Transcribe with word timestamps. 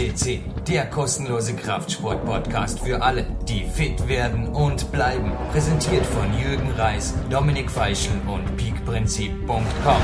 CC, 0.00 0.40
der 0.66 0.86
kostenlose 0.86 1.54
Kraftsport-Podcast 1.54 2.80
für 2.80 3.02
alle, 3.02 3.26
die 3.46 3.64
fit 3.64 4.08
werden 4.08 4.48
und 4.48 4.90
bleiben. 4.92 5.30
Präsentiert 5.52 6.06
von 6.06 6.26
Jürgen 6.38 6.70
Reis, 6.70 7.14
Dominik 7.28 7.70
Feischl 7.70 8.12
und 8.26 8.56
peakprinzip.com. 8.56 10.02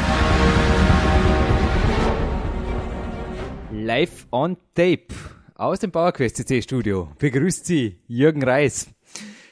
Live 3.72 4.26
on 4.30 4.58
Tape 4.74 5.06
aus 5.54 5.80
dem 5.80 5.92
PowerQuest 5.92 6.36
CC 6.36 6.60
Studio 6.60 7.10
begrüßt 7.18 7.64
Sie 7.64 7.98
Jürgen 8.06 8.42
Reis. 8.44 8.88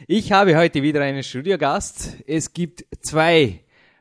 Ich 0.06 0.30
habe 0.32 0.58
heute 0.58 0.82
wieder 0.82 1.00
einen 1.00 1.22
Studiogast. 1.22 2.18
Es 2.26 2.52
gibt 2.52 2.84
zwei 3.00 3.60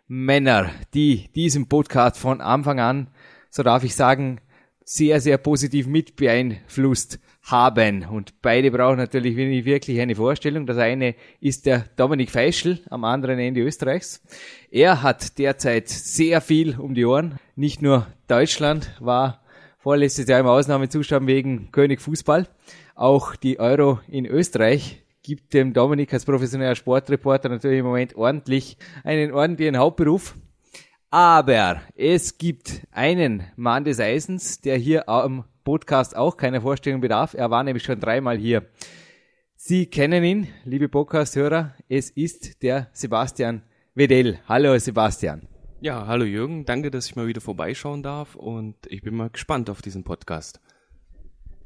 Männer, 0.09 0.71
die 0.93 1.29
diesen 1.35 1.69
Podcast 1.69 2.17
von 2.17 2.41
Anfang 2.41 2.81
an, 2.81 3.07
so 3.49 3.63
darf 3.63 3.85
ich 3.85 3.95
sagen, 3.95 4.41
sehr, 4.85 5.21
sehr 5.21 5.37
positiv 5.37 5.87
mit 5.87 6.15
beeinflusst 6.15 7.19
haben. 7.43 8.05
Und 8.05 8.41
beide 8.41 8.71
brauchen 8.71 8.97
natürlich 8.97 9.35
wirklich 9.35 9.99
eine 9.99 10.15
Vorstellung. 10.15 10.65
Das 10.65 10.77
eine 10.77 11.15
ist 11.39 11.65
der 11.65 11.85
Dominik 11.95 12.31
Feischl 12.31 12.79
am 12.89 13.03
anderen 13.03 13.39
Ende 13.39 13.61
Österreichs. 13.61 14.21
Er 14.71 15.03
hat 15.03 15.37
derzeit 15.37 15.89
sehr 15.89 16.41
viel 16.41 16.79
um 16.79 16.93
die 16.93 17.05
Ohren. 17.05 17.39
Nicht 17.55 17.81
nur 17.81 18.07
Deutschland 18.27 18.95
war 18.99 19.43
vorletztes 19.77 20.27
Jahr 20.27 20.39
im 20.39 20.47
Ausnahmezustand 20.47 21.27
wegen 21.27 21.71
König 21.71 22.01
Fußball. 22.01 22.47
Auch 22.95 23.35
die 23.35 23.59
Euro 23.59 23.99
in 24.07 24.25
Österreich 24.25 25.03
gibt 25.23 25.53
dem 25.53 25.73
Dominik 25.73 26.13
als 26.13 26.25
professioneller 26.25 26.75
Sportreporter 26.75 27.49
natürlich 27.49 27.79
im 27.79 27.85
Moment 27.85 28.15
ordentlich 28.15 28.77
einen 29.03 29.31
ordentlichen 29.31 29.77
Hauptberuf. 29.77 30.35
Aber 31.13 31.79
es 31.93 32.39
gibt 32.39 32.87
einen 32.89 33.43
Mann 33.55 33.83
des 33.83 33.99
Eisens, 33.99 34.61
der 34.61 34.77
hier 34.77 35.07
am 35.07 35.43
Podcast 35.63 36.15
auch 36.15 36.37
keiner 36.37 36.61
Vorstellung 36.61 37.01
bedarf. 37.01 37.35
Er 37.35 37.51
war 37.51 37.63
nämlich 37.63 37.83
schon 37.83 37.99
dreimal 37.99 38.35
hier. 38.35 38.65
Sie 39.55 39.85
kennen 39.85 40.23
ihn, 40.23 40.47
liebe 40.65 40.89
Podcast-Hörer. 40.89 41.75
Es 41.87 42.09
ist 42.09 42.63
der 42.63 42.89
Sebastian 42.93 43.61
Wedell. 43.93 44.39
Hallo 44.47 44.75
Sebastian. 44.79 45.47
Ja, 45.81 46.07
hallo 46.07 46.25
Jürgen. 46.25 46.65
Danke, 46.65 46.89
dass 46.89 47.05
ich 47.05 47.15
mal 47.15 47.27
wieder 47.27 47.41
vorbeischauen 47.41 48.01
darf 48.01 48.35
und 48.35 48.75
ich 48.87 49.03
bin 49.03 49.13
mal 49.13 49.29
gespannt 49.29 49.69
auf 49.69 49.83
diesen 49.83 50.03
Podcast. 50.03 50.61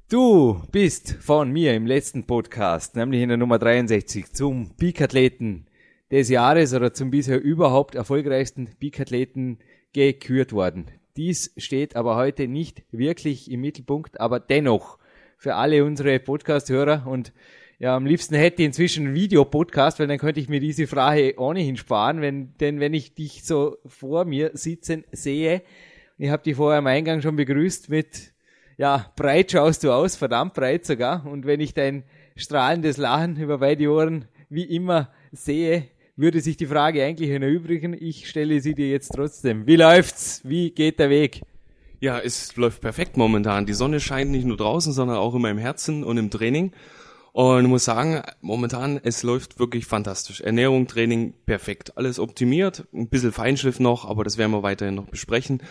Du 0.09 0.61
bist 0.73 1.13
von 1.21 1.53
mir 1.53 1.73
im 1.73 1.85
letzten 1.85 2.25
Podcast, 2.25 2.97
nämlich 2.97 3.21
in 3.21 3.29
der 3.29 3.37
Nummer 3.37 3.59
63, 3.59 4.29
zum 4.33 4.75
Peak-Athleten 4.75 5.66
des 6.11 6.29
Jahres 6.29 6.73
oder 6.73 6.93
zum 6.93 7.11
bisher 7.11 7.41
überhaupt 7.41 7.95
erfolgreichsten 7.95 8.69
Peak-Athleten 8.79 9.59
gekürt 9.93 10.53
worden. 10.53 10.85
Dies 11.17 11.53
steht 11.57 11.95
aber 11.95 12.15
heute 12.15 12.47
nicht 12.47 12.83
wirklich 12.91 13.49
im 13.51 13.61
Mittelpunkt, 13.61 14.19
aber 14.19 14.39
dennoch 14.39 14.99
für 15.37 15.55
alle 15.55 15.83
unsere 15.83 16.19
Podcast-Hörer 16.19 17.05
und 17.07 17.33
ja, 17.79 17.95
am 17.95 18.07
liebsten 18.07 18.35
hätte 18.35 18.63
ich 18.63 18.67
inzwischen 18.67 19.05
einen 19.05 19.15
Videopodcast, 19.15 19.99
weil 19.99 20.07
dann 20.07 20.17
könnte 20.17 20.39
ich 20.39 20.49
mir 20.49 20.59
diese 20.59 20.87
Frage 20.87 21.35
ohnehin 21.37 21.77
sparen, 21.77 22.21
wenn, 22.21 22.57
denn 22.57 22.79
wenn 22.79 22.93
ich 22.93 23.13
dich 23.13 23.43
so 23.43 23.77
vor 23.85 24.25
mir 24.25 24.51
sitzen 24.53 25.03
sehe, 25.11 25.61
ich 26.17 26.29
habe 26.29 26.41
dich 26.41 26.55
vorher 26.55 26.79
am 26.79 26.87
Eingang 26.87 27.21
schon 27.21 27.35
begrüßt 27.35 27.89
mit 27.89 28.33
ja, 28.77 29.11
breit 29.15 29.51
schaust 29.51 29.83
du 29.83 29.91
aus, 29.91 30.15
verdammt 30.15 30.53
breit 30.53 30.85
sogar. 30.85 31.25
Und 31.25 31.45
wenn 31.45 31.59
ich 31.59 31.73
dein 31.73 32.03
strahlendes 32.35 32.97
Lachen 32.97 33.37
über 33.37 33.57
beide 33.57 33.91
Ohren 33.91 34.25
wie 34.49 34.63
immer 34.63 35.11
sehe, 35.31 35.85
würde 36.17 36.41
sich 36.41 36.57
die 36.57 36.65
Frage 36.65 37.03
eigentlich 37.03 37.29
erübrigen. 37.29 37.95
Ich 37.97 38.27
stelle 38.27 38.59
sie 38.59 38.73
dir 38.73 38.89
jetzt 38.89 39.13
trotzdem. 39.13 39.67
Wie 39.67 39.75
läuft's? 39.75 40.41
Wie 40.43 40.71
geht 40.71 40.99
der 40.99 41.09
Weg? 41.09 41.43
Ja, 41.99 42.19
es 42.19 42.55
läuft 42.55 42.81
perfekt 42.81 43.17
momentan. 43.17 43.65
Die 43.65 43.73
Sonne 43.73 43.99
scheint 43.99 44.31
nicht 44.31 44.45
nur 44.45 44.57
draußen, 44.57 44.91
sondern 44.93 45.17
auch 45.17 45.33
in 45.35 45.41
meinem 45.41 45.57
Herzen 45.57 46.03
und 46.03 46.17
im 46.17 46.29
Training. 46.29 46.73
Und 47.33 47.65
ich 47.65 47.69
muss 47.69 47.85
sagen, 47.85 48.23
momentan, 48.41 48.99
es 49.03 49.21
läuft 49.21 49.59
wirklich 49.59 49.85
fantastisch. 49.85 50.41
Ernährung, 50.41 50.87
Training, 50.87 51.33
perfekt. 51.45 51.95
Alles 51.95 52.19
optimiert. 52.19 52.87
Ein 52.93 53.09
bisschen 53.09 53.31
Feinschliff 53.31 53.79
noch, 53.79 54.05
aber 54.05 54.23
das 54.23 54.39
werden 54.39 54.51
wir 54.51 54.63
weiterhin 54.63 54.95
noch 54.95 55.05
besprechen. 55.05 55.61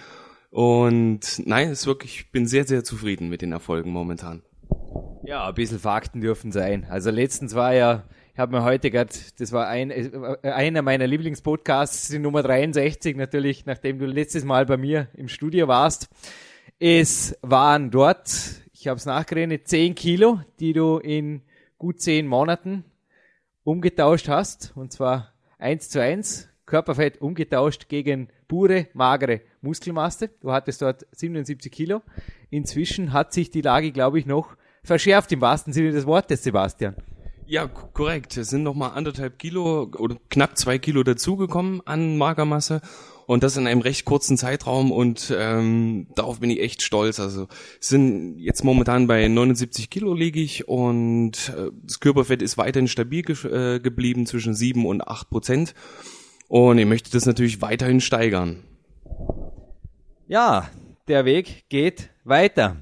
Und 0.51 1.43
nein, 1.45 1.71
es 1.71 1.81
ist 1.81 1.87
wirklich, 1.87 2.21
ich 2.21 2.31
bin 2.31 2.47
sehr, 2.47 2.67
sehr 2.67 2.85
zufrieden 2.85 3.29
mit 3.29 3.43
den 3.43 3.51
Erfolgen 3.51 3.91
momentan. 3.91 4.43
Ja, 5.25 5.49
ein 5.49 5.55
bisschen 5.55 5.81
Fakten 5.81 6.21
dürfen 6.21 6.53
sein. 6.53 6.87
Also 6.89 7.11
letztens 7.11 7.55
war 7.57 7.75
ja, 7.75 8.05
ich 8.37 8.39
habe 8.39 8.55
mir 8.55 8.65
heute 8.65 8.91
gerade, 8.91 9.15
das 9.39 9.51
war 9.53 9.67
ein, 9.67 9.91
äh, 9.91 10.11
einer 10.43 10.83
meiner 10.83 11.07
Lieblingspodcasts, 11.07 12.09
die 12.09 12.19
Nummer 12.19 12.43
63, 12.43 13.17
natürlich, 13.17 13.65
nachdem 13.65 13.99
du 13.99 14.05
letztes 14.05 14.45
Mal 14.45 14.67
bei 14.67 14.77
mir 14.77 15.09
im 15.15 15.29
Studio 15.29 15.69
warst. 15.69 16.11
Es 16.79 17.39
waren 17.41 17.91
dort, 17.91 18.29
ich 18.75 18.89
habe 18.89 18.99
es 18.99 19.07
nachgerechnet, 19.07 19.69
10 19.69 19.95
Kilo, 19.95 20.41
die 20.61 20.75
du 20.75 20.99
in 20.99 21.41
gut 21.79 22.03
10 22.03 22.27
Monaten 22.27 22.85
umgetauscht 23.65 24.29
hast. 24.29 24.77
Und 24.77 24.93
zwar 24.93 25.33
eins 25.57 25.89
zu 25.89 26.03
eins, 26.03 26.51
Körperfett 26.67 27.23
umgetauscht 27.23 27.89
gegen 27.89 28.29
pure, 28.49 28.89
magere 28.93 29.41
Muskelmasse. 29.63 30.29
Du 30.43 30.53
hattest 30.53 30.83
dort 30.83 31.07
77 31.13 31.73
Kilo. 31.73 32.03
Inzwischen 32.51 33.15
hat 33.15 33.33
sich 33.33 33.51
die 33.51 33.63
Lage, 33.63 33.93
glaube 33.93 34.19
ich, 34.19 34.27
noch 34.27 34.59
verschärft 34.83 35.33
im 35.33 35.41
wahrsten 35.41 35.73
Sinne 35.73 35.93
des 35.93 36.05
Wortes, 36.05 36.43
Sebastian. 36.43 36.97
Ja, 37.49 37.69
korrekt. 37.69 38.37
Es 38.37 38.51
sind 38.51 38.65
noch 38.65 38.75
mal 38.75 38.89
anderthalb 38.89 39.39
Kilo 39.39 39.89
oder 39.97 40.17
knapp 40.31 40.59
zwei 40.59 40.79
Kilo 40.79 41.05
dazugekommen 41.05 41.81
an 41.87 42.19
Magermasse 42.19 42.81
und 43.27 43.45
das 43.45 43.57
in 43.57 43.69
einem 43.69 43.83
recht 43.83 44.05
kurzen 44.05 44.37
Zeitraum 44.37 44.91
und 44.91 45.33
ähm, 45.37 46.09
darauf 46.17 46.41
bin 46.41 46.51
ich 46.51 46.61
echt 46.61 46.83
stolz. 46.83 47.21
Also 47.21 47.47
sind 47.79 48.41
jetzt 48.41 48.65
momentan 48.65 49.07
bei 49.07 49.29
79 49.29 49.91
Kilo 49.91 50.13
liege 50.13 50.41
ich 50.41 50.67
und 50.67 51.53
äh, 51.57 51.71
das 51.85 52.01
Körperfett 52.01 52.43
ist 52.43 52.59
weiterhin 52.59 52.89
stabil 52.89 53.23
ge 53.23 53.37
äh, 53.47 53.79
geblieben 53.79 54.27
zwischen 54.27 54.55
sieben 54.55 54.85
und 54.85 55.07
acht 55.07 55.31
Prozent 55.31 55.75
und 56.49 56.79
ich 56.79 56.87
möchte 56.87 57.13
das 57.13 57.27
natürlich 57.27 57.63
weiterhin 57.63 58.01
steigern. 58.01 58.65
Ja, 60.27 60.69
der 61.07 61.25
Weg 61.25 61.67
geht 61.69 62.11
weiter. 62.25 62.77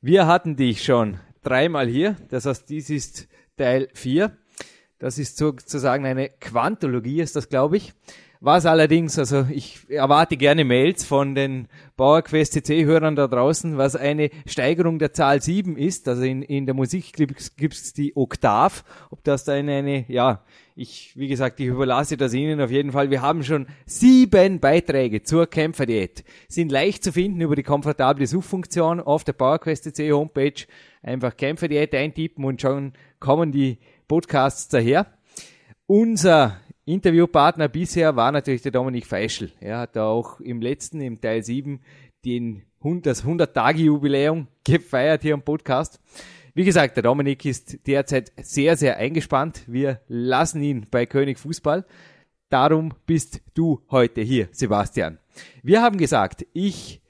Wir 0.00 0.26
hatten 0.26 0.56
dich 0.56 0.82
schon 0.82 1.20
dreimal 1.44 1.86
hier. 1.86 2.16
Das 2.28 2.46
heißt, 2.46 2.68
dies 2.68 2.90
ist 2.90 3.28
Teil 3.60 3.88
4. 3.92 4.32
Das 4.98 5.18
ist 5.18 5.36
sozusagen 5.36 6.06
eine 6.06 6.30
Quantologie, 6.30 7.20
ist 7.20 7.36
das, 7.36 7.50
glaube 7.50 7.76
ich. 7.76 7.92
Was 8.42 8.64
allerdings, 8.64 9.18
also 9.18 9.46
ich 9.50 9.80
erwarte 9.90 10.38
gerne 10.38 10.64
Mails 10.64 11.04
von 11.04 11.34
den 11.34 11.68
PowerQuest 11.98 12.54
CC-Hörern 12.54 13.16
da 13.16 13.28
draußen, 13.28 13.76
was 13.76 13.96
eine 13.96 14.30
Steigerung 14.46 14.98
der 14.98 15.12
Zahl 15.12 15.42
7 15.42 15.76
ist. 15.76 16.08
Also 16.08 16.22
in, 16.22 16.40
in 16.40 16.64
der 16.64 16.74
Musik 16.74 17.12
gibt 17.12 17.38
es 17.38 17.92
die 17.92 18.16
Oktav. 18.16 18.82
Ob 19.10 19.22
das 19.24 19.44
da 19.44 19.52
eine, 19.52 19.74
eine, 19.74 20.06
ja, 20.08 20.42
ich, 20.74 21.12
wie 21.16 21.28
gesagt, 21.28 21.60
ich 21.60 21.66
überlasse 21.66 22.16
das 22.16 22.32
Ihnen 22.32 22.62
auf 22.62 22.70
jeden 22.70 22.92
Fall. 22.92 23.10
Wir 23.10 23.20
haben 23.20 23.44
schon 23.44 23.66
sieben 23.84 24.58
Beiträge 24.58 25.22
zur 25.22 25.46
Kämpferdiät. 25.46 26.24
Sind 26.48 26.72
leicht 26.72 27.04
zu 27.04 27.12
finden 27.12 27.42
über 27.42 27.56
die 27.56 27.62
komfortable 27.62 28.26
Suchfunktion 28.26 29.00
auf 29.00 29.22
der 29.22 29.34
PowerQuest 29.34 29.84
CC 29.84 30.12
Homepage. 30.12 30.64
Einfach 31.02 31.36
Kämpferdiät 31.36 31.94
eintippen 31.94 32.44
und 32.44 32.60
schon 32.60 32.92
kommen 33.18 33.52
die 33.52 33.78
Podcasts 34.06 34.68
daher. 34.68 35.06
Unser 35.86 36.60
Interviewpartner 36.84 37.68
bisher 37.68 38.16
war 38.16 38.32
natürlich 38.32 38.62
der 38.62 38.72
Dominik 38.72 39.06
Feischl. 39.06 39.52
Er 39.60 39.78
hat 39.78 39.96
auch 39.96 40.40
im 40.40 40.60
letzten, 40.60 41.00
im 41.00 41.20
Teil 41.20 41.42
7, 41.42 41.80
den, 42.24 42.62
das 43.02 43.24
100-Tage-Jubiläum 43.24 44.48
gefeiert 44.64 45.22
hier 45.22 45.34
im 45.34 45.42
Podcast. 45.42 46.00
Wie 46.54 46.64
gesagt, 46.64 46.96
der 46.96 47.04
Dominik 47.04 47.44
ist 47.44 47.86
derzeit 47.86 48.32
sehr, 48.42 48.76
sehr 48.76 48.96
eingespannt. 48.96 49.62
Wir 49.66 50.00
lassen 50.08 50.62
ihn 50.62 50.86
bei 50.90 51.06
König 51.06 51.38
Fußball. 51.38 51.86
Darum 52.48 52.92
bist 53.06 53.40
du 53.54 53.80
heute 53.90 54.20
hier, 54.20 54.48
Sebastian. 54.50 55.18
Wir 55.62 55.80
haben 55.80 55.96
gesagt, 55.96 56.44
ich 56.52 57.00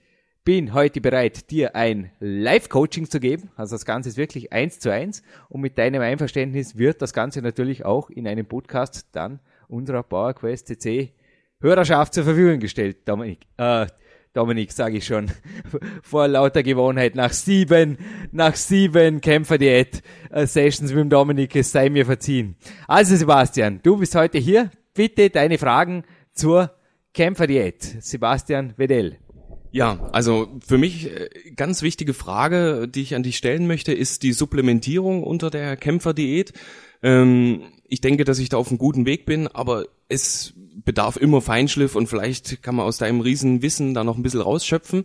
bin 0.45 0.73
heute 0.73 1.01
bereit, 1.01 1.51
dir 1.51 1.77
ein 1.77 2.11
Live-Coaching 2.21 3.11
zu 3.11 3.21
geben. 3.21 3.51
Also 3.57 3.75
das 3.75 3.85
Ganze 3.85 4.09
ist 4.09 4.17
wirklich 4.17 4.53
eins 4.53 4.79
zu 4.79 4.91
eins. 4.93 5.23
Und 5.49 5.61
mit 5.61 5.79
deinem 5.79 6.03
Einverständnis 6.03 6.79
wird 6.79 7.03
das 7.03 7.13
Ganze 7.13 7.43
natürlich 7.43 7.85
auch 7.85 8.11
in 8.11 8.27
einem 8.27 8.47
Podcast 8.47 9.09
dann 9.13 9.41
unserer 9.69 10.03
PowerQuest 10.03 10.69
CC 10.69 11.13
Hörerschaft 11.61 12.15
zur 12.15 12.25
Verfügung 12.25 12.59
gestellt, 12.59 13.07
Dominik. 13.07 13.41
Äh, 13.59 13.87
Dominik, 14.33 14.73
sage 14.73 14.97
ich 14.99 15.07
schon, 15.07 15.31
vor 16.03 16.29
lauter 16.29 16.63
Gewohnheit, 16.63 17.17
nach 17.17 17.33
sieben, 17.33 17.99
nach 18.33 18.55
sieben 18.55 19.21
Kämpferdiät-Sessions 19.21 20.93
mit 20.93 21.01
dem 21.01 21.11
Dominik, 21.11 21.55
es 21.57 21.73
sei 21.73 21.91
mir 21.91 22.07
verziehen. 22.07 22.57
Also 22.87 23.17
Sebastian, 23.17 23.81
du 23.83 23.99
bist 23.99 24.15
heute 24.15 24.39
hier. 24.39 24.71
Bitte 24.95 25.31
deine 25.31 25.59
Fragen 25.59 26.05
zur 26.33 26.71
Kämpferdiät. 27.13 27.83
Sebastian 27.83 28.75
Wedell. 28.77 29.19
Ja, 29.73 30.09
also 30.13 30.49
für 30.67 30.79
mich 30.79 31.07
äh, 31.07 31.29
ganz 31.55 31.83
wichtige 31.83 32.13
Frage, 32.15 32.89
die 32.89 33.03
ich 33.03 33.15
an 33.15 33.23
dich 33.23 33.37
stellen 33.37 33.67
möchte, 33.67 33.93
ist 33.93 34.23
die 34.23 34.33
Supplementierung 34.33 35.23
unter 35.23 35.51
der 35.51 35.77
Kämpferdiät. 35.77 36.53
Ähm, 37.03 37.63
ich 37.89 38.01
denke, 38.01 38.25
dass 38.25 38.39
ich 38.39 38.49
da 38.49 38.57
auf 38.57 38.69
einem 38.69 38.79
guten 38.79 39.07
Weg 39.07 39.27
bin, 39.27 39.47
aber 39.47 39.87
es 40.09 40.55
bedarf 40.85 41.17
immer 41.17 41.41
Feinschliff 41.41 41.95
und 41.95 42.09
vielleicht 42.09 42.63
kann 42.63 42.75
man 42.75 42.87
aus 42.87 42.99
deinem 42.99 43.21
riesen 43.21 43.63
Wissen 43.63 43.95
da 43.95 44.03
noch 44.03 44.17
ein 44.17 44.23
bisschen 44.23 44.41
rausschöpfen. 44.41 45.05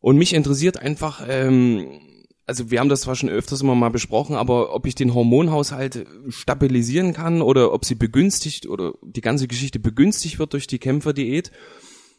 Und 0.00 0.16
mich 0.16 0.32
interessiert 0.32 0.78
einfach, 0.78 1.26
ähm, 1.28 2.00
also 2.46 2.70
wir 2.70 2.80
haben 2.80 2.88
das 2.88 3.02
zwar 3.02 3.16
schon 3.16 3.28
öfters 3.28 3.60
immer 3.60 3.74
mal 3.74 3.90
besprochen, 3.90 4.36
aber 4.36 4.74
ob 4.74 4.86
ich 4.86 4.94
den 4.94 5.12
Hormonhaushalt 5.12 6.06
stabilisieren 6.28 7.12
kann 7.12 7.42
oder 7.42 7.72
ob 7.72 7.84
sie 7.84 7.96
begünstigt 7.96 8.66
oder 8.66 8.94
die 9.02 9.20
ganze 9.20 9.48
Geschichte 9.48 9.80
begünstigt 9.80 10.38
wird 10.38 10.52
durch 10.52 10.66
die 10.66 10.78
Kämpferdiät 10.78 11.50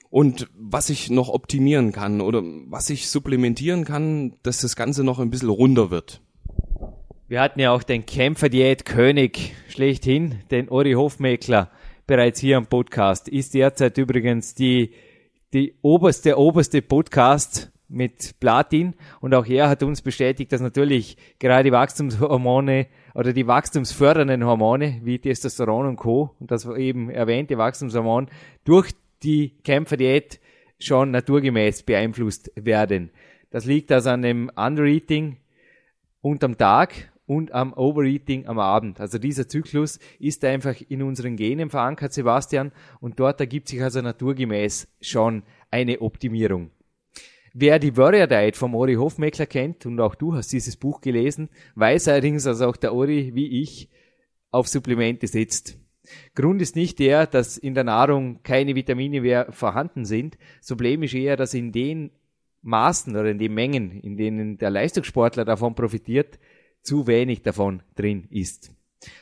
und 0.10 0.48
was 0.58 0.90
ich 0.90 1.10
noch 1.10 1.30
optimieren 1.30 1.92
kann 1.92 2.22
oder 2.22 2.42
was 2.68 2.90
ich 2.90 3.10
supplementieren 3.10 3.86
kann, 3.86 4.34
dass 4.44 4.62
das 4.62 4.76
Ganze 4.76 5.04
noch 5.04 5.20
ein 5.20 5.30
bisschen 5.30 5.50
runder 5.50 5.92
wird. 5.92 6.22
Wir 7.28 7.42
hatten 7.42 7.60
ja 7.60 7.72
auch 7.72 7.84
den 7.84 8.06
Kämpferdiät-König 8.06 9.54
schlechthin, 9.68 10.36
den 10.50 10.70
Ori 10.70 10.94
Hofmeckler, 10.94 11.70
bereits 12.06 12.40
hier 12.40 12.56
am 12.56 12.68
Podcast. 12.68 13.28
Ist 13.28 13.54
derzeit 13.54 13.98
übrigens 13.98 14.56
die, 14.56 14.94
die 15.54 15.76
oberste, 15.82 16.40
oberste 16.40 16.82
Podcast 16.82 17.70
mit 17.90 18.40
Platin 18.40 18.96
und 19.22 19.34
auch 19.34 19.46
er 19.46 19.70
hat 19.70 19.84
uns 19.84 20.02
bestätigt, 20.02 20.52
dass 20.52 20.62
natürlich 20.62 21.18
gerade 21.40 21.66
die 21.66 21.72
Wachstumshormone 21.72 22.88
oder 23.14 23.34
die 23.34 23.48
wachstumsfördernden 23.48 24.46
Hormone 24.46 25.00
wie 25.04 25.20
Testosteron 25.20 25.86
und 25.86 25.96
Co. 25.98 26.36
und 26.40 26.52
das 26.52 26.66
eben 26.66 27.10
erwähnte 27.10 27.58
Wachstumshormon 27.58 28.28
durch 28.66 28.94
die 29.24 29.58
Kämpferdiät 29.64 30.40
schon 30.80 31.12
naturgemäß 31.12 31.84
beeinflusst 31.84 32.52
werden. 32.56 33.12
Das 33.50 33.66
liegt 33.66 33.92
also 33.92 34.10
an 34.10 34.22
dem 34.22 34.52
Undereating 34.56 35.38
unterm 36.22 36.58
Tag 36.58 37.12
und 37.26 37.52
am 37.52 37.74
Overeating 37.74 38.48
am 38.48 38.60
Abend. 38.60 39.00
Also 39.00 39.18
dieser 39.18 39.48
Zyklus 39.48 40.00
ist 40.20 40.44
einfach 40.46 40.76
in 40.88 41.04
unseren 41.04 41.36
Genen 41.36 41.70
verankert, 41.70 42.14
Sebastian, 42.14 42.72
und 43.00 43.20
dort 43.20 43.40
ergibt 43.40 43.68
sich 43.68 43.82
also 43.84 44.02
naturgemäß 44.02 44.88
schon 45.02 45.44
eine 45.70 46.02
Optimierung. 46.02 46.72
Wer 47.54 47.80
die 47.80 47.98
Warrior 47.98 48.28
Diet 48.28 48.56
vom 48.56 48.76
Ori 48.76 48.96
Hofmeckler 48.96 49.46
kennt, 49.46 49.86
und 49.86 50.00
auch 50.00 50.16
du 50.16 50.36
hast 50.36 50.54
dieses 50.54 50.78
Buch 50.78 51.02
gelesen, 51.02 51.50
weiß 51.76 52.08
allerdings, 52.08 52.44
dass 52.44 52.62
auch 52.62 52.78
der 52.78 52.94
Ori 52.94 53.32
wie 53.34 53.62
ich 53.62 53.90
auf 54.52 54.68
Supplemente 54.68 55.28
setzt. 55.28 55.78
Grund 56.36 56.62
ist 56.62 56.76
nicht 56.76 57.00
der, 57.00 57.28
dass 57.28 57.58
in 57.58 57.74
der 57.74 57.84
Nahrung 57.84 58.42
keine 58.44 58.76
Vitamine 58.76 59.22
mehr 59.22 59.52
vorhanden 59.52 60.06
sind. 60.06 60.38
Das 60.60 60.68
Problem 60.68 61.04
ist 61.04 61.14
eher, 61.14 61.36
dass 61.36 61.54
in 61.54 61.72
den 61.72 62.12
Maßen 62.62 63.16
oder 63.16 63.30
in 63.30 63.40
den 63.40 63.54
Mengen, 63.54 63.92
in 63.92 64.18
denen 64.18 64.58
der 64.58 64.70
Leistungssportler 64.70 65.46
davon 65.46 65.76
profitiert, 65.76 66.40
zu 66.82 67.08
wenig 67.08 67.42
davon 67.42 67.82
drin 67.96 68.28
ist. 68.30 68.72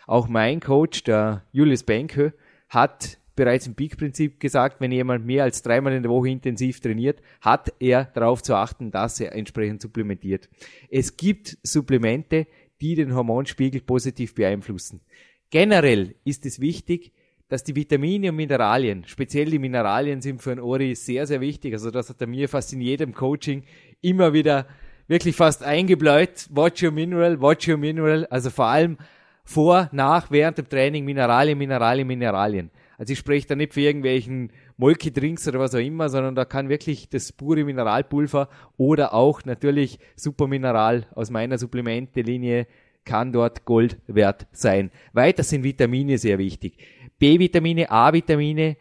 Auch 0.08 0.28
mein 0.28 0.60
Coach, 0.60 1.04
der 1.04 1.44
Julius 1.52 1.84
Benke, 1.84 2.34
hat 2.70 3.18
bereits 3.36 3.68
im 3.68 3.76
Peak-Prinzip 3.76 4.40
gesagt, 4.40 4.80
wenn 4.80 4.92
jemand 4.92 5.26
mehr 5.26 5.44
als 5.44 5.62
dreimal 5.62 5.94
in 5.94 6.04
der 6.04 6.12
Woche 6.12 6.30
intensiv 6.30 6.80
trainiert, 6.80 7.22
hat 7.42 7.74
er 7.80 8.06
darauf 8.06 8.42
zu 8.42 8.56
achten, 8.56 8.92
dass 8.92 9.20
er 9.20 9.34
entsprechend 9.34 9.82
supplementiert. 9.82 10.50
Es 10.90 11.18
gibt 11.18 11.58
Supplemente, 11.64 12.48
die 12.82 12.96
den 12.96 13.14
Hormonspiegel 13.14 13.82
positiv 13.82 14.36
beeinflussen. 14.36 15.02
Generell 15.50 16.16
ist 16.24 16.46
es 16.46 16.60
wichtig, 16.60 17.12
dass 17.48 17.64
die 17.64 17.76
Vitamine 17.76 18.30
und 18.30 18.38
Mineralien, 18.38 19.04
speziell 19.06 19.52
die 19.52 19.60
Mineralien 19.60 20.22
sind 20.22 20.42
für 20.42 20.52
ein 20.52 20.60
Ori 20.60 20.96
sehr, 20.96 21.28
sehr 21.28 21.42
wichtig. 21.42 21.74
Also 21.74 21.92
das 21.92 22.10
hat 22.10 22.20
er 22.20 22.28
mir 22.28 22.50
fast 22.50 22.74
in 22.74 22.82
jedem 22.82 23.14
Coaching 23.14 23.64
immer 24.02 24.34
wieder 24.34 24.66
wirklich 25.08 25.36
fast 25.36 25.64
eingebläut. 25.64 26.48
Watch 26.50 26.82
your 26.82 26.92
mineral, 26.92 27.40
watch 27.40 27.68
your 27.68 27.78
mineral. 27.78 28.26
Also 28.28 28.50
vor 28.50 28.66
allem 28.66 28.98
vor, 29.44 29.90
nach, 29.92 30.32
während 30.32 30.58
dem 30.58 30.68
Training 30.68 31.06
Mineralien, 31.06 31.58
Mineralien, 31.58 32.08
Mineralien. 32.08 32.72
Also 32.98 33.14
ich 33.14 33.20
spreche 33.20 33.48
da 33.48 33.56
nicht 33.56 33.74
für 33.74 33.82
irgendwelchen 33.82 34.52
Molke-Drinks 34.78 35.48
oder 35.48 35.60
was 35.60 35.76
auch 35.76 35.80
immer, 35.80 36.10
sondern 36.10 36.34
da 36.34 36.46
kann 36.46 36.70
wirklich 36.70 37.10
das 37.10 37.32
pure 37.32 37.64
Mineralpulver 37.64 38.50
oder 38.78 39.14
auch 39.14 39.44
natürlich 39.46 40.00
Supermineral 40.16 41.06
aus 41.14 41.30
meiner 41.30 41.58
Supplemente-Linie 41.58 42.68
kann 43.06 43.32
dort 43.32 43.66
Gold 43.66 43.98
wert 44.08 44.48
sein. 44.52 44.92
Weiter 45.14 45.44
sind 45.44 45.64
Vitamine 45.64 46.18
sehr 46.18 46.38
wichtig. 46.38 46.78
B-Vitamine, 47.20 47.90
A-Vitamine 47.90 48.78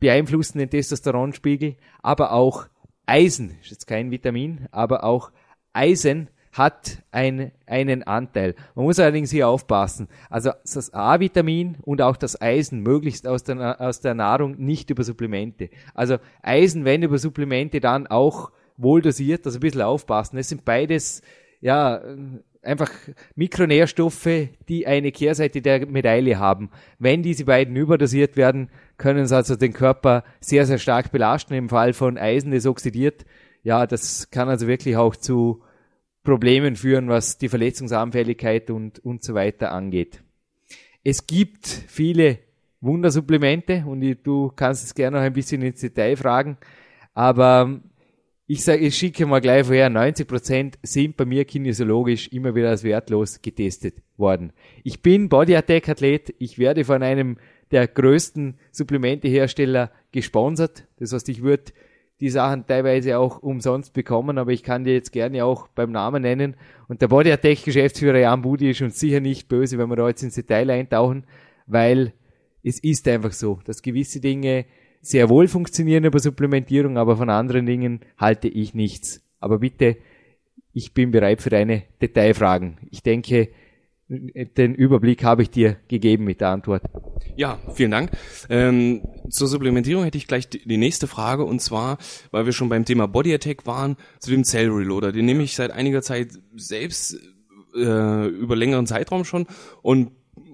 beeinflussen 0.00 0.58
den 0.58 0.70
Testosteronspiegel, 0.70 1.76
aber 2.02 2.32
auch 2.32 2.66
Eisen, 3.06 3.58
ist 3.60 3.70
jetzt 3.70 3.86
kein 3.86 4.10
Vitamin, 4.10 4.66
aber 4.70 5.04
auch 5.04 5.30
Eisen 5.72 6.28
hat 6.52 7.02
ein, 7.12 7.52
einen 7.66 8.02
Anteil. 8.02 8.54
Man 8.74 8.84
muss 8.84 8.98
allerdings 8.98 9.30
hier 9.30 9.48
aufpassen. 9.48 10.08
Also 10.28 10.50
das 10.62 10.92
A-Vitamin 10.92 11.76
und 11.82 12.02
auch 12.02 12.16
das 12.16 12.40
Eisen 12.40 12.80
möglichst 12.80 13.26
aus 13.26 13.44
der, 13.44 13.80
aus 13.80 14.00
der 14.00 14.14
Nahrung, 14.14 14.56
nicht 14.58 14.90
über 14.90 15.04
Supplemente. 15.04 15.70
Also 15.94 16.18
Eisen, 16.42 16.84
wenn 16.84 17.02
über 17.02 17.18
Supplemente, 17.18 17.80
dann 17.80 18.06
auch 18.08 18.50
wohl 18.76 19.02
dosiert, 19.02 19.46
also 19.46 19.58
ein 19.58 19.60
bisschen 19.60 19.82
aufpassen. 19.82 20.38
Es 20.38 20.48
sind 20.48 20.64
beides, 20.64 21.22
ja, 21.60 22.00
einfach 22.62 22.90
Mikronährstoffe, 23.34 24.48
die 24.68 24.86
eine 24.86 25.12
Kehrseite 25.12 25.62
der 25.62 25.86
Medaille 25.86 26.38
haben. 26.38 26.70
Wenn 26.98 27.22
diese 27.22 27.44
beiden 27.44 27.76
überdosiert 27.76 28.36
werden, 28.36 28.70
können 28.98 29.26
sie 29.26 29.36
also 29.36 29.56
den 29.56 29.72
Körper 29.72 30.24
sehr, 30.40 30.66
sehr 30.66 30.78
stark 30.78 31.10
belasten. 31.12 31.54
Im 31.54 31.68
Fall 31.68 31.92
von 31.92 32.18
Eisen, 32.18 32.52
das 32.52 32.66
oxidiert, 32.66 33.24
ja, 33.62 33.86
das 33.86 34.30
kann 34.30 34.48
also 34.48 34.66
wirklich 34.66 34.96
auch 34.96 35.16
zu 35.16 35.62
Problemen 36.22 36.76
führen, 36.76 37.08
was 37.08 37.38
die 37.38 37.48
Verletzungsanfälligkeit 37.48 38.70
und, 38.70 38.98
und 39.00 39.22
so 39.22 39.34
weiter 39.34 39.72
angeht. 39.72 40.22
Es 41.02 41.26
gibt 41.26 41.66
viele 41.66 42.38
Wundersupplemente 42.82 43.84
und 43.86 44.02
du 44.22 44.52
kannst 44.54 44.84
es 44.84 44.94
gerne 44.94 45.18
noch 45.18 45.24
ein 45.24 45.32
bisschen 45.32 45.62
ins 45.62 45.80
Detail 45.80 46.16
fragen, 46.16 46.58
aber 47.14 47.80
ich 48.52 48.64
sage, 48.64 48.84
ich 48.84 48.96
schicke 48.96 49.26
mal 49.26 49.40
gleich 49.40 49.66
vorher, 49.66 49.88
90 49.88 50.26
Prozent 50.26 50.78
sind 50.82 51.16
bei 51.16 51.24
mir 51.24 51.44
kinesiologisch 51.44 52.26
immer 52.32 52.52
wieder 52.52 52.70
als 52.70 52.82
wertlos 52.82 53.40
getestet 53.40 54.02
worden. 54.16 54.52
Ich 54.82 55.02
bin 55.02 55.28
Body 55.28 55.54
Attack 55.54 55.88
Athlet, 55.88 56.34
ich 56.40 56.58
werde 56.58 56.84
von 56.84 57.04
einem 57.04 57.36
der 57.70 57.86
größten 57.86 58.58
Supplementehersteller 58.72 59.92
gesponsert. 60.10 60.88
Das 60.98 61.12
heißt, 61.12 61.28
ich 61.28 61.42
würde 61.42 61.70
die 62.18 62.28
Sachen 62.28 62.66
teilweise 62.66 63.18
auch 63.18 63.40
umsonst 63.40 63.92
bekommen, 63.92 64.36
aber 64.36 64.50
ich 64.50 64.64
kann 64.64 64.82
dir 64.82 64.94
jetzt 64.94 65.12
gerne 65.12 65.44
auch 65.44 65.68
beim 65.68 65.92
Namen 65.92 66.22
nennen. 66.22 66.56
Und 66.88 67.02
der 67.02 67.06
Body 67.06 67.30
Attack 67.30 67.62
Geschäftsführer 67.62 68.18
Jan 68.18 68.42
Budi 68.42 68.70
ist 68.70 68.82
uns 68.82 68.98
sicher 68.98 69.20
nicht 69.20 69.46
böse, 69.46 69.78
wenn 69.78 69.90
wir 69.90 69.94
da 69.94 70.08
jetzt 70.08 70.24
ins 70.24 70.34
Detail 70.34 70.70
eintauchen, 70.70 71.22
weil 71.68 72.14
es 72.64 72.80
ist 72.80 73.06
einfach 73.06 73.30
so, 73.30 73.60
dass 73.64 73.80
gewisse 73.80 74.20
Dinge 74.20 74.64
sehr 75.00 75.28
wohl 75.28 75.48
funktionieren 75.48 76.04
über 76.04 76.18
Supplementierung, 76.18 76.98
aber 76.98 77.16
von 77.16 77.30
anderen 77.30 77.66
Dingen 77.66 78.00
halte 78.18 78.48
ich 78.48 78.74
nichts. 78.74 79.22
Aber 79.38 79.58
bitte, 79.58 79.96
ich 80.72 80.92
bin 80.94 81.10
bereit 81.10 81.42
für 81.42 81.50
deine 81.50 81.82
Detailfragen. 82.00 82.78
Ich 82.90 83.02
denke, 83.02 83.48
den 84.08 84.74
Überblick 84.74 85.22
habe 85.22 85.42
ich 85.42 85.50
dir 85.50 85.76
gegeben 85.88 86.24
mit 86.24 86.40
der 86.40 86.48
Antwort. 86.48 86.82
Ja, 87.36 87.60
vielen 87.74 87.92
Dank. 87.92 88.10
Ähm, 88.48 89.02
zur 89.28 89.46
Supplementierung 89.46 90.02
hätte 90.02 90.18
ich 90.18 90.26
gleich 90.26 90.48
die 90.48 90.76
nächste 90.76 91.06
Frage 91.06 91.44
und 91.44 91.60
zwar, 91.60 91.98
weil 92.32 92.44
wir 92.44 92.52
schon 92.52 92.68
beim 92.68 92.84
Thema 92.84 93.06
Body 93.06 93.32
Attack 93.32 93.66
waren, 93.66 93.96
zu 94.18 94.30
dem 94.30 94.42
Cell 94.42 94.68
Reloader. 94.68 95.12
Den 95.12 95.26
nehme 95.26 95.44
ich 95.44 95.54
seit 95.54 95.70
einiger 95.70 96.02
Zeit 96.02 96.30
selbst 96.56 97.18
äh, 97.74 98.26
über 98.26 98.56
längeren 98.56 98.86
Zeitraum 98.86 99.24
schon 99.24 99.46
und 99.80 100.10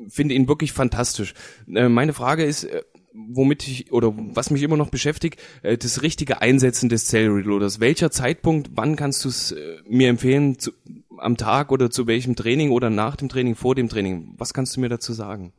finde 0.09 0.35
ihn 0.35 0.49
wirklich 0.49 0.73
fantastisch. 0.73 1.33
Äh, 1.75 1.89
meine 1.89 2.13
Frage 2.13 2.45
ist, 2.45 2.65
äh, 2.65 2.83
womit 3.17 3.67
ich 3.67 3.93
oder 3.93 4.13
was 4.17 4.51
mich 4.51 4.63
immer 4.63 4.77
noch 4.77 4.91
beschäftigt, 4.91 5.41
äh, 5.63 5.77
das 5.77 6.03
richtige 6.03 6.43
Einsetzen 6.43 6.89
des 6.89 7.07
Cell 7.07 7.29
Reloaders. 7.29 7.81
Welcher 7.81 8.11
Zeitpunkt, 8.11 8.71
wann 8.75 8.97
kannst 8.97 9.25
du 9.25 9.29
es 9.29 9.53
äh, 9.53 9.79
mir 9.89 10.09
empfehlen, 10.09 10.59
zu, 10.59 10.73
am 11.19 11.37
Tag 11.37 11.73
oder 11.73 11.91
zu 11.91 12.07
welchem 12.07 12.37
Training 12.37 12.71
oder 12.71 12.91
nach 12.91 13.17
dem 13.17 13.29
Training, 13.29 13.55
vor 13.55 13.75
dem 13.75 13.89
Training? 13.89 14.35
Was 14.37 14.53
kannst 14.53 14.77
du 14.77 14.81
mir 14.81 14.89
dazu 14.89 15.13
sagen? 15.13 15.53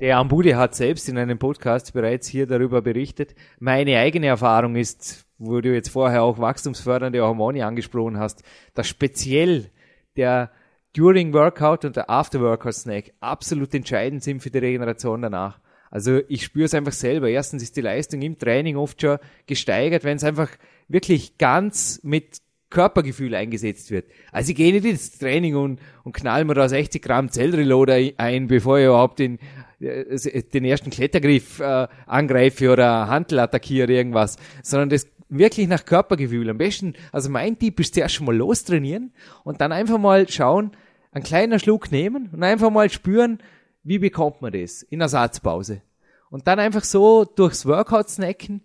Der 0.00 0.16
Ambude 0.16 0.56
hat 0.56 0.74
selbst 0.74 1.08
in 1.08 1.16
einem 1.16 1.38
Podcast 1.38 1.92
bereits 1.92 2.26
hier 2.26 2.46
darüber 2.46 2.82
berichtet. 2.82 3.36
Meine 3.60 3.98
eigene 3.98 4.26
Erfahrung 4.26 4.74
ist, 4.74 5.26
wo 5.38 5.60
du 5.60 5.72
jetzt 5.72 5.90
vorher 5.90 6.24
auch 6.24 6.38
wachstumsfördernde 6.38 7.22
Hormone 7.22 7.64
angesprochen 7.64 8.18
hast, 8.18 8.42
dass 8.74 8.88
speziell 8.88 9.70
der 10.16 10.50
During 10.94 11.32
Workout 11.32 11.84
und 11.84 11.96
der 11.96 12.10
After 12.10 12.40
Workout 12.40 12.74
Snack 12.74 13.12
absolut 13.20 13.72
entscheidend 13.74 14.22
sind 14.22 14.42
für 14.42 14.50
die 14.50 14.58
Regeneration 14.58 15.22
danach. 15.22 15.58
Also 15.92 16.20
ich 16.26 16.42
spüre 16.42 16.64
es 16.64 16.74
einfach 16.74 16.92
selber. 16.92 17.28
Erstens 17.28 17.62
ist 17.62 17.76
die 17.76 17.82
Leistung 17.82 18.22
im 18.22 18.38
Training 18.38 18.76
oft 18.76 19.00
schon 19.00 19.18
gesteigert, 19.46 20.04
wenn 20.04 20.16
es 20.16 20.24
einfach 20.24 20.48
wirklich 20.88 21.36
ganz 21.36 22.00
mit 22.02 22.38
Körpergefühl 22.70 23.34
eingesetzt 23.34 23.90
wird. 23.90 24.06
Also 24.32 24.50
ich 24.50 24.56
gehe 24.56 24.72
nicht 24.72 24.86
ins 24.86 25.18
Training 25.18 25.54
und, 25.54 25.80
und 26.02 26.14
knall 26.14 26.46
mir 26.46 26.54
da 26.54 26.66
60 26.66 27.02
Gramm 27.02 27.30
Zellreloader 27.30 27.98
ein, 28.16 28.46
bevor 28.46 28.78
ich 28.78 28.86
überhaupt 28.86 29.18
den, 29.18 29.38
äh, 29.80 30.42
den 30.42 30.64
ersten 30.64 30.88
Klettergriff 30.88 31.60
äh, 31.60 31.86
angreife 32.06 32.72
oder 32.72 33.08
Handel 33.08 33.40
attackiere 33.40 33.92
irgendwas, 33.92 34.38
sondern 34.62 34.88
das 34.88 35.06
wirklich 35.28 35.68
nach 35.68 35.84
Körpergefühl. 35.84 36.48
Am 36.48 36.56
besten, 36.56 36.94
also 37.12 37.28
mein 37.28 37.58
Tipp 37.58 37.78
ist 37.80 37.94
zuerst 37.94 38.14
schon 38.14 38.24
mal 38.24 38.36
lostrainieren 38.36 39.12
und 39.44 39.60
dann 39.60 39.72
einfach 39.72 39.98
mal 39.98 40.26
schauen, 40.30 40.72
einen 41.12 41.24
kleinen 41.24 41.60
Schluck 41.60 41.92
nehmen 41.92 42.30
und 42.32 42.42
einfach 42.42 42.70
mal 42.70 42.88
spüren, 42.88 43.38
wie 43.84 43.98
bekommt 43.98 44.42
man 44.42 44.52
das 44.52 44.82
in 44.82 45.00
der 45.00 45.08
Satzpause? 45.08 45.82
Und 46.30 46.46
dann 46.46 46.58
einfach 46.58 46.84
so 46.84 47.24
durchs 47.24 47.66
Workout 47.66 48.08
snacken. 48.08 48.62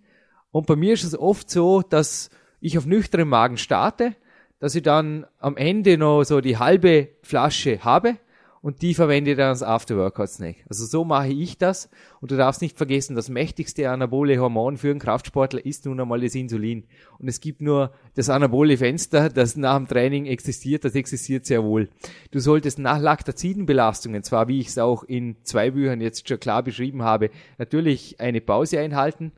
Und 0.52 0.68
bei 0.68 0.76
mir 0.76 0.94
ist 0.94 1.04
es 1.04 1.18
oft 1.18 1.50
so, 1.50 1.82
dass 1.82 2.30
ich 2.60 2.78
auf 2.78 2.86
nüchternen 2.86 3.28
Magen 3.28 3.58
starte, 3.58 4.16
dass 4.60 4.76
ich 4.76 4.84
dann 4.84 5.26
am 5.40 5.58
Ende 5.58 5.98
noch 5.98 6.24
so 6.24 6.42
die 6.42 6.58
halbe 6.58 7.10
Flasche 7.22 7.84
habe 7.84 8.18
und 8.62 8.82
die 8.82 8.94
verwende 8.94 9.32
ich 9.32 9.38
dann 9.38 9.50
als 9.50 9.64
After-Workout-Snack. 9.64 10.66
Also 10.70 10.86
so 10.86 11.04
mache 11.04 11.30
ich 11.30 11.58
das. 11.58 11.90
Und 12.22 12.32
du 12.32 12.38
darfst 12.38 12.62
nicht 12.62 12.78
vergessen, 12.78 13.16
das 13.16 13.30
mächtigste 13.30 13.90
anabole 13.90 14.40
Hormon 14.40 14.78
für 14.78 14.90
einen 14.90 15.00
Kraftsportler 15.00 15.66
ist 15.66 15.86
nun 15.86 16.00
einmal 16.00 16.22
das 16.22 16.36
Insulin. 16.36 16.86
Und 17.20 17.28
es 17.28 17.40
gibt 17.40 17.62
nur 17.62 17.92
das 18.16 18.30
anabole 18.30 18.78
Fenster, 18.78 19.30
das 19.30 19.56
nach 19.56 19.78
dem 19.78 19.88
Training 19.88 20.26
existiert, 20.26 20.86
das 20.86 20.96
existiert 20.96 21.46
sehr 21.46 21.64
wohl. 21.64 21.90
Du 22.32 22.40
solltest 22.40 22.80
nach 22.80 23.00
Laktazidenbelastungen, 23.00 24.24
zwar 24.24 24.48
wie 24.48 24.60
ich 24.60 24.68
es 24.68 24.78
auch 24.78 25.04
in 25.04 25.38
zwei 25.44 25.72
Büchern 25.72 26.02
jetzt 26.02 26.28
schon 26.28 26.40
klar 26.40 26.64
beschrieben 26.64 27.04
habe, 27.04 27.30
natürlich 27.58 28.20
eine 28.20 28.42
Pause 28.42 28.80
einhalten, 28.80 29.32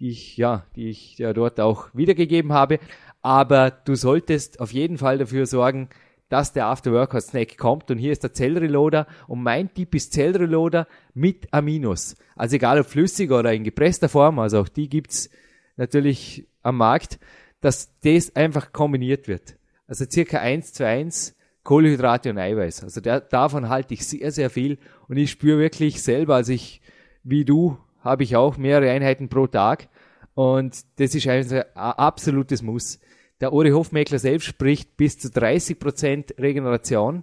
die 0.00 0.10
ich, 0.10 0.36
ja, 0.36 0.66
die 0.74 0.90
ich 0.90 1.18
ja 1.18 1.32
dort 1.32 1.60
auch 1.60 1.88
wiedergegeben 1.94 2.52
habe. 2.52 2.78
Aber 3.22 3.70
du 3.70 3.94
solltest 3.94 4.60
auf 4.60 4.72
jeden 4.72 4.98
Fall 4.98 5.18
dafür 5.18 5.46
sorgen, 5.46 5.88
dass 6.28 6.52
der 6.52 6.66
After-Workout-Snack 6.66 7.56
kommt. 7.56 7.90
Und 7.90 7.98
hier 7.98 8.12
ist 8.12 8.22
der 8.22 8.32
Zellreloader. 8.32 9.06
Und 9.28 9.42
mein 9.42 9.72
Tipp 9.72 9.94
ist 9.94 10.12
Zellreloader 10.12 10.86
mit 11.14 11.52
Aminos. 11.52 12.16
Also 12.34 12.56
egal 12.56 12.80
ob 12.80 12.86
flüssig 12.86 13.30
oder 13.30 13.52
in 13.52 13.64
gepresster 13.64 14.08
Form, 14.08 14.38
also 14.38 14.60
auch 14.60 14.68
die 14.68 14.88
gibt's 14.88 15.30
natürlich 15.76 16.46
am 16.62 16.78
Markt, 16.78 17.18
dass 17.60 17.98
das 18.00 18.34
einfach 18.34 18.72
kombiniert 18.72 19.28
wird. 19.28 19.56
Also 19.86 20.04
circa 20.10 20.38
eins 20.38 20.72
zu 20.72 20.86
eins 20.86 21.36
Kohlenhydrate 21.62 22.30
und 22.30 22.38
Eiweiß. 22.38 22.84
Also 22.84 23.00
der, 23.00 23.20
davon 23.20 23.68
halte 23.68 23.94
ich 23.94 24.06
sehr, 24.06 24.30
sehr 24.30 24.50
viel. 24.50 24.78
Und 25.08 25.16
ich 25.16 25.30
spüre 25.30 25.58
wirklich 25.58 26.02
selber, 26.02 26.36
also 26.36 26.52
ich, 26.52 26.80
wie 27.24 27.44
du, 27.44 27.78
habe 28.00 28.22
ich 28.22 28.36
auch 28.36 28.56
mehrere 28.56 28.90
Einheiten 28.90 29.28
pro 29.28 29.46
Tag. 29.48 29.88
Und 30.34 30.84
das 30.96 31.14
ist 31.14 31.26
ein 31.26 31.64
absolutes 31.74 32.62
Muss. 32.62 33.00
Der 33.42 33.52
Uri 33.52 33.70
Hofmeckler 33.70 34.18
selbst 34.18 34.46
spricht 34.46 34.96
bis 34.96 35.18
zu 35.18 35.30
30 35.30 35.78
Prozent 35.78 36.34
Regeneration, 36.38 37.22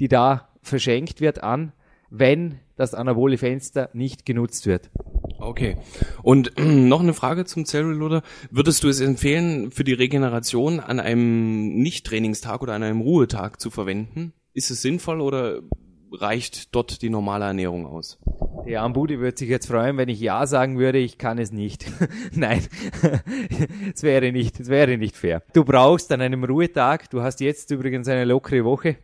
die 0.00 0.08
da 0.08 0.48
verschenkt 0.60 1.20
wird 1.20 1.44
an, 1.44 1.72
wenn 2.10 2.58
das 2.74 2.94
anabole 2.94 3.38
Fenster 3.38 3.88
nicht 3.92 4.26
genutzt 4.26 4.66
wird. 4.66 4.90
Okay. 5.38 5.76
Und 6.22 6.52
noch 6.58 7.00
eine 7.00 7.14
Frage 7.14 7.44
zum 7.44 7.64
Zellreloader. 7.64 8.22
Würdest 8.50 8.82
du 8.82 8.88
es 8.88 9.00
empfehlen, 9.00 9.70
für 9.70 9.84
die 9.84 9.92
Regeneration 9.92 10.80
an 10.80 10.98
einem 10.98 11.74
Nicht-Trainingstag 11.74 12.60
oder 12.62 12.74
an 12.74 12.82
einem 12.82 13.00
Ruhetag 13.00 13.60
zu 13.60 13.70
verwenden? 13.70 14.32
Ist 14.54 14.72
es 14.72 14.82
sinnvoll 14.82 15.20
oder 15.20 15.62
reicht 16.12 16.74
dort 16.74 17.02
die 17.02 17.10
normale 17.10 17.46
Ernährung 17.46 17.86
aus? 17.86 18.18
Der 18.66 18.82
Ambudi 18.82 19.18
würde 19.18 19.36
sich 19.36 19.48
jetzt 19.48 19.66
freuen, 19.66 19.96
wenn 19.96 20.08
ich 20.08 20.20
Ja 20.20 20.46
sagen 20.46 20.78
würde, 20.78 20.98
ich 20.98 21.18
kann 21.18 21.38
es 21.38 21.52
nicht. 21.52 21.86
Nein, 22.32 22.62
es 23.94 24.02
wäre 24.02 24.30
nicht, 24.32 24.60
es 24.60 24.68
wäre 24.68 24.96
nicht 24.98 25.16
fair. 25.16 25.42
Du 25.52 25.64
brauchst 25.64 26.12
an 26.12 26.20
einem 26.20 26.44
Ruhetag, 26.44 27.10
du 27.10 27.22
hast 27.22 27.40
jetzt 27.40 27.70
übrigens 27.70 28.08
eine 28.08 28.24
lockere 28.24 28.64
Woche. 28.64 28.96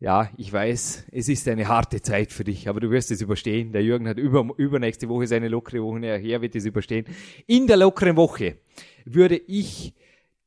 Ja, 0.00 0.30
ich 0.36 0.52
weiß, 0.52 1.06
es 1.10 1.28
ist 1.28 1.48
eine 1.48 1.66
harte 1.66 2.00
Zeit 2.00 2.32
für 2.32 2.44
dich, 2.44 2.68
aber 2.68 2.78
du 2.78 2.90
wirst 2.90 3.10
es 3.10 3.20
überstehen. 3.20 3.72
Der 3.72 3.82
Jürgen 3.82 4.06
hat 4.06 4.16
über, 4.16 4.48
übernächste 4.56 5.08
Woche 5.08 5.26
seine 5.26 5.48
lockere 5.48 5.82
Woche, 5.82 6.06
er 6.06 6.40
wird 6.40 6.54
es 6.54 6.64
überstehen. 6.64 7.04
In 7.46 7.66
der 7.66 7.78
lockeren 7.78 8.16
Woche 8.16 8.58
würde 9.04 9.36
ich 9.36 9.94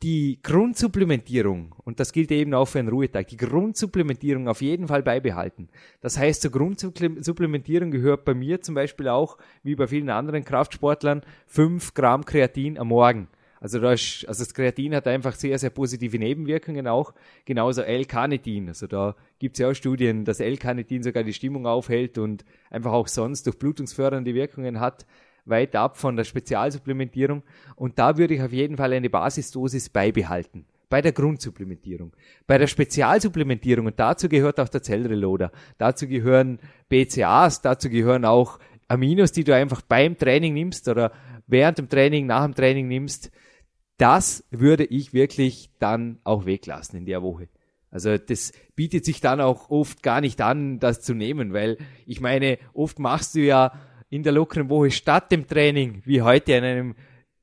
die 0.04 0.40
Grundsupplementierung, 0.42 1.76
und 1.84 2.00
das 2.00 2.12
gilt 2.12 2.32
eben 2.32 2.54
auch 2.54 2.66
für 2.66 2.80
einen 2.80 2.90
Ruhetag, 2.90 3.28
die 3.28 3.38
Grundsupplementierung 3.38 4.48
auf 4.48 4.62
jeden 4.62 4.88
Fall 4.88 5.04
beibehalten. 5.04 5.70
Das 6.02 6.18
heißt, 6.18 6.42
zur 6.42 6.52
Grundsupplementierung 6.52 7.92
gehört 7.92 8.26
bei 8.26 8.34
mir 8.34 8.62
zum 8.62 8.76
Beispiel 8.76 9.08
auch, 9.08 9.38
wie 9.62 9.76
bei 9.76 9.86
vielen 9.86 10.10
anderen 10.10 10.44
Kraftsportlern, 10.44 11.22
5 11.48 11.94
Gramm 11.94 12.26
Kreatin 12.26 12.80
am 12.80 12.88
Morgen. 12.88 13.28
Also, 13.60 13.78
das, 13.78 14.26
also 14.28 14.44
das 14.44 14.56
Kreatin 14.56 14.96
hat 14.96 15.08
einfach 15.08 15.36
sehr, 15.36 15.60
sehr 15.60 15.70
positive 15.70 16.18
Nebenwirkungen 16.18 16.88
auch. 16.88 17.14
Genauso 17.46 17.84
L-Carnitin. 17.84 18.70
Also 18.70 18.88
da 18.88 19.16
gibt 19.38 19.56
es 19.56 19.60
ja 19.60 19.70
auch 19.70 19.76
Studien, 19.76 20.26
dass 20.26 20.40
L-Carnitin 20.40 21.04
sogar 21.04 21.24
die 21.24 21.34
Stimmung 21.34 21.68
aufhält 21.68 22.18
und 22.18 22.44
einfach 22.72 22.92
auch 22.92 23.08
sonst 23.08 23.46
durch 23.46 23.60
blutungsfördernde 23.60 24.34
Wirkungen 24.34 24.80
hat 24.80 25.06
weit 25.52 25.76
ab 25.76 25.98
von 25.98 26.16
der 26.16 26.24
Spezialsupplementierung. 26.24 27.44
Und 27.76 28.00
da 28.00 28.18
würde 28.18 28.34
ich 28.34 28.42
auf 28.42 28.52
jeden 28.52 28.78
Fall 28.78 28.94
eine 28.94 29.12
Basisdosis 29.12 29.90
beibehalten. 29.90 30.66
Bei 30.90 31.02
der 31.02 31.12
Grundsupplementierung. 31.12 32.12
Bei 32.48 32.58
der 32.58 32.68
Spezialsupplementierung, 32.68 33.86
und 33.86 34.00
dazu 34.00 34.28
gehört 34.28 34.60
auch 34.60 34.68
der 34.68 34.82
Zellreloader, 34.82 35.52
dazu 35.78 36.08
gehören 36.08 36.60
BCAs, 36.90 37.62
dazu 37.62 37.90
gehören 37.90 38.26
auch 38.26 38.58
Aminos, 38.88 39.32
die 39.32 39.46
du 39.46 39.56
einfach 39.56 39.82
beim 39.82 40.18
Training 40.18 40.54
nimmst 40.54 40.90
oder 40.90 41.14
während 41.48 41.78
dem 41.78 41.88
Training, 41.88 42.26
nach 42.26 42.44
dem 42.44 42.56
Training 42.56 42.88
nimmst. 42.90 43.32
Das 43.98 44.44
würde 44.50 44.84
ich 44.84 45.14
wirklich 45.14 45.70
dann 45.80 46.20
auch 46.24 46.46
weglassen 46.46 46.98
in 46.98 47.06
der 47.06 47.22
Woche. 47.22 47.48
Also 47.92 48.18
das 48.18 48.54
bietet 48.76 49.06
sich 49.06 49.22
dann 49.22 49.42
auch 49.42 49.70
oft 49.70 50.02
gar 50.02 50.22
nicht 50.22 50.42
an, 50.42 50.80
das 50.80 51.02
zu 51.02 51.14
nehmen, 51.14 51.54
weil 51.54 51.78
ich 52.06 52.22
meine, 52.22 52.58
oft 52.74 53.00
machst 53.00 53.36
du 53.36 53.40
ja 53.40 53.74
in 54.12 54.24
der 54.24 54.34
lockeren 54.34 54.70
Woche 54.70 54.92
statt 54.92 55.32
dem 55.32 55.48
Training, 55.48 56.02
wie 56.06 56.22
heute 56.22 56.58
an 56.58 56.64
einem 56.64 56.96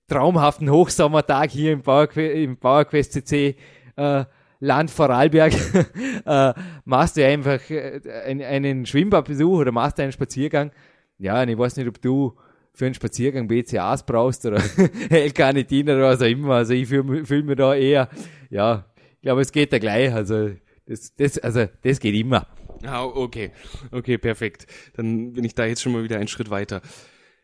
traumhaften 0.07 0.71
Hochsommertag 0.71 1.51
hier 1.51 1.73
im, 1.73 1.83
Bauerquest, 1.83 2.37
im 2.37 2.59
Bauerquest 2.59 3.15
CC 3.15 3.57
äh, 3.97 4.25
Land 4.61 4.91
Vorarlberg, 4.91 5.53
äh, 6.27 6.53
machst 6.85 7.17
du 7.17 7.25
einfach 7.25 7.59
äh, 7.71 8.01
einen 8.25 8.85
Schwimmbadbesuch 8.85 9.59
oder 9.61 9.73
machst 9.73 9.99
einen 9.99 10.13
Spaziergang. 10.13 10.71
Ja, 11.19 11.43
und 11.43 11.49
ich 11.49 11.59
weiß 11.59 11.77
nicht, 11.77 11.89
ob 11.89 12.03
du 12.03 12.37
für 12.75 12.85
einen 12.85 12.95
Spaziergang 12.95 13.49
BCAs 13.49 14.05
brauchst 14.05 14.45
oder 14.45 14.63
L-Carnitin 15.11 15.89
oder 15.89 16.03
was 16.03 16.21
auch 16.21 16.27
immer. 16.27 16.57
Also 16.57 16.75
ich 16.75 16.87
fühle 16.87 17.25
fühl 17.25 17.43
mir 17.45 17.57
da 17.57 17.75
eher, 17.75 18.09
ja, 18.51 18.85
ich 19.15 19.23
glaube, 19.23 19.41
es 19.41 19.53
geht 19.53 19.73
da 19.73 19.79
gleich. 19.79 20.13
Also 20.13 20.51
das, 20.87 21.15
das, 21.17 21.39
also 21.39 21.67
das 21.83 21.99
geht 21.99 22.15
immer. 22.15 22.47
Ah, 22.85 23.05
okay. 23.05 23.51
Okay, 23.91 24.19
perfekt. 24.19 24.67
Dann 24.95 25.33
bin 25.33 25.45
ich 25.45 25.55
da 25.55 25.67
jetzt 25.67 25.83
schon 25.83 25.93
mal 25.93 26.05
wieder 26.05 26.17
einen 26.17 26.29
Schritt 26.29 26.51
weiter. 26.51 26.83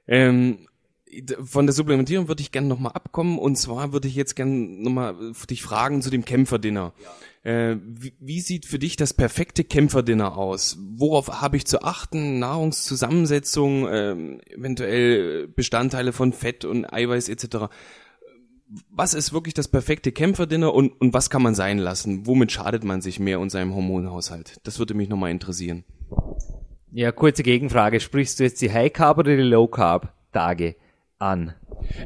Ähm, 0.07 0.69
von 1.43 1.67
der 1.67 1.73
Supplementierung 1.73 2.29
würde 2.29 2.43
ich 2.43 2.51
gerne 2.51 2.67
nochmal 2.67 2.93
abkommen 2.93 3.39
und 3.39 3.57
zwar 3.57 3.93
würde 3.93 4.09
ich 4.09 4.17
jetzt 4.17 4.35
gerne 4.35 4.53
nochmal 4.53 5.15
dich 5.49 5.63
fragen 5.63 6.03
zu 6.03 6.11
dem 6.11 6.25
Kämpferdinner. 6.25 6.93
Ja. 7.45 7.51
Äh, 7.51 7.79
wie, 7.85 8.15
wie, 8.19 8.41
sieht 8.41 8.67
für 8.67 8.79
dich 8.79 8.97
das 8.97 9.13
perfekte 9.13 9.65
Kämpferdinner 9.65 10.37
aus? 10.37 10.79
Worauf 10.81 11.43
habe 11.43 11.57
ich 11.57 11.67
zu 11.67 11.83
achten? 11.83 12.39
Nahrungszusammensetzung, 12.39 13.87
äh, 13.87 14.13
eventuell 14.55 15.47
Bestandteile 15.49 16.13
von 16.13 16.33
Fett 16.33 16.65
und 16.65 16.91
Eiweiß 16.91 17.29
etc 17.29 17.69
was 18.91 19.15
ist 19.15 19.33
wirklich 19.33 19.55
das 19.55 19.69
perfekte 19.69 20.13
Kämpferdinner 20.13 20.73
und, 20.73 21.01
und 21.01 21.13
was 21.15 21.31
kann 21.31 21.43
man 21.43 21.55
sein 21.55 21.79
lassen? 21.79 22.27
Womit 22.27 22.53
schadet 22.53 22.85
man 22.85 23.01
sich 23.01 23.21
mehr 23.21 23.41
und 23.41 23.51
seinem 23.51 23.75
Hormonhaushalt? 23.75 24.61
Das 24.65 24.79
würde 24.79 24.95
mich 24.95 25.09
nochmal 25.09 25.31
interessieren. 25.31 25.85
Ja, 26.93 27.13
kurze 27.13 27.43
Gegenfrage. 27.43 28.01
Sprichst 28.01 28.39
du 28.39 28.45
jetzt 28.45 28.63
die 28.63 28.73
High 28.73 28.93
Carb 28.93 29.19
oder 29.19 29.37
die 29.37 29.43
Low 29.43 29.67
Carb 29.67 30.13
Tage 30.33 30.77
an? 31.19 31.55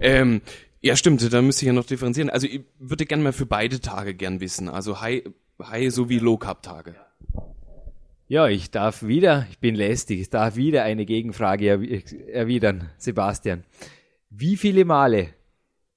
Ähm, 0.01 0.41
ja, 0.81 0.97
stimmt, 0.97 1.33
da 1.33 1.43
müsste 1.43 1.65
ich 1.65 1.67
ja 1.67 1.73
noch 1.73 1.87
differenzieren. 1.87 2.31
Also 2.31 2.47
ich 2.47 2.63
würde 2.79 3.07
gerne 3.07 3.23
mal 3.23 3.33
für 3.33 3.47
beide 3.47 3.81
Tage 3.81 4.15
gern 4.15 4.41
wissen. 4.41 4.69
Also 4.69 5.01
High, 5.01 5.25
High 5.63 5.93
sowie 5.93 6.19
Low 6.19 6.37
Carb 6.37 6.63
Tage. 6.63 6.95
Ja, 8.29 8.47
ich 8.47 8.71
darf 8.71 9.03
wieder, 9.03 9.47
ich 9.51 9.59
bin 9.59 9.75
lästig, 9.75 10.21
ich 10.21 10.31
darf 10.31 10.57
wieder 10.57 10.83
eine 10.83 11.07
Gegenfrage 11.07 12.03
erwidern, 12.31 12.91
Sebastian. 12.99 13.65
Wie 14.29 14.57
viele 14.57 14.85
Male 14.85 15.31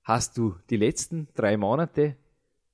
hast 0.03 0.37
du 0.37 0.55
die 0.69 0.77
letzten 0.77 1.27
drei 1.35 1.57
Monate 1.57 2.15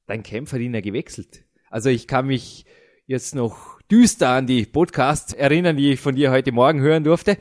dein 0.06 0.24
Kämpferdiener 0.24 0.82
gewechselt? 0.82 1.44
Also 1.70 1.90
ich 1.90 2.08
kann 2.08 2.28
mich 2.28 2.66
jetzt 3.06 3.36
noch 3.36 3.82
düster 3.90 4.30
an 4.30 4.48
die 4.48 4.66
Podcasts 4.66 5.34
erinnern, 5.34 5.78
die 5.78 5.94
ich 5.94 6.00
von 6.00 6.16
dir 6.16 6.32
heute 6.32 6.52
Morgen 6.52 6.82
hören 6.82 7.04
durfte. 7.04 7.38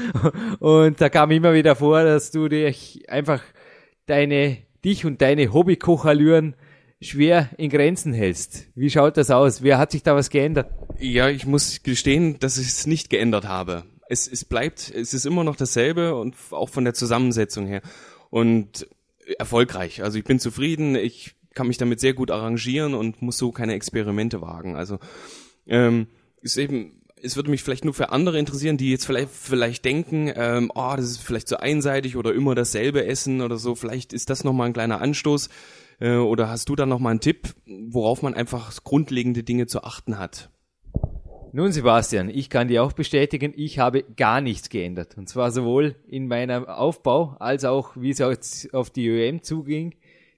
und 0.60 1.00
da 1.00 1.08
kam 1.08 1.30
immer 1.30 1.54
wieder 1.54 1.76
vor, 1.76 2.02
dass 2.04 2.30
du 2.30 2.48
dich 2.48 3.08
einfach 3.08 3.42
deine, 4.06 4.58
dich 4.84 5.04
und 5.06 5.20
deine 5.22 5.52
Hobbykochallüren 5.52 6.54
schwer 7.00 7.50
in 7.56 7.70
Grenzen 7.70 8.12
hältst. 8.12 8.66
Wie 8.74 8.90
schaut 8.90 9.16
das 9.16 9.30
aus? 9.30 9.62
Wer 9.62 9.78
hat 9.78 9.92
sich 9.92 10.02
da 10.02 10.14
was 10.14 10.30
geändert? 10.30 10.70
Ja, 10.98 11.28
ich 11.28 11.46
muss 11.46 11.82
gestehen, 11.82 12.38
dass 12.38 12.58
ich 12.58 12.68
es 12.68 12.86
nicht 12.86 13.08
geändert 13.08 13.46
habe. 13.46 13.84
Es, 14.08 14.26
es 14.26 14.44
bleibt, 14.44 14.90
es 14.90 15.14
ist 15.14 15.26
immer 15.26 15.44
noch 15.44 15.56
dasselbe 15.56 16.14
und 16.14 16.34
auch 16.50 16.68
von 16.68 16.84
der 16.84 16.94
Zusammensetzung 16.94 17.66
her. 17.66 17.82
Und 18.30 18.88
erfolgreich. 19.38 20.02
Also 20.02 20.18
ich 20.18 20.24
bin 20.24 20.38
zufrieden, 20.38 20.94
ich 20.94 21.34
kann 21.54 21.66
mich 21.66 21.78
damit 21.78 22.00
sehr 22.00 22.14
gut 22.14 22.30
arrangieren 22.30 22.94
und 22.94 23.22
muss 23.22 23.38
so 23.38 23.52
keine 23.52 23.74
Experimente 23.74 24.40
wagen. 24.40 24.76
Also 24.76 24.98
ähm, 25.66 26.06
ist 26.40 26.56
eben 26.56 26.98
es 27.22 27.36
würde 27.36 27.50
mich 27.50 27.62
vielleicht 27.62 27.84
nur 27.84 27.94
für 27.94 28.10
andere 28.10 28.38
interessieren, 28.38 28.76
die 28.76 28.90
jetzt 28.90 29.04
vielleicht 29.04 29.30
vielleicht 29.30 29.84
denken, 29.84 30.32
ähm, 30.34 30.70
oh, 30.74 30.92
das 30.96 31.06
ist 31.06 31.18
vielleicht 31.18 31.48
so 31.48 31.56
einseitig 31.56 32.16
oder 32.16 32.32
immer 32.32 32.54
dasselbe 32.54 33.06
essen 33.06 33.40
oder 33.40 33.56
so. 33.56 33.74
Vielleicht 33.74 34.12
ist 34.12 34.30
das 34.30 34.44
nochmal 34.44 34.68
ein 34.68 34.72
kleiner 34.72 35.00
Anstoß. 35.00 35.48
Äh, 36.00 36.16
oder 36.16 36.48
hast 36.48 36.68
du 36.68 36.76
da 36.76 36.86
nochmal 36.86 37.12
einen 37.12 37.20
Tipp, 37.20 37.54
worauf 37.66 38.22
man 38.22 38.34
einfach 38.34 38.72
grundlegende 38.84 39.42
Dinge 39.42 39.66
zu 39.66 39.82
achten 39.82 40.18
hat? 40.18 40.50
Nun, 41.52 41.72
Sebastian, 41.72 42.28
ich 42.28 42.50
kann 42.50 42.68
dir 42.68 42.82
auch 42.82 42.92
bestätigen, 42.92 43.54
ich 43.56 43.78
habe 43.78 44.02
gar 44.16 44.42
nichts 44.42 44.68
geändert. 44.68 45.16
Und 45.16 45.28
zwar 45.28 45.50
sowohl 45.50 45.94
in 46.06 46.28
meinem 46.28 46.66
Aufbau 46.66 47.36
als 47.38 47.64
auch, 47.64 47.92
wie 47.96 48.10
es 48.10 48.68
auf 48.72 48.90
die 48.90 49.08
ÖM 49.08 49.42
zuging, 49.42 49.94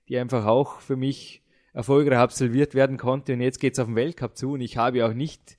die 0.08 0.18
einfach 0.18 0.46
auch 0.46 0.80
für 0.80 0.96
mich 0.96 1.42
erfolgreich 1.72 2.18
absolviert 2.18 2.74
werden 2.74 2.96
konnte 2.96 3.32
und 3.32 3.40
jetzt 3.40 3.60
geht's 3.60 3.78
auf 3.78 3.86
den 3.86 3.96
Weltcup 3.96 4.36
zu 4.36 4.52
und 4.52 4.60
ich 4.60 4.76
habe 4.76 5.04
auch 5.04 5.12
nicht 5.12 5.56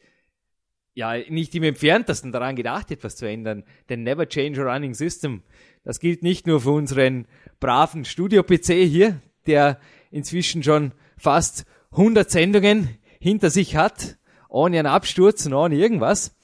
ja, 0.94 1.18
nicht 1.30 1.56
im 1.56 1.64
entferntesten 1.64 2.34
daran 2.34 2.56
gedacht, 2.56 2.92
etwas 2.92 3.16
zu 3.16 3.26
ändern. 3.26 3.64
Denn 3.90 4.04
never 4.04 4.28
change 4.28 4.62
a 4.62 4.74
running 4.74 4.94
system. 4.94 5.42
Das 5.84 6.00
gilt 6.00 6.22
nicht 6.22 6.48
nur 6.48 6.62
für 6.62 6.72
unseren 6.72 7.28
braven 7.60 8.04
Studio-PC 8.04 8.74
hier, 8.88 9.22
der 9.48 9.80
inzwischen 10.12 10.64
schon 10.64 10.92
fast 11.18 11.66
100 11.92 12.30
Sendungen 12.30 12.90
hinter 13.20 13.50
sich 13.50 13.78
hat, 13.78 14.18
ohne 14.52 14.80
einen 14.80 14.88
Absturz 14.88 15.46
und 15.46 15.54
ohne 15.54 15.76
irgendwas. 15.76 16.36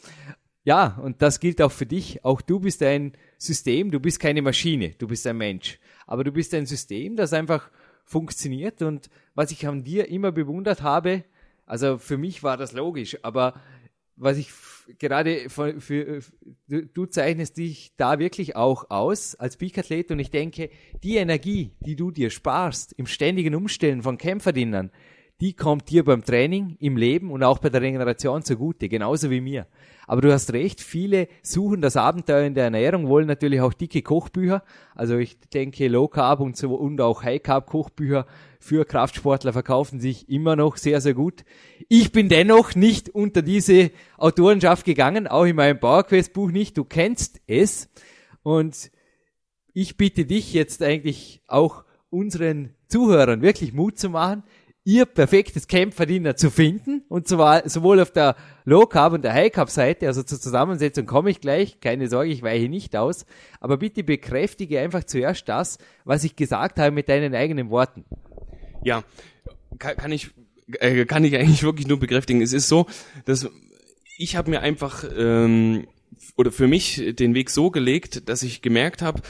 Ja, 0.64 1.00
und 1.02 1.22
das 1.22 1.40
gilt 1.40 1.62
auch 1.62 1.72
für 1.72 1.86
dich. 1.86 2.24
Auch 2.26 2.42
du 2.42 2.60
bist 2.60 2.82
ein 2.84 3.14
System, 3.38 3.92
du 3.92 4.00
bist 4.00 4.20
keine 4.20 4.42
Maschine, 4.42 4.96
du 4.98 5.08
bist 5.08 5.28
ein 5.28 5.38
Mensch. 5.38 5.80
Aber 6.06 6.24
du 6.24 6.32
bist 6.32 6.54
ein 6.54 6.66
System, 6.66 7.16
das 7.16 7.34
einfach 7.34 7.70
funktioniert 8.06 8.82
und 8.82 9.10
was 9.36 9.52
ich 9.52 9.68
an 9.68 9.84
dir 9.84 10.08
immer 10.08 10.32
bewundert 10.32 10.82
habe, 10.82 11.26
also 11.66 11.98
für 11.98 12.18
mich 12.18 12.42
war 12.42 12.56
das 12.56 12.72
logisch, 12.72 13.18
aber 13.24 13.60
was 14.16 14.38
ich 14.38 14.50
gerade 14.98 15.50
für, 15.50 15.80
für, 15.82 16.22
du 16.68 17.06
zeichnest 17.06 17.58
dich 17.58 17.94
da 17.98 18.20
wirklich 18.20 18.56
auch 18.56 18.90
aus 18.90 19.36
als 19.36 19.58
Peak-Athlet 19.58 20.12
und 20.12 20.20
ich 20.20 20.32
denke, 20.32 20.70
die 21.04 21.18
Energie, 21.18 21.72
die 21.82 21.98
du 21.98 22.12
dir 22.12 22.30
sparst 22.30 22.94
im 22.94 23.06
ständigen 23.06 23.54
Umstellen 23.54 24.02
von 24.02 24.18
Kämpferdienern, 24.18 24.92
die 25.40 25.54
kommt 25.54 25.90
dir 25.90 26.04
beim 26.04 26.24
Training, 26.24 26.78
im 26.80 26.98
Leben 26.98 27.30
und 27.30 27.44
auch 27.44 27.60
bei 27.60 27.70
der 27.70 27.82
Regeneration 27.82 28.42
zugute, 28.42 28.90
genauso 28.90 29.30
wie 29.30 29.42
mir. 29.42 29.68
Aber 30.08 30.22
du 30.22 30.32
hast 30.34 30.52
recht, 30.54 30.82
viele 30.82 31.28
suchen 31.44 31.82
das 31.82 31.96
Abenteuer 31.96 32.46
in 32.46 32.56
der 32.56 32.66
Ernährung, 32.66 33.08
wollen 33.08 33.28
natürlich 33.28 33.62
auch 33.62 33.74
dicke 33.74 34.02
Kochbücher. 34.02 34.64
Also 34.96 35.18
ich 35.18 35.38
denke, 35.54 35.88
Low 35.90 36.08
Carb 36.08 36.40
und, 36.40 36.58
so, 36.58 36.74
und 36.74 37.00
auch 37.02 37.24
High 37.24 37.44
Carb 37.44 37.68
Kochbücher 37.68 38.26
für 38.60 38.86
Kraftsportler 38.86 39.54
verkaufen 39.54 40.00
sich 40.00 40.28
immer 40.28 40.56
noch 40.56 40.78
sehr, 40.78 41.02
sehr 41.02 41.14
gut. 41.14 41.44
Ich 41.88 42.12
bin 42.12 42.30
dennoch 42.30 42.74
nicht 42.74 43.10
unter 43.10 43.44
diese 43.44 43.92
Autorenschaft 44.18 44.86
gegangen, 44.86 45.28
auch 45.28 45.46
in 45.46 45.56
meinem 45.56 45.80
PowerQuest 45.80 46.34
Buch 46.34 46.50
nicht. 46.50 46.78
Du 46.78 46.84
kennst 46.84 47.42
es. 47.46 47.90
Und 48.42 48.92
ich 49.74 49.98
bitte 49.98 50.26
dich 50.26 50.54
jetzt 50.54 50.82
eigentlich 50.82 51.44
auch 51.48 51.84
unseren 52.10 52.74
Zuhörern 52.88 53.42
wirklich 53.42 53.74
Mut 53.74 54.00
zu 54.00 54.10
machen, 54.10 54.44
ihr 54.88 55.06
perfektes 55.06 55.68
Kämpferdiener 55.68 56.38
zu 56.38 56.50
finden. 56.50 57.04
Und 57.10 57.28
zwar 57.28 57.68
sowohl 57.68 58.00
auf 58.00 58.12
der 58.12 58.38
Low 58.64 58.86
Carb 58.86 59.12
und 59.12 59.22
der 59.22 59.34
High 59.34 59.52
Carb 59.52 59.70
Seite, 59.70 60.08
also 60.08 60.24
zur 60.24 60.40
Zusammensetzung 60.40 61.06
komme 61.06 61.30
ich 61.30 61.42
gleich. 61.42 61.82
Keine 61.82 62.08
Sorge, 62.08 62.32
ich 62.32 62.42
weiche 62.42 62.70
nicht 62.70 62.96
aus. 62.96 63.26
Aber 63.60 63.76
bitte 63.76 64.06
bekräftige 64.06 64.80
einfach 64.80 65.04
zuerst 65.04 65.50
das, 65.50 65.78
was 66.06 66.24
ich 66.24 66.38
gesagt 66.38 66.80
habe 66.80 66.92
mit 66.92 67.10
deinen 67.10 67.36
eigenen 67.36 67.70
Worten. 67.70 68.06
Ja, 68.82 69.04
kann, 69.78 70.14
ich 70.14 70.30
äh, 70.80 71.04
kann 71.04 71.26
ich 71.26 71.36
eigentlich 71.36 71.64
wirklich 71.64 71.88
nur 71.88 72.00
bekräftigen. 72.00 72.42
Es 72.42 72.54
ist 72.54 72.70
so, 72.70 72.86
dass 73.26 73.50
ich 74.18 74.38
habe 74.38 74.50
mir 74.50 74.62
einfach 74.62 75.04
ähm, 75.18 75.86
oder 76.38 76.50
für 76.54 76.68
mich 76.68 77.14
den 77.20 77.36
Weg 77.36 77.50
so 77.50 77.72
gelegt, 77.72 78.30
dass 78.30 78.42
ich 78.42 78.62
gemerkt 78.62 79.02
habe, 79.02 79.22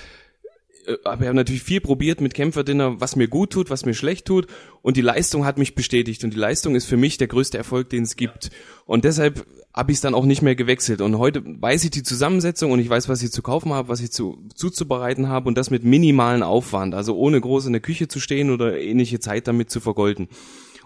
äh, 0.87 0.97
habe 1.05 1.33
natürlich 1.33 1.63
viel 1.63 1.81
probiert 1.81 2.21
mit 2.21 2.33
Kämpferdinner, 2.33 2.99
was 2.99 3.15
mir 3.15 3.27
gut 3.27 3.51
tut, 3.51 3.69
was 3.69 3.85
mir 3.85 3.93
schlecht 3.93 4.25
tut. 4.25 4.47
Und 4.81 4.97
die 4.97 5.01
Leistung 5.01 5.45
hat 5.45 5.57
mich 5.57 5.75
bestätigt. 5.75 6.23
Und 6.23 6.33
die 6.33 6.39
Leistung 6.39 6.75
ist 6.75 6.85
für 6.85 6.97
mich 6.97 7.17
der 7.17 7.27
größte 7.27 7.57
Erfolg, 7.57 7.89
den 7.89 8.03
es 8.03 8.15
gibt. 8.15 8.49
Und 8.85 9.05
deshalb 9.05 9.45
habe 9.73 9.91
ich 9.91 9.97
es 9.97 10.01
dann 10.01 10.15
auch 10.15 10.25
nicht 10.25 10.41
mehr 10.41 10.55
gewechselt. 10.55 11.01
Und 11.01 11.19
heute 11.19 11.43
weiß 11.45 11.83
ich 11.83 11.91
die 11.91 12.01
Zusammensetzung 12.01 12.71
und 12.71 12.79
ich 12.79 12.89
weiß, 12.89 13.09
was 13.09 13.21
ich 13.21 13.31
zu 13.31 13.43
kaufen 13.43 13.73
habe, 13.73 13.89
was 13.89 14.01
ich 14.01 14.11
zu, 14.11 14.39
zuzubereiten 14.55 15.29
habe 15.29 15.47
und 15.47 15.57
das 15.57 15.69
mit 15.69 15.83
minimalen 15.83 16.41
Aufwand, 16.41 16.95
also 16.95 17.15
ohne 17.15 17.39
groß 17.39 17.67
in 17.67 17.73
der 17.73 17.81
Küche 17.81 18.07
zu 18.07 18.19
stehen 18.19 18.49
oder 18.49 18.79
ähnliche 18.79 19.19
Zeit 19.19 19.47
damit 19.47 19.69
zu 19.69 19.79
vergolden. 19.79 20.29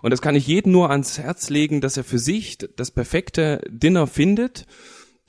Und 0.02 0.12
das 0.12 0.22
kann 0.22 0.36
ich 0.36 0.46
jedem 0.46 0.74
nur 0.74 0.90
ans 0.90 1.20
Herz 1.20 1.50
legen, 1.50 1.80
dass 1.80 1.96
er 1.96 2.04
für 2.04 2.20
sich 2.20 2.58
das 2.76 2.92
perfekte 2.92 3.62
Dinner 3.70 4.08
findet 4.08 4.66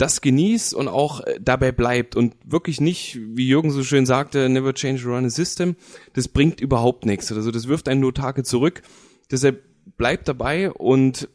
das 0.02 0.20
genießt 0.20 0.74
und 0.74 0.88
auch 0.88 1.20
äh, 1.20 1.38
dabei 1.40 1.70
bleibt 1.70 2.16
und 2.16 2.34
wirklich 2.44 2.80
nicht, 2.80 3.20
wie 3.20 3.46
Jürgen 3.46 3.70
so 3.70 3.84
schön 3.84 4.04
sagte, 4.04 4.48
never 4.48 4.74
change 4.74 5.04
run 5.04 5.24
a 5.24 5.30
system, 5.30 5.76
das 6.14 6.26
bringt 6.26 6.60
überhaupt 6.60 7.06
nichts. 7.06 7.30
Also 7.30 7.52
das 7.52 7.68
wirft 7.68 7.88
einen 7.88 8.00
nur 8.00 8.12
Tage 8.12 8.42
zurück. 8.42 8.82
Deshalb 9.30 9.62
bleibt 9.96 10.26
dabei 10.26 10.72
und 10.72 11.28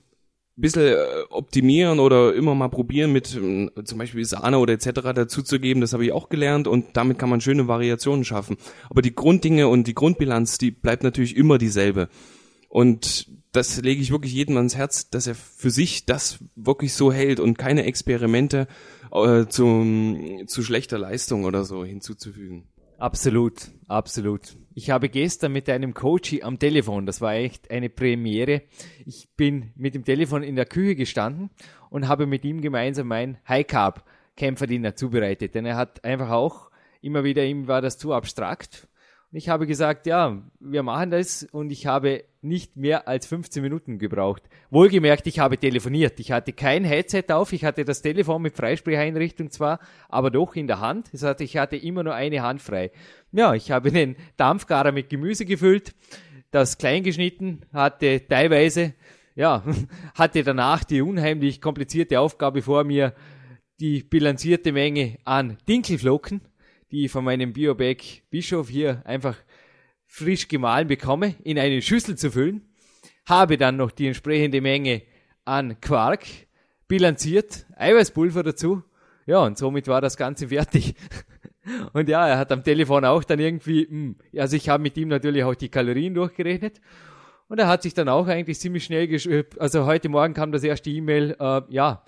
ein 0.58 0.62
bisschen 0.62 0.82
äh, 0.82 0.98
optimieren 1.30 2.00
oder 2.00 2.36
immer 2.36 2.56
mal 2.56 2.68
probieren 2.68 3.14
mit 3.14 3.36
ähm, 3.36 3.72
zum 3.86 4.00
Beispiel 4.00 4.26
Sahne 4.26 4.60
oder 4.60 4.74
etc. 4.74 4.90
dazuzugeben, 5.16 5.80
das 5.80 5.94
habe 5.94 6.04
ich 6.04 6.12
auch 6.12 6.28
gelernt 6.28 6.68
und 6.68 6.88
damit 6.98 7.18
kann 7.18 7.30
man 7.30 7.40
schöne 7.40 7.70
Variationen 7.70 8.26
schaffen. 8.26 8.58
Aber 8.90 9.02
die 9.02 9.16
Grunddinge 9.16 9.70
und 9.70 9.88
die 9.88 9.96
Grundbilanz, 9.96 10.58
die 10.58 10.72
bleibt 10.72 11.04
natürlich 11.04 11.38
immer 11.38 11.58
dieselbe. 11.58 12.10
Und 12.68 13.28
das 13.52 13.82
lege 13.82 14.02
ich 14.02 14.12
wirklich 14.12 14.34
jedem 14.34 14.58
ans 14.58 14.76
Herz, 14.76 15.10
dass 15.10 15.28
er 15.28 15.36
für 15.36 15.70
sich 15.70 16.06
das 16.06 16.44
wirklich 16.56 16.94
so 16.94 17.12
hält 17.12 17.40
und 17.40 17.58
keine 17.58 17.84
Experimente 17.84 18.68
äh, 19.12 19.46
zu, 19.48 20.46
zu 20.48 20.64
schlechter 20.64 20.98
Leistung 20.98 21.46
oder 21.46 21.64
so 21.64 21.84
hinzuzufügen. 21.84 22.68
Absolut, 22.98 23.70
absolut. 23.88 24.58
Ich 24.74 24.90
habe 24.90 25.10
gestern 25.10 25.52
mit 25.52 25.70
einem 25.70 25.94
Coach 25.94 26.36
am 26.42 26.58
Telefon, 26.58 27.06
das 27.06 27.22
war 27.22 27.34
echt 27.36 27.70
eine 27.70 27.90
Premiere. 27.90 28.64
Ich 29.06 29.30
bin 29.38 29.72
mit 29.76 29.94
dem 29.94 30.04
Telefon 30.04 30.42
in 30.42 30.56
der 30.56 30.66
Küche 30.66 30.96
gestanden 30.96 31.52
und 31.92 32.08
habe 32.08 32.26
mit 32.26 32.44
ihm 32.44 32.62
gemeinsam 32.62 33.08
mein 33.08 33.38
High 33.48 33.68
Carb 33.68 34.04
Kämpferdiener 34.36 34.96
zubereitet, 34.96 35.56
denn 35.56 35.66
er 35.66 35.76
hat 35.76 36.04
einfach 36.04 36.30
auch 36.30 36.70
immer 37.02 37.24
wieder, 37.24 37.44
ihm 37.46 37.68
war 37.68 37.82
das 37.82 37.98
zu 37.98 38.14
abstrakt 38.14 38.88
und 39.30 39.38
ich 39.38 39.50
habe 39.50 39.68
gesagt, 39.68 40.08
ja, 40.08 40.42
wir 40.62 40.84
machen 40.84 41.12
das 41.12 41.44
und 41.52 41.70
ich 41.70 41.86
habe 41.86 42.24
nicht 42.42 42.78
mehr 42.78 43.10
als 43.10 43.28
15 43.28 43.62
Minuten 43.62 44.00
gebraucht. 44.00 44.44
Wohlgemerkt, 44.70 45.28
ich 45.28 45.40
habe 45.40 45.58
telefoniert. 45.58 46.18
Ich 46.22 46.32
hatte 46.32 46.54
kein 46.54 46.86
Headset 46.86 47.26
auf, 47.32 47.52
ich 47.52 47.66
hatte 47.66 47.84
das 47.84 48.02
Telefon 48.02 48.42
mit 48.42 48.56
Freisprecheinrichtung 48.56 49.52
zwar, 49.52 49.80
aber 50.08 50.32
doch 50.32 50.56
in 50.56 50.68
der 50.68 50.80
Hand. 50.80 51.10
Das 51.12 51.24
heißt, 51.24 51.42
ich 51.42 51.58
hatte 51.58 51.76
immer 51.76 52.04
nur 52.04 52.14
eine 52.16 52.42
Hand 52.42 52.62
frei. 52.62 52.92
Ja, 53.34 53.54
ich 53.54 53.70
habe 53.70 53.92
den 53.92 54.16
Dampfgarer 54.38 54.94
mit 54.94 55.10
Gemüse 55.10 55.46
gefüllt, 55.46 55.94
das 56.52 56.78
klein 56.78 57.04
geschnitten, 57.04 57.64
hatte 57.74 58.26
teilweise, 58.30 58.94
ja, 59.36 59.62
hatte 60.16 60.44
danach 60.44 60.86
die 60.86 61.02
unheimlich 61.02 61.60
komplizierte 61.60 62.22
Aufgabe 62.22 62.62
vor 62.62 62.86
mir, 62.86 63.14
die 63.82 64.04
bilanzierte 64.04 64.72
Menge 64.72 65.18
an 65.26 65.58
Dinkelflocken 65.68 66.40
die 66.92 67.06
ich 67.06 67.12
von 67.12 67.24
meinem 67.24 67.54
Biobag 67.54 67.98
Bischof 68.30 68.70
hier 68.70 69.02
einfach 69.06 69.38
frisch 70.06 70.48
gemahlen 70.48 70.88
bekomme, 70.88 71.36
in 71.44 71.60
eine 71.60 71.82
Schüssel 71.82 72.18
zu 72.18 72.32
füllen, 72.32 72.62
habe 73.26 73.58
dann 73.58 73.78
noch 73.78 73.92
die 73.92 74.08
entsprechende 74.08 74.62
Menge 74.62 75.04
an 75.46 75.80
Quark 75.82 76.26
bilanziert, 76.88 77.66
Eiweißpulver 77.76 78.44
dazu, 78.44 78.84
ja, 79.26 79.40
und 79.40 79.58
somit 79.58 79.88
war 79.88 80.00
das 80.00 80.16
Ganze 80.16 80.48
fertig. 80.48 80.96
Und 81.92 82.08
ja, 82.08 82.26
er 82.26 82.38
hat 82.38 82.50
am 82.54 82.64
Telefon 82.64 83.04
auch 83.04 83.26
dann 83.26 83.40
irgendwie, 83.40 83.86
hm, 83.86 84.16
also 84.38 84.56
ich 84.56 84.70
habe 84.70 84.82
mit 84.82 84.96
ihm 84.96 85.10
natürlich 85.10 85.44
auch 85.44 85.54
die 85.54 85.68
Kalorien 85.68 86.14
durchgerechnet. 86.14 86.80
Und 87.50 87.60
er 87.60 87.68
hat 87.68 87.84
sich 87.84 87.94
dann 87.94 88.08
auch 88.08 88.28
eigentlich 88.28 88.58
ziemlich 88.58 88.86
schnell 88.86 89.06
geschrieben, 89.10 89.50
also 89.60 89.86
heute 89.86 90.08
Morgen 90.08 90.34
kam 90.34 90.54
das 90.54 90.64
erste 90.64 90.90
E-Mail, 90.90 91.36
äh, 91.38 91.62
ja, 91.68 92.04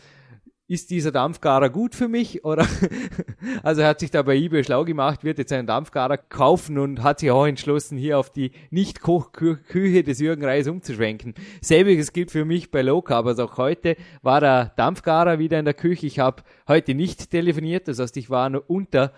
ist 0.69 0.91
dieser 0.91 1.12
Dampfgarer 1.12 1.71
gut 1.71 1.95
für 1.95 2.08
mich? 2.08 2.45
Oder 2.45 2.67
also 3.63 3.82
er 3.82 3.88
hat 3.88 3.99
sich 3.99 4.12
da 4.12 4.21
bei 4.21 4.36
eBay 4.36 4.63
schlau 4.63 4.86
gemacht, 4.86 5.23
wird 5.23 5.39
jetzt 5.39 5.51
einen 5.51 5.65
Dampfgarer 5.65 6.17
kaufen 6.17 6.77
und 6.77 7.01
hat 7.01 7.19
sich 7.19 7.32
auch 7.32 7.47
entschlossen, 7.47 7.97
hier 7.97 8.19
auf 8.19 8.29
die 8.29 8.51
Nicht-Kochküche 8.69 10.03
des 10.03 10.19
Jürgen 10.19 10.45
Reis 10.45 10.67
umzuschwenken. 10.67 11.34
Selbiges 11.60 12.13
gilt 12.13 12.29
für 12.29 12.45
mich 12.45 12.69
bei 12.69 12.84
Carb. 12.84 13.25
Also 13.25 13.45
auch 13.45 13.58
heute 13.58 13.97
war 14.21 14.41
der 14.41 14.65
Dampfgarer 14.77 15.39
wieder 15.39 15.58
in 15.58 15.65
der 15.65 15.73
Küche. 15.73 16.05
Ich 16.05 16.19
habe 16.19 16.43
heute 16.67 16.93
nicht 16.93 17.32
telefoniert, 17.32 17.88
das 17.88 17.97
heißt, 17.97 18.15
ich 18.17 18.29
war 18.29 18.51
nur 18.51 18.69
unter 18.69 19.12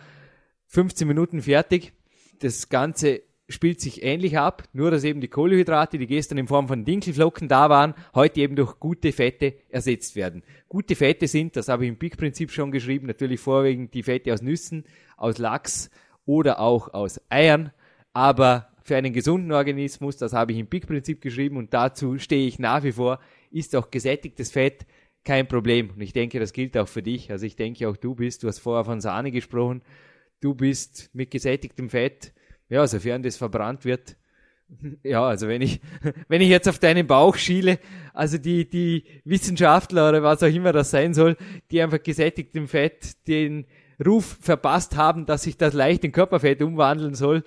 15 0.68 1.06
Minuten 1.06 1.42
fertig. 1.42 1.92
Das 2.40 2.70
Ganze 2.70 3.24
spielt 3.52 3.80
sich 3.80 4.04
ähnlich 4.04 4.38
ab, 4.38 4.64
nur 4.74 4.92
dass 4.92 5.04
eben 5.04 5.22
die 5.22 5.28
Kohlenhydrate, 5.28 5.98
die 5.98 6.08
gestern 6.08 6.38
in 6.38 6.48
Form 6.48 6.68
von 6.68 6.86
Dinkelflocken 6.86 7.48
da 7.48 7.70
waren, 7.70 7.94
heute 8.16 8.42
eben 8.42 8.56
durch 8.56 8.80
gute 8.80 9.12
Fette 9.12 9.56
ersetzt 9.70 10.16
werden. 10.16 10.44
Gute 10.68 10.96
Fette 10.96 11.28
sind, 11.28 11.56
das 11.56 11.68
habe 11.68 11.86
ich 11.86 11.90
im 11.90 11.98
Big-Prinzip 11.98 12.52
schon 12.52 12.72
geschrieben, 12.72 13.08
natürlich 13.08 13.40
vorwiegend 13.40 13.94
die 13.94 14.04
Fette 14.04 14.34
aus 14.34 14.42
Nüssen, 14.42 14.86
aus 15.18 15.38
Lachs 15.38 15.90
oder 16.26 16.60
auch 16.60 16.94
aus 16.94 17.22
Eiern, 17.30 17.72
aber 18.14 18.70
für 18.84 18.96
einen 18.96 19.14
gesunden 19.14 19.52
Organismus, 19.52 20.18
das 20.18 20.34
habe 20.34 20.54
ich 20.54 20.58
im 20.58 20.68
Big-Prinzip 20.68 21.22
geschrieben 21.22 21.58
und 21.58 21.74
dazu 21.74 22.18
stehe 22.18 22.48
ich 22.48 22.60
nach 22.60 22.84
wie 22.84 22.92
vor, 22.92 23.20
ist 23.52 23.76
auch 23.76 23.92
gesättigtes 23.92 24.52
Fett 24.52 24.86
kein 25.24 25.48
Problem. 25.48 25.92
Und 25.92 26.02
ich 26.02 26.14
denke, 26.14 26.40
das 26.40 26.54
gilt 26.54 26.78
auch 26.78 26.88
für 26.88 27.04
dich. 27.04 27.32
Also 27.32 27.46
ich 27.46 27.56
denke 27.56 27.88
auch 27.88 27.98
du 27.98 28.16
bist, 28.16 28.44
du 28.44 28.48
hast 28.48 28.60
vorher 28.60 28.86
von 28.86 29.02
Sahne 29.02 29.32
gesprochen, 29.32 29.84
du 30.40 30.56
bist 30.56 31.10
mit 31.14 31.32
gesättigtem 31.32 31.90
Fett 31.90 32.34
ja, 32.72 32.88
sofern 32.88 33.22
das 33.22 33.38
verbrannt 33.38 33.86
wird. 33.86 34.16
Ja, 35.04 35.26
also 35.26 35.50
wenn 35.50 35.62
ich, 35.62 35.82
wenn 36.30 36.42
ich 36.42 36.50
jetzt 36.50 36.70
auf 36.70 36.80
deinen 36.80 37.06
Bauch 37.06 37.36
schiele, 37.36 37.78
also 38.14 38.38
die, 38.38 38.68
die 38.68 39.04
Wissenschaftler 39.26 40.10
oder 40.10 40.24
was 40.24 40.42
auch 40.42 40.48
immer 40.48 40.72
das 40.72 40.90
sein 40.90 41.14
soll, 41.14 41.36
die 41.70 41.82
einfach 41.82 42.02
gesättigtem 42.02 42.68
Fett 42.68 43.28
den 43.28 43.66
Ruf 44.04 44.38
verpasst 44.42 44.96
haben, 44.96 45.26
dass 45.26 45.44
sich 45.44 45.58
das 45.58 45.74
leicht 45.74 46.06
in 46.06 46.14
Körperfett 46.14 46.62
umwandeln 46.62 47.14
soll, 47.14 47.44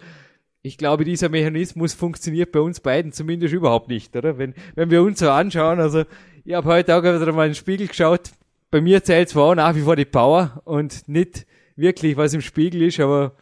ich 0.60 0.78
glaube, 0.78 1.04
dieser 1.04 1.28
Mechanismus 1.28 1.92
funktioniert 1.92 2.50
bei 2.50 2.60
uns 2.60 2.80
beiden 2.80 3.12
zumindest 3.12 3.52
überhaupt 3.52 3.88
nicht, 3.88 4.16
oder? 4.16 4.38
Wenn, 4.38 4.54
wenn 4.74 4.90
wir 4.90 5.02
uns 5.02 5.18
so 5.18 5.30
anschauen, 5.30 5.78
also 5.78 6.04
ich 6.44 6.54
habe 6.54 6.68
heute 6.68 6.96
auch 6.96 7.02
wieder 7.02 7.32
mal 7.32 7.44
in 7.44 7.50
den 7.50 7.54
Spiegel 7.54 7.87
geschaut. 7.87 8.30
Bei 8.70 8.80
mir 8.80 9.04
zählt 9.04 9.28
zwar 9.28 9.54
nach 9.54 9.74
wie 9.74 9.82
vor 9.82 9.94
die 9.94 10.06
Power 10.06 10.62
und 10.64 11.06
nicht 11.06 11.46
wirklich, 11.76 12.16
was 12.16 12.32
im 12.32 12.40
Spiegel 12.40 12.80
ist, 12.80 12.98
aber 12.98 13.32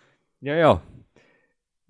ja, 0.41 0.57
ja, 0.57 0.83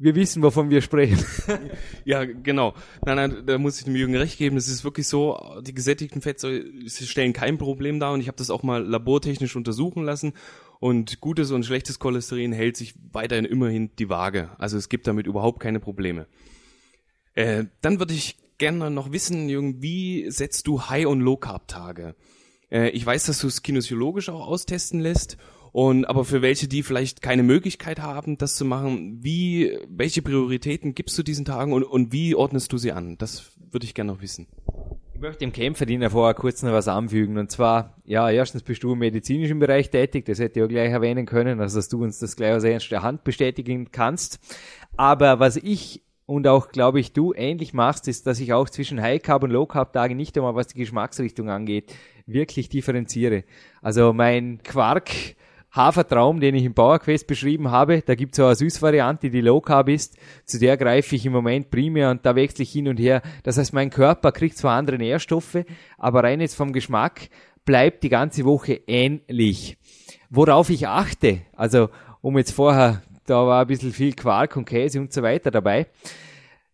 wir 0.03 0.17
wissen, 0.17 0.43
wovon 0.43 0.69
wir 0.69 0.83
sprechen. 0.83 1.25
ja, 2.05 2.25
genau. 2.25 2.75
Nein, 3.07 3.17
nein, 3.17 3.47
da 3.47 3.57
muss 3.57 3.79
ich 3.79 3.85
dem 3.85 3.95
Jürgen 3.95 4.17
recht 4.17 4.37
geben. 4.37 4.57
Es 4.57 4.69
ist 4.69 4.83
wirklich 4.83 5.07
so, 5.07 5.39
die 5.63 5.75
gesättigten 5.75 6.21
Fettsäuren 6.21 6.89
stellen 6.89 7.33
kein 7.33 7.57
Problem 7.57 8.01
dar 8.01 8.13
und 8.13 8.21
ich 8.21 8.27
habe 8.27 8.37
das 8.37 8.51
auch 8.51 8.65
mal 8.65 8.83
labortechnisch 8.83 9.55
untersuchen 9.55 10.03
lassen 10.03 10.33
und 10.81 11.21
gutes 11.21 11.53
und 11.53 11.65
schlechtes 11.65 12.01
Cholesterin 12.01 12.53
hält 12.53 12.77
sich 12.77 12.95
weiterhin 13.13 13.45
immerhin 13.45 13.91
die 14.01 14.09
Waage. 14.09 14.51
Also 14.59 14.77
es 14.77 14.89
gibt 14.89 15.07
damit 15.07 15.29
überhaupt 15.29 15.61
keine 15.61 15.79
Probleme. 15.79 16.27
Äh, 17.35 17.67
dann 17.81 18.01
würde 18.01 18.15
ich 18.15 18.37
gerne 18.59 18.91
noch 18.91 19.13
wissen, 19.13 19.49
Jürgen, 19.49 19.83
wie 19.83 20.29
setzt 20.31 20.67
du 20.67 20.83
High- 20.83 21.07
und 21.07 21.21
Low-Carb-Tage? 21.21 22.17
Äh, 22.73 22.89
ich 22.91 23.07
weiß, 23.07 23.27
dass 23.27 23.39
du 23.39 23.47
es 23.47 23.63
kinesiologisch 23.63 24.29
auch 24.29 24.49
austesten 24.49 24.99
lässt. 24.99 25.37
Und 25.73 26.05
aber 26.05 26.25
für 26.25 26.43
welche, 26.43 26.69
die 26.69 26.83
vielleicht 26.83 27.23
keine 27.23 27.43
Möglichkeit 27.43 28.01
haben, 28.01 28.37
das 28.37 28.57
zu 28.57 28.65
machen, 28.65 29.19
wie, 29.23 29.79
welche 29.89 30.23
Prioritäten 30.23 30.95
gibst 30.95 31.19
du 31.19 31.23
diesen 31.23 31.47
Tagen 31.47 31.73
und, 31.73 31.83
und 31.83 32.13
wie 32.13 32.35
ordnest 32.35 32.73
du 32.73 32.79
sie 32.79 32.93
an? 32.93 33.17
Das 33.17 33.53
würde 33.71 33.87
ich 33.87 33.95
gerne 33.95 34.13
noch 34.13 34.21
wissen 34.21 34.47
möchte 35.23 35.39
dem 35.39 35.53
Kämpferdiener 35.53 36.11
vorher 36.11 36.35
kurz 36.35 36.63
noch 36.63 36.73
was 36.73 36.89
anfügen. 36.89 37.39
Und 37.39 37.51
zwar, 37.51 37.97
ja, 38.05 38.29
erstens 38.29 38.63
bist 38.63 38.83
du 38.83 38.93
im 38.93 38.99
medizinischen 38.99 39.59
Bereich 39.59 39.89
tätig, 39.89 40.27
das 40.27 40.39
hätte 40.39 40.59
ich 40.59 40.65
auch 40.65 40.69
gleich 40.69 40.91
erwähnen 40.91 41.25
können, 41.25 41.61
also 41.61 41.79
dass 41.79 41.89
du 41.89 42.03
uns 42.03 42.19
das 42.19 42.37
gleich 42.37 42.55
aus 42.55 42.65
erster 42.65 43.03
Hand 43.03 43.25
bestätigen 43.25 43.91
kannst. 43.93 44.41
Aber 44.97 45.41
was 45.41 45.57
ich 45.57 46.03
und 46.27 46.47
auch, 46.47 46.69
glaube 46.69 47.01
ich, 47.01 47.13
du 47.13 47.33
ähnlich 47.35 47.73
machst, 47.73 48.09
ist, 48.09 48.27
dass 48.27 48.41
ich 48.41 48.53
auch 48.53 48.69
zwischen 48.69 49.01
High 49.01 49.23
Carb 49.23 49.43
und 49.43 49.51
Low 49.51 49.67
Carb 49.67 49.93
Tagen 49.93 50.17
nicht 50.17 50.37
einmal, 50.37 50.55
was 50.55 50.69
die 50.69 50.79
Geschmacksrichtung 50.79 51.49
angeht, 51.49 51.95
wirklich 52.27 52.69
differenziere. 52.69 53.45
Also 53.81 54.13
mein 54.13 54.63
Quark 54.63 55.11
Hafertraum, 55.73 56.39
den 56.39 56.55
ich 56.55 56.65
im 56.65 56.75
Bauerquest 56.75 57.27
beschrieben 57.27 57.71
habe, 57.71 58.03
da 58.03 58.15
gibt 58.15 58.35
es 58.35 58.41
auch 58.41 58.47
eine 58.47 58.57
Süßvariante, 58.57 59.31
die 59.31 59.41
Low 59.41 59.63
Carb 59.63 59.89
ist. 59.89 60.19
Zu 60.45 60.59
der 60.59 60.77
greife 60.77 61.17
ich 61.17 61.25
im 61.25 61.33
Moment 61.33 61.71
primär 61.71 62.11
und 62.11 62.27
da 62.27 62.37
wechsle 62.37 62.65
ich 62.65 62.73
hin 62.73 62.89
und 62.89 62.99
her. 62.99 63.23
Das 63.43 63.57
heißt, 63.57 63.73
mein 63.73 63.89
Körper 63.89 64.33
kriegt 64.33 64.59
zwar 64.59 64.77
andere 64.77 64.99
Nährstoffe, 64.99 65.65
aber 65.97 66.25
rein 66.25 66.43
jetzt 66.43 66.57
vom 66.57 66.73
Geschmack 66.73 67.31
bleibt 67.65 68.03
die 68.03 68.11
ganze 68.11 68.45
Woche 68.45 68.81
ähnlich. 68.87 69.79
Worauf 70.29 70.69
ich 70.69 70.89
achte, 70.89 71.41
also 71.57 71.89
um 72.21 72.37
jetzt 72.37 72.53
vorher, 72.53 73.03
da 73.25 73.47
war 73.47 73.63
ein 73.63 73.67
bisschen 73.67 73.93
viel 73.93 74.13
Quark 74.13 74.57
und 74.57 74.67
Käse 74.67 75.01
und 75.01 75.13
so 75.13 75.23
weiter 75.23 75.51
dabei. 75.51 75.87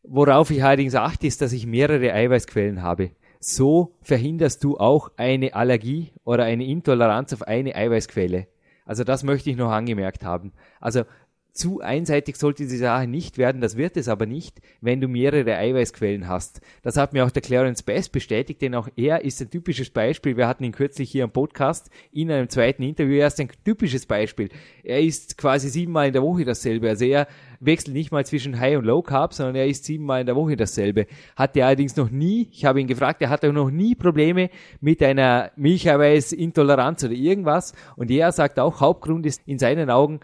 Worauf 0.03 0.51
ich 0.51 0.65
allerdings 0.65 0.95
achte, 0.97 1.27
ist, 1.27 1.41
dass 1.41 1.53
ich 1.53 1.67
mehrere 1.67 2.13
Eiweißquellen 2.13 2.83
habe. 2.83 3.13
So 3.39 3.95
verhinderst 4.03 4.65
du 4.65 4.77
auch 4.79 5.13
eine 5.17 5.55
Allergie 5.55 6.11
oder 6.25 6.45
eine 6.45 6.65
Intoleranz 6.65 7.33
auf 7.33 7.43
eine 7.43 7.77
Eiweißquelle. 7.77 8.49
Also 8.89 9.05
das 9.05 9.23
möchte 9.23 9.51
ich 9.51 9.57
noch 9.57 9.71
angemerkt 9.71 10.25
haben. 10.25 10.53
Also 10.81 11.05
zu 11.53 11.81
einseitig 11.81 12.37
sollte 12.37 12.67
die 12.67 12.77
Sache 12.77 13.09
nicht 13.09 13.37
werden, 13.37 13.61
das 13.61 13.77
wird 13.77 13.97
es 13.97 14.09
aber 14.09 14.27
nicht, 14.27 14.61
wenn 14.81 15.01
du 15.01 15.09
mehrere 15.09 15.57
Eiweißquellen 15.57 16.29
hast. 16.29 16.61
Das 16.83 16.97
hat 16.97 17.13
mir 17.13 17.25
auch 17.25 17.31
der 17.31 17.43
Clarence 17.43 17.83
Bass 17.83 18.09
bestätigt, 18.09 18.63
denn 18.63 18.75
auch 18.75 18.89
er 18.97 19.25
ist 19.25 19.41
ein 19.41 19.51
typisches 19.51 19.91
Beispiel. 19.91 20.37
Wir 20.37 20.47
hatten 20.47 20.63
ihn 20.63 20.73
kürzlich 20.73 21.11
hier 21.11 21.25
am 21.25 21.33
Podcast 21.33 21.91
in 22.13 22.31
einem 22.31 22.49
zweiten 22.49 22.83
Interview. 22.85 23.17
Er 23.17 23.27
ist 23.27 23.41
ein 23.41 23.51
typisches 23.65 24.07
Beispiel. 24.07 24.51
Er 24.85 25.01
ist 25.01 25.37
quasi 25.37 25.69
siebenmal 25.69 26.07
in 26.07 26.13
der 26.13 26.23
Woche 26.23 26.45
dasselbe. 26.45 26.89
Also 26.89 27.05
er 27.05 27.27
wechselt 27.61 27.95
nicht 27.95 28.13
mal 28.13 28.25
zwischen 28.25 28.61
High 28.61 28.79
und 28.79 28.85
Low 28.85 29.03
Carb, 29.03 29.35
sondern 29.35 29.57
er 29.57 29.67
isst 29.67 29.85
siebenmal 29.85 30.21
in 30.21 30.27
der 30.27 30.37
Woche 30.37 30.57
dasselbe. 30.57 31.07
Hat 31.35 31.57
er 31.57 31.67
allerdings 31.67 31.97
noch 31.97 32.11
nie, 32.11 32.49
ich 32.53 32.65
habe 32.65 32.81
ihn 32.81 32.87
gefragt, 32.87 33.21
er 33.21 33.31
hatte 33.31 33.53
noch 33.53 33.71
nie 33.71 33.97
Probleme 33.97 34.51
mit 34.81 35.03
einer 35.03 35.51
Milcheiweißintoleranz 35.57 37.05
oder 37.05 37.15
irgendwas. 37.15 37.73
Und 37.97 38.11
er 38.11 38.31
sagt 38.31 38.61
auch, 38.61 38.81
Hauptgrund 38.81 39.27
ist 39.27 39.43
in 39.47 39.59
seinen 39.59 39.91
Augen, 39.91 40.21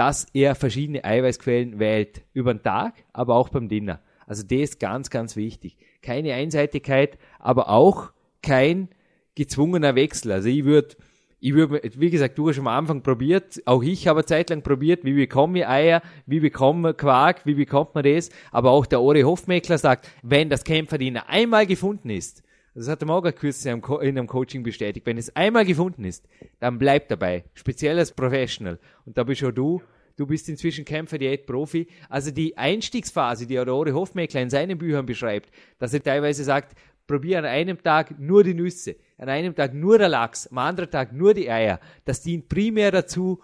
dass 0.00 0.26
er 0.32 0.54
verschiedene 0.54 1.04
Eiweißquellen 1.04 1.78
wählt. 1.78 2.22
Über 2.32 2.54
den 2.54 2.62
Tag, 2.62 2.94
aber 3.12 3.34
auch 3.34 3.50
beim 3.50 3.68
Dinner. 3.68 4.00
Also 4.26 4.42
das 4.42 4.60
ist 4.60 4.80
ganz, 4.80 5.10
ganz 5.10 5.36
wichtig. 5.36 5.76
Keine 6.00 6.32
Einseitigkeit, 6.32 7.18
aber 7.38 7.68
auch 7.68 8.10
kein 8.42 8.88
gezwungener 9.34 9.94
Wechsel. 9.96 10.32
Also 10.32 10.48
ich 10.48 10.64
würde 10.64 10.96
ich 11.38 11.52
würde, 11.52 11.82
wie 11.98 12.08
gesagt, 12.08 12.38
du 12.38 12.48
hast 12.48 12.56
schon 12.56 12.66
am 12.66 12.78
Anfang 12.78 13.02
probiert, 13.02 13.60
auch 13.66 13.82
ich 13.82 14.08
habe 14.08 14.24
zeitlang 14.24 14.62
probiert, 14.62 15.04
wie 15.04 15.12
bekomme 15.12 15.58
ich 15.58 15.68
Eier, 15.68 16.00
wie 16.24 16.40
bekomme 16.40 16.80
man 16.80 16.96
Quark, 16.96 17.44
wie 17.44 17.54
bekommt 17.54 17.94
man 17.94 18.04
das, 18.04 18.30
aber 18.52 18.70
auch 18.70 18.86
der 18.86 19.02
Ori 19.02 19.20
Hofmeckler 19.20 19.76
sagt, 19.76 20.10
wenn 20.22 20.48
das 20.48 20.64
Kämpferdiener 20.64 21.28
einmal 21.28 21.66
gefunden 21.66 22.08
ist, 22.08 22.42
das 22.74 22.88
hat 22.88 23.00
der 23.00 23.08
Morgan 23.08 23.34
kürzlich 23.34 23.72
in 23.72 23.84
einem 23.84 24.26
Coaching 24.26 24.62
bestätigt, 24.62 25.06
wenn 25.06 25.18
es 25.18 25.34
einmal 25.34 25.64
gefunden 25.64 26.04
ist, 26.04 26.28
dann 26.60 26.78
bleibt 26.78 27.10
dabei, 27.10 27.44
speziell 27.54 27.98
als 27.98 28.12
Professional. 28.12 28.78
Und 29.04 29.18
da 29.18 29.24
bist 29.24 29.42
auch 29.42 29.50
du, 29.50 29.82
du 30.16 30.26
bist 30.26 30.48
inzwischen 30.48 30.84
Kämpfer, 30.84 31.18
Diät-Profi. 31.18 31.88
Also 32.08 32.30
die 32.30 32.56
Einstiegsphase, 32.56 33.46
die 33.46 33.58
Ori 33.58 33.90
Hofmeckler 33.90 34.40
in 34.40 34.50
seinen 34.50 34.78
Büchern 34.78 35.06
beschreibt, 35.06 35.50
dass 35.78 35.94
er 35.94 36.02
teilweise 36.02 36.44
sagt, 36.44 36.76
probier 37.06 37.38
an 37.38 37.44
einem 37.44 37.82
Tag 37.82 38.20
nur 38.20 38.44
die 38.44 38.54
Nüsse, 38.54 38.94
an 39.18 39.28
einem 39.28 39.54
Tag 39.54 39.74
nur 39.74 39.98
der 39.98 40.08
Lachs, 40.08 40.46
am 40.46 40.58
anderen 40.58 40.90
Tag 40.90 41.12
nur 41.12 41.34
die 41.34 41.50
Eier. 41.50 41.80
Das 42.04 42.22
dient 42.22 42.48
primär 42.48 42.92
dazu, 42.92 43.40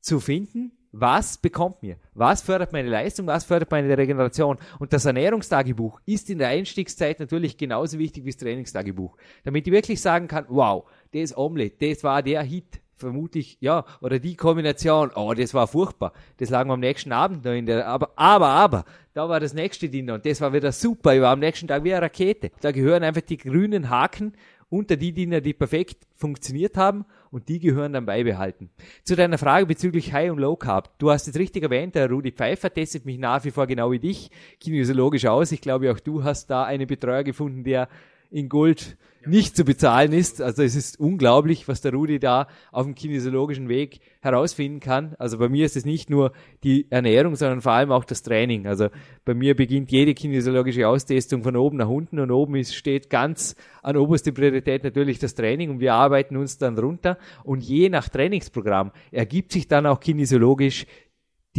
zu 0.00 0.20
finden, 0.20 0.72
was 1.00 1.38
bekommt 1.38 1.82
mir? 1.82 1.96
Was 2.14 2.42
fördert 2.42 2.72
meine 2.72 2.88
Leistung? 2.88 3.26
Was 3.26 3.44
fördert 3.44 3.70
meine 3.70 3.96
Regeneration? 3.96 4.58
Und 4.78 4.92
das 4.92 5.04
Ernährungstagebuch 5.04 6.00
ist 6.06 6.30
in 6.30 6.38
der 6.38 6.48
Einstiegszeit 6.48 7.20
natürlich 7.20 7.56
genauso 7.56 7.98
wichtig 7.98 8.24
wie 8.24 8.30
das 8.30 8.38
Trainingstagebuch. 8.38 9.16
Damit 9.44 9.66
ich 9.66 9.72
wirklich 9.72 10.00
sagen 10.00 10.28
kann, 10.28 10.46
wow, 10.48 10.84
das 11.12 11.36
Omelette, 11.36 11.88
das 11.88 12.04
war 12.04 12.22
der 12.22 12.42
Hit. 12.42 12.80
Vermutlich, 12.96 13.58
ja, 13.60 13.84
oder 14.00 14.18
die 14.18 14.34
Kombination, 14.34 15.12
oh, 15.14 15.32
das 15.32 15.54
war 15.54 15.68
furchtbar. 15.68 16.12
Das 16.38 16.50
lagen 16.50 16.68
wir 16.68 16.74
am 16.74 16.80
nächsten 16.80 17.12
Abend 17.12 17.44
noch 17.44 17.52
in 17.52 17.64
der, 17.64 17.86
aber, 17.86 18.10
aber, 18.16 18.48
aber, 18.48 18.84
da 19.14 19.28
war 19.28 19.38
das 19.38 19.54
nächste 19.54 19.88
Dinner 19.88 20.14
und 20.14 20.26
das 20.26 20.40
war 20.40 20.52
wieder 20.52 20.72
super. 20.72 21.14
Ich 21.14 21.20
war 21.20 21.30
am 21.30 21.38
nächsten 21.38 21.68
Tag 21.68 21.84
wie 21.84 21.92
eine 21.92 22.02
Rakete. 22.02 22.50
Da 22.60 22.72
gehören 22.72 23.04
einfach 23.04 23.20
die 23.20 23.36
grünen 23.36 23.88
Haken 23.88 24.32
unter 24.68 24.96
die 24.96 25.12
Dinner, 25.12 25.40
die 25.40 25.54
perfekt 25.54 26.08
funktioniert 26.16 26.76
haben 26.76 27.04
und 27.30 27.48
die 27.48 27.58
gehören 27.58 27.92
dann 27.92 28.06
beibehalten. 28.06 28.70
Zu 29.04 29.16
deiner 29.16 29.38
Frage 29.38 29.66
bezüglich 29.66 30.12
High 30.12 30.30
und 30.30 30.38
Low 30.38 30.56
Carb. 30.56 30.98
Du 30.98 31.10
hast 31.10 31.28
es 31.28 31.36
richtig 31.36 31.62
erwähnt, 31.62 31.94
der 31.94 32.10
Rudi 32.10 32.32
Pfeiffer 32.32 32.72
testet 32.72 33.04
mich 33.04 33.18
nach 33.18 33.44
wie 33.44 33.50
vor 33.50 33.66
genau 33.66 33.90
wie 33.90 33.98
dich 33.98 34.30
kinesiologisch 34.60 35.26
aus. 35.26 35.52
Ich 35.52 35.60
glaube, 35.60 35.90
auch 35.90 36.00
du 36.00 36.24
hast 36.24 36.48
da 36.48 36.64
einen 36.64 36.86
Betreuer 36.86 37.24
gefunden, 37.24 37.64
der 37.64 37.88
in 38.30 38.48
Gold 38.48 38.96
nicht 39.26 39.56
zu 39.56 39.64
bezahlen 39.64 40.12
ist. 40.12 40.40
Also 40.40 40.62
es 40.62 40.74
ist 40.74 40.98
unglaublich, 40.98 41.68
was 41.68 41.80
der 41.80 41.92
Rudi 41.92 42.18
da 42.18 42.46
auf 42.72 42.84
dem 42.84 42.94
kinesiologischen 42.94 43.68
Weg 43.68 44.00
herausfinden 44.20 44.80
kann. 44.80 45.14
Also 45.18 45.38
bei 45.38 45.48
mir 45.48 45.66
ist 45.66 45.76
es 45.76 45.84
nicht 45.84 46.08
nur 46.08 46.32
die 46.64 46.86
Ernährung, 46.90 47.36
sondern 47.36 47.60
vor 47.60 47.72
allem 47.72 47.92
auch 47.92 48.04
das 48.04 48.22
Training. 48.22 48.66
Also 48.66 48.88
bei 49.24 49.34
mir 49.34 49.54
beginnt 49.54 49.90
jede 49.90 50.14
kinesiologische 50.14 50.88
Austestung 50.88 51.42
von 51.42 51.56
oben 51.56 51.76
nach 51.76 51.88
unten 51.88 52.18
und 52.20 52.30
oben 52.30 52.56
ist, 52.56 52.74
steht 52.74 53.10
ganz 53.10 53.54
an 53.82 53.96
oberste 53.96 54.32
Priorität 54.32 54.84
natürlich 54.84 55.18
das 55.18 55.34
Training 55.34 55.70
und 55.70 55.80
wir 55.80 55.94
arbeiten 55.94 56.36
uns 56.36 56.58
dann 56.58 56.78
runter 56.78 57.18
und 57.44 57.62
je 57.62 57.88
nach 57.88 58.08
Trainingsprogramm 58.08 58.92
ergibt 59.10 59.52
sich 59.52 59.68
dann 59.68 59.86
auch 59.86 60.00
kinesiologisch 60.00 60.86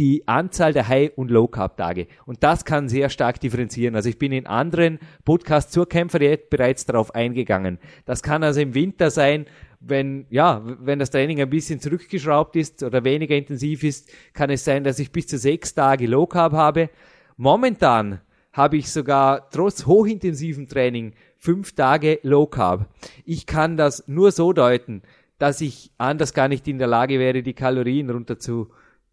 die 0.00 0.26
Anzahl 0.26 0.72
der 0.72 0.88
High- 0.88 1.12
und 1.14 1.30
Low-Carb-Tage. 1.30 2.06
Und 2.24 2.42
das 2.42 2.64
kann 2.64 2.88
sehr 2.88 3.10
stark 3.10 3.38
differenzieren. 3.38 3.94
Also 3.94 4.08
ich 4.08 4.18
bin 4.18 4.32
in 4.32 4.46
anderen 4.46 4.98
Podcasts 5.26 5.72
zur 5.72 5.86
Kämpferdiät 5.86 6.48
bereits 6.48 6.86
darauf 6.86 7.14
eingegangen. 7.14 7.78
Das 8.06 8.22
kann 8.22 8.42
also 8.42 8.62
im 8.62 8.72
Winter 8.72 9.10
sein, 9.10 9.44
wenn, 9.78 10.24
ja, 10.30 10.62
wenn 10.64 10.98
das 10.98 11.10
Training 11.10 11.42
ein 11.42 11.50
bisschen 11.50 11.80
zurückgeschraubt 11.80 12.56
ist 12.56 12.82
oder 12.82 13.04
weniger 13.04 13.36
intensiv 13.36 13.84
ist, 13.84 14.10
kann 14.32 14.48
es 14.48 14.64
sein, 14.64 14.84
dass 14.84 14.98
ich 14.98 15.12
bis 15.12 15.26
zu 15.26 15.36
sechs 15.36 15.74
Tage 15.74 16.06
Low 16.06 16.26
Carb 16.26 16.54
habe. 16.54 16.88
Momentan 17.36 18.22
habe 18.54 18.78
ich 18.78 18.90
sogar 18.90 19.50
trotz 19.50 19.84
hochintensiven 19.84 20.66
Training 20.66 21.12
fünf 21.36 21.74
Tage 21.74 22.20
Low 22.22 22.46
Carb. 22.46 22.88
Ich 23.26 23.44
kann 23.44 23.76
das 23.76 24.08
nur 24.08 24.32
so 24.32 24.54
deuten, 24.54 25.02
dass 25.38 25.60
ich 25.60 25.90
anders 25.98 26.32
gar 26.32 26.48
nicht 26.48 26.66
in 26.68 26.78
der 26.78 26.88
Lage 26.88 27.18
wäre, 27.18 27.42
die 27.42 27.52
Kalorien 27.52 28.08
runter 28.08 28.38
zu 28.38 28.70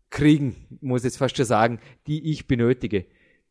kriegen, 0.10 0.56
muss 0.82 1.02
ich 1.02 1.06
jetzt 1.06 1.18
fast 1.18 1.38
schon 1.38 1.46
sagen, 1.46 1.80
die 2.08 2.32
ich 2.32 2.48
benötige. 2.48 3.06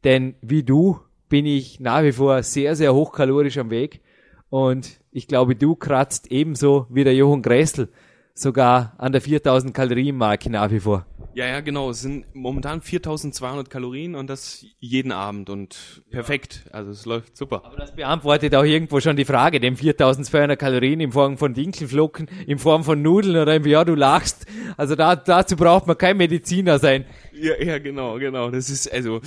Denn 0.04 0.34
wie 0.40 0.62
du 0.62 1.00
bin 1.28 1.46
ich 1.46 1.80
nach 1.80 2.02
wie 2.02 2.12
vor 2.12 2.42
sehr, 2.42 2.76
sehr 2.76 2.94
hochkalorisch 2.94 3.58
am 3.58 3.70
Weg. 3.70 4.00
Und 4.48 5.00
ich 5.10 5.26
glaube, 5.26 5.56
du 5.56 5.74
kratzt 5.74 6.30
ebenso 6.30 6.86
wie 6.88 7.04
der 7.04 7.14
Johann 7.14 7.42
Gressel 7.42 7.88
sogar 8.34 8.94
an 8.98 9.12
der 9.12 9.20
4000 9.20 9.74
Kalorien 9.74 10.16
Marke 10.16 10.50
nach 10.50 10.70
wie 10.70 10.80
vor. 10.80 11.06
Ja, 11.36 11.46
ja, 11.46 11.60
genau. 11.60 11.90
Es 11.90 12.00
sind 12.00 12.24
momentan 12.34 12.80
4200 12.80 13.68
Kalorien 13.68 14.14
und 14.14 14.30
das 14.30 14.64
jeden 14.80 15.12
Abend 15.12 15.50
und 15.50 16.02
perfekt. 16.08 16.64
Also 16.72 16.92
es 16.92 17.04
läuft 17.04 17.36
super. 17.36 17.62
Aber 17.62 17.76
das 17.76 17.94
beantwortet 17.94 18.54
auch 18.54 18.64
irgendwo 18.64 19.00
schon 19.00 19.16
die 19.16 19.26
Frage, 19.26 19.60
dem 19.60 19.76
4200 19.76 20.58
Kalorien 20.58 20.98
in 21.00 21.12
Form 21.12 21.36
von 21.36 21.52
Dinkelflocken, 21.52 22.30
in 22.46 22.58
Form 22.58 22.84
von 22.84 23.02
Nudeln 23.02 23.36
oder 23.36 23.54
im, 23.54 23.66
ja, 23.66 23.84
du 23.84 23.94
lachst. 23.94 24.46
Also 24.78 24.94
da, 24.94 25.14
dazu 25.14 25.56
braucht 25.56 25.86
man 25.86 25.98
kein 25.98 26.16
Mediziner 26.16 26.78
sein. 26.78 27.04
Ja, 27.38 27.62
ja, 27.62 27.78
genau, 27.78 28.18
genau. 28.18 28.50
Das 28.50 28.70
ist 28.70 28.90
also 28.92 29.20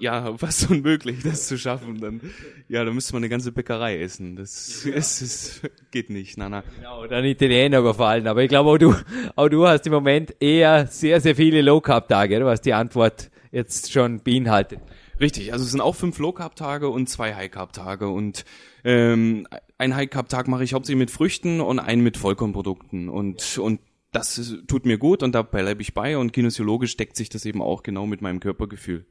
ja 0.00 0.36
fast 0.36 0.70
unmöglich, 0.70 1.22
das 1.22 1.46
zu 1.46 1.56
schaffen. 1.56 2.00
Dann 2.00 2.20
ja, 2.68 2.84
da 2.84 2.90
müsste 2.90 3.12
man 3.12 3.22
eine 3.22 3.28
ganze 3.28 3.52
Bäckerei 3.52 4.00
essen. 4.00 4.36
Das 4.36 4.84
ja. 4.84 4.94
ist, 4.94 5.22
ist, 5.22 5.70
geht 5.90 6.10
nicht. 6.10 6.36
Na, 6.38 6.48
na. 6.48 6.64
Genau, 6.76 7.06
dann 7.06 7.24
Italiener 7.24 7.78
überfallen. 7.78 8.26
Aber 8.26 8.42
ich 8.42 8.48
glaube 8.48 8.70
auch 8.70 8.78
du, 8.78 8.94
auch 9.36 9.48
du 9.48 9.66
hast 9.66 9.86
im 9.86 9.92
Moment 9.92 10.34
eher 10.40 10.86
sehr, 10.88 11.20
sehr 11.20 11.36
viele 11.36 11.62
Low 11.62 11.80
Carb 11.80 12.08
Tage, 12.08 12.44
was 12.44 12.60
die 12.60 12.72
Antwort 12.72 13.30
jetzt 13.52 13.92
schon 13.92 14.20
beinhaltet. 14.22 14.80
Richtig, 15.20 15.52
also 15.52 15.64
es 15.64 15.70
sind 15.70 15.80
auch 15.80 15.94
fünf 15.94 16.18
Low 16.18 16.32
Carb 16.32 16.56
Tage 16.56 16.88
und 16.88 17.08
zwei 17.08 17.34
High 17.34 17.50
Carb 17.50 17.72
Tage 17.72 18.08
und 18.08 18.44
ähm, 18.82 19.46
ein 19.78 19.94
High 19.94 20.10
Carb 20.10 20.28
Tag 20.28 20.48
mache 20.48 20.64
ich 20.64 20.74
hauptsächlich 20.74 20.98
mit 20.98 21.10
Früchten 21.10 21.60
und 21.60 21.78
einen 21.78 22.02
mit 22.02 22.16
Vollkornprodukten 22.16 23.08
und 23.08 23.58
und 23.58 23.78
das 24.12 24.54
tut 24.66 24.86
mir 24.86 24.98
gut 24.98 25.22
und 25.22 25.34
da 25.34 25.42
bleibe 25.42 25.82
ich 25.82 25.94
bei 25.94 26.16
und 26.16 26.32
kinesiologisch 26.32 26.96
deckt 26.96 27.16
sich 27.16 27.30
das 27.30 27.46
eben 27.46 27.62
auch 27.62 27.82
genau 27.82 28.06
mit 28.06 28.20
meinem 28.20 28.40
Körpergefühl. 28.40 29.06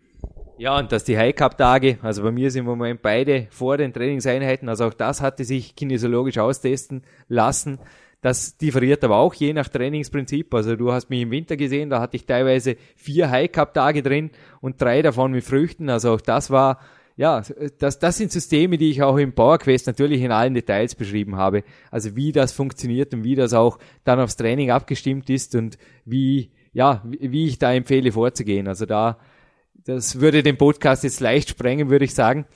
Ja, 0.57 0.77
und 0.77 0.91
dass 0.91 1.03
die 1.03 1.17
High 1.17 1.35
Cup 1.35 1.57
Tage, 1.57 1.97
also 2.03 2.21
bei 2.21 2.31
mir 2.31 2.51
sind 2.51 2.61
im 2.61 2.65
Moment 2.67 3.01
beide 3.01 3.47
vor 3.49 3.77
den 3.77 3.93
Trainingseinheiten, 3.93 4.69
also 4.69 4.85
auch 4.85 4.93
das 4.93 5.19
hatte 5.19 5.43
sich 5.43 5.75
kinesiologisch 5.75 6.37
austesten 6.37 7.01
lassen. 7.27 7.79
Das 8.21 8.57
differiert 8.57 9.03
aber 9.03 9.17
auch 9.17 9.33
je 9.33 9.51
nach 9.53 9.67
Trainingsprinzip. 9.67 10.53
Also 10.53 10.75
du 10.75 10.91
hast 10.91 11.09
mich 11.09 11.21
im 11.21 11.31
Winter 11.31 11.57
gesehen, 11.57 11.89
da 11.89 11.99
hatte 11.99 12.17
ich 12.17 12.27
teilweise 12.27 12.75
vier 12.95 13.31
High 13.31 13.51
Cup 13.51 13.73
Tage 13.73 14.03
drin 14.03 14.29
und 14.61 14.79
drei 14.79 15.01
davon 15.01 15.31
mit 15.31 15.43
Früchten. 15.43 15.89
Also 15.89 16.13
auch 16.13 16.21
das 16.21 16.51
war 16.51 16.79
ja, 17.21 17.43
das, 17.77 17.99
das 17.99 18.17
sind 18.17 18.31
Systeme, 18.31 18.79
die 18.79 18.89
ich 18.89 19.03
auch 19.03 19.15
im 19.15 19.33
PowerQuest 19.33 19.85
natürlich 19.85 20.23
in 20.23 20.31
allen 20.31 20.55
Details 20.55 20.95
beschrieben 20.95 21.35
habe. 21.35 21.63
Also 21.91 22.15
wie 22.15 22.31
das 22.31 22.51
funktioniert 22.51 23.13
und 23.13 23.23
wie 23.23 23.35
das 23.35 23.53
auch 23.53 23.77
dann 24.03 24.19
aufs 24.19 24.37
Training 24.37 24.71
abgestimmt 24.71 25.29
ist 25.29 25.53
und 25.53 25.77
wie, 26.03 26.49
ja, 26.73 27.03
wie 27.05 27.45
ich 27.45 27.59
da 27.59 27.75
empfehle 27.75 28.11
vorzugehen. 28.11 28.67
Also 28.67 28.87
da, 28.87 29.19
das 29.85 30.19
würde 30.19 30.41
den 30.41 30.57
Podcast 30.57 31.03
jetzt 31.03 31.19
leicht 31.19 31.49
sprengen, 31.49 31.91
würde 31.91 32.05
ich 32.05 32.15
sagen. 32.15 32.47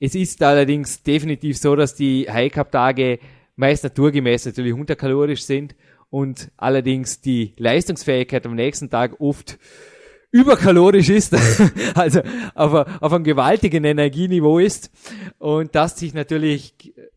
Es 0.00 0.16
ist 0.16 0.42
allerdings 0.42 1.04
definitiv 1.04 1.56
so, 1.56 1.76
dass 1.76 1.94
die 1.94 2.26
High 2.28 2.50
Cup 2.50 2.72
Tage 2.72 3.20
meist 3.54 3.84
naturgemäß 3.84 4.44
natürlich 4.44 4.74
unterkalorisch 4.74 5.44
sind 5.44 5.76
und 6.08 6.50
allerdings 6.56 7.20
die 7.20 7.54
Leistungsfähigkeit 7.58 8.44
am 8.44 8.56
nächsten 8.56 8.90
Tag 8.90 9.20
oft 9.20 9.56
überkalorisch 10.30 11.08
ist, 11.08 11.34
also 11.94 12.20
auf, 12.54 12.72
auf 13.00 13.12
einem 13.12 13.24
gewaltigen 13.24 13.84
Energieniveau 13.84 14.58
ist 14.58 14.90
und 15.38 15.74
das 15.74 15.98
sich 15.98 16.14
natürlich 16.14 16.96
äh, 16.96 17.08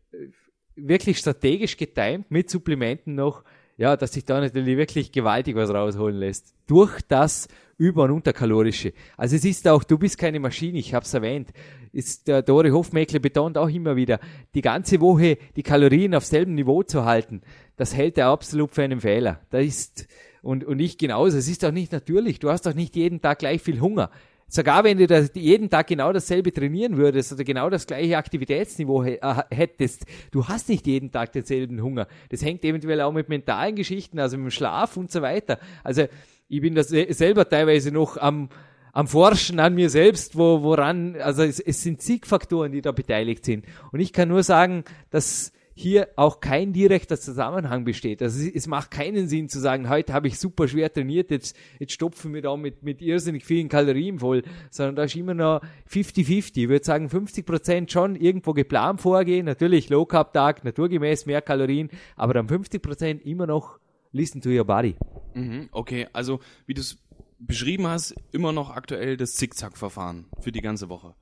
wirklich 0.76 1.18
strategisch 1.18 1.76
getimt 1.76 2.30
mit 2.30 2.50
Supplementen 2.50 3.14
noch, 3.14 3.44
ja, 3.76 3.96
dass 3.96 4.12
sich 4.12 4.24
da 4.24 4.40
natürlich 4.40 4.76
wirklich 4.76 5.12
gewaltig 5.12 5.56
was 5.56 5.70
rausholen 5.70 6.16
lässt. 6.16 6.54
Durch 6.66 7.00
das 7.02 7.48
über- 7.76 8.04
und 8.04 8.12
unterkalorische. 8.12 8.92
Also 9.16 9.36
es 9.36 9.44
ist 9.44 9.66
auch, 9.66 9.82
du 9.82 9.98
bist 9.98 10.18
keine 10.18 10.38
Maschine, 10.38 10.78
ich 10.78 10.94
habe 10.94 11.04
es 11.04 11.14
erwähnt. 11.14 11.50
Ist 11.92 12.28
der 12.28 12.42
Dore 12.42 12.72
Hofmeckle 12.72 13.20
betont 13.20 13.58
auch 13.58 13.68
immer 13.68 13.96
wieder, 13.96 14.20
die 14.54 14.60
ganze 14.60 15.00
Woche 15.00 15.38
die 15.56 15.62
Kalorien 15.62 16.14
auf 16.14 16.24
selben 16.24 16.54
Niveau 16.54 16.82
zu 16.82 17.04
halten, 17.04 17.42
das 17.76 17.94
hält 17.94 18.18
er 18.18 18.28
absolut 18.28 18.72
für 18.72 18.82
einen 18.82 19.00
Fehler. 19.00 19.40
Da 19.50 19.58
ist 19.58 20.06
und, 20.44 20.64
und 20.64 20.78
ich 20.78 20.98
genauso. 20.98 21.38
Es 21.38 21.48
ist 21.48 21.62
doch 21.62 21.72
nicht 21.72 21.92
natürlich. 21.92 22.38
Du 22.38 22.50
hast 22.50 22.66
doch 22.66 22.74
nicht 22.74 22.94
jeden 22.96 23.20
Tag 23.20 23.38
gleich 23.38 23.62
viel 23.62 23.80
Hunger. 23.80 24.10
Sogar 24.46 24.84
wenn 24.84 24.98
du 24.98 25.06
das, 25.06 25.30
jeden 25.34 25.70
Tag 25.70 25.86
genau 25.86 26.12
dasselbe 26.12 26.52
trainieren 26.52 26.98
würdest 26.98 27.32
oder 27.32 27.44
genau 27.44 27.70
das 27.70 27.86
gleiche 27.86 28.18
Aktivitätsniveau 28.18 29.02
äh, 29.02 29.18
hättest, 29.50 30.04
du 30.30 30.46
hast 30.46 30.68
nicht 30.68 30.86
jeden 30.86 31.10
Tag 31.10 31.32
denselben 31.32 31.82
Hunger. 31.82 32.06
Das 32.28 32.42
hängt 32.42 32.62
eventuell 32.62 33.00
auch 33.00 33.12
mit 33.12 33.28
mentalen 33.28 33.74
Geschichten, 33.74 34.18
also 34.18 34.36
mit 34.36 34.44
dem 34.44 34.50
Schlaf 34.50 34.96
und 34.98 35.10
so 35.10 35.22
weiter. 35.22 35.58
Also 35.82 36.04
ich 36.48 36.60
bin 36.60 36.74
das 36.74 36.88
selber 36.88 37.48
teilweise 37.48 37.90
noch 37.90 38.18
am, 38.18 38.50
am 38.92 39.08
Forschen 39.08 39.58
an 39.60 39.74
mir 39.74 39.88
selbst, 39.88 40.36
wo, 40.36 40.62
woran, 40.62 41.16
also 41.16 41.42
es, 41.42 41.58
es 41.58 41.82
sind 41.82 42.02
zig 42.02 42.26
Faktoren, 42.26 42.70
die 42.70 42.82
da 42.82 42.92
beteiligt 42.92 43.46
sind. 43.46 43.64
Und 43.92 44.00
ich 44.00 44.12
kann 44.12 44.28
nur 44.28 44.42
sagen, 44.42 44.84
dass 45.08 45.53
hier 45.74 46.08
auch 46.16 46.40
kein 46.40 46.72
direkter 46.72 47.18
Zusammenhang 47.18 47.84
besteht. 47.84 48.22
Also 48.22 48.48
es, 48.48 48.66
macht 48.68 48.92
keinen 48.92 49.28
Sinn 49.28 49.48
zu 49.48 49.58
sagen, 49.58 49.88
heute 49.88 50.12
habe 50.12 50.28
ich 50.28 50.38
super 50.38 50.68
schwer 50.68 50.92
trainiert, 50.92 51.30
jetzt, 51.30 51.56
jetzt 51.80 51.92
stopfen 51.92 52.32
wir 52.32 52.42
da 52.42 52.56
mit, 52.56 52.84
mit 52.84 53.02
irrsinnig 53.02 53.44
vielen 53.44 53.68
Kalorien 53.68 54.20
voll, 54.20 54.44
sondern 54.70 54.96
da 54.96 55.04
ist 55.04 55.16
immer 55.16 55.34
noch 55.34 55.60
50-50. 55.90 56.62
Ich 56.62 56.68
würde 56.68 56.84
sagen, 56.84 57.08
50 57.08 57.44
Prozent 57.44 57.90
schon 57.90 58.14
irgendwo 58.14 58.52
geplant 58.52 59.00
vorgehen, 59.00 59.46
natürlich 59.46 59.88
Low 59.90 60.06
Carb 60.06 60.32
Tag, 60.32 60.64
naturgemäß 60.64 61.26
mehr 61.26 61.42
Kalorien, 61.42 61.90
aber 62.14 62.34
dann 62.34 62.46
50 62.46 62.80
Prozent 62.80 63.26
immer 63.26 63.46
noch 63.46 63.80
listen 64.12 64.40
to 64.40 64.50
your 64.50 64.64
body. 64.64 64.94
Mhm, 65.34 65.68
okay, 65.72 66.06
also 66.12 66.38
wie 66.66 66.74
du 66.74 66.82
es 66.82 66.98
beschrieben 67.40 67.88
hast, 67.88 68.14
immer 68.30 68.52
noch 68.52 68.70
aktuell 68.70 69.16
das 69.16 69.34
Zickzack-Verfahren 69.34 70.26
für 70.40 70.52
die 70.52 70.60
ganze 70.60 70.88
Woche. 70.88 71.14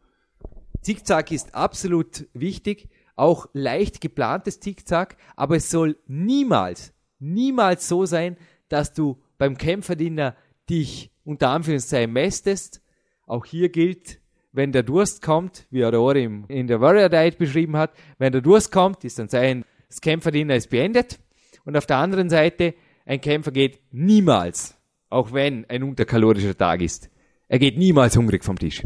Zickzack 0.82 1.30
ist 1.32 1.54
absolut 1.54 2.26
wichtig 2.34 2.88
auch 3.22 3.46
leicht 3.52 4.00
geplantes 4.00 4.58
Tickzack, 4.58 5.16
aber 5.36 5.54
es 5.54 5.70
soll 5.70 5.96
niemals, 6.08 6.92
niemals 7.20 7.88
so 7.88 8.04
sein, 8.04 8.36
dass 8.68 8.94
du 8.94 9.22
beim 9.38 9.56
Kämpferdiener 9.56 10.34
dich 10.68 11.12
unter 11.22 11.50
Anführungszeichen 11.50 12.12
mästest. 12.12 12.82
Auch 13.28 13.44
hier 13.44 13.68
gilt, 13.68 14.18
wenn 14.50 14.72
der 14.72 14.82
Durst 14.82 15.22
kommt, 15.22 15.68
wie 15.70 15.84
Aurore 15.84 16.18
in 16.20 16.66
der 16.66 16.80
Warrior 16.80 17.08
Diet 17.08 17.38
beschrieben 17.38 17.76
hat, 17.76 17.92
wenn 18.18 18.32
der 18.32 18.40
Durst 18.40 18.72
kommt, 18.72 19.04
ist 19.04 19.20
dann 19.20 19.28
sein, 19.28 19.64
das 19.86 20.00
Kämpferdiener 20.00 20.56
ist 20.56 20.70
beendet. 20.70 21.20
Und 21.64 21.76
auf 21.76 21.86
der 21.86 21.98
anderen 21.98 22.28
Seite, 22.28 22.74
ein 23.06 23.20
Kämpfer 23.20 23.52
geht 23.52 23.78
niemals, 23.92 24.76
auch 25.10 25.32
wenn 25.32 25.64
ein 25.70 25.84
unterkalorischer 25.84 26.58
Tag 26.58 26.80
ist, 26.80 27.08
er 27.46 27.60
geht 27.60 27.78
niemals 27.78 28.16
hungrig 28.16 28.44
vom 28.44 28.58
Tisch. 28.58 28.82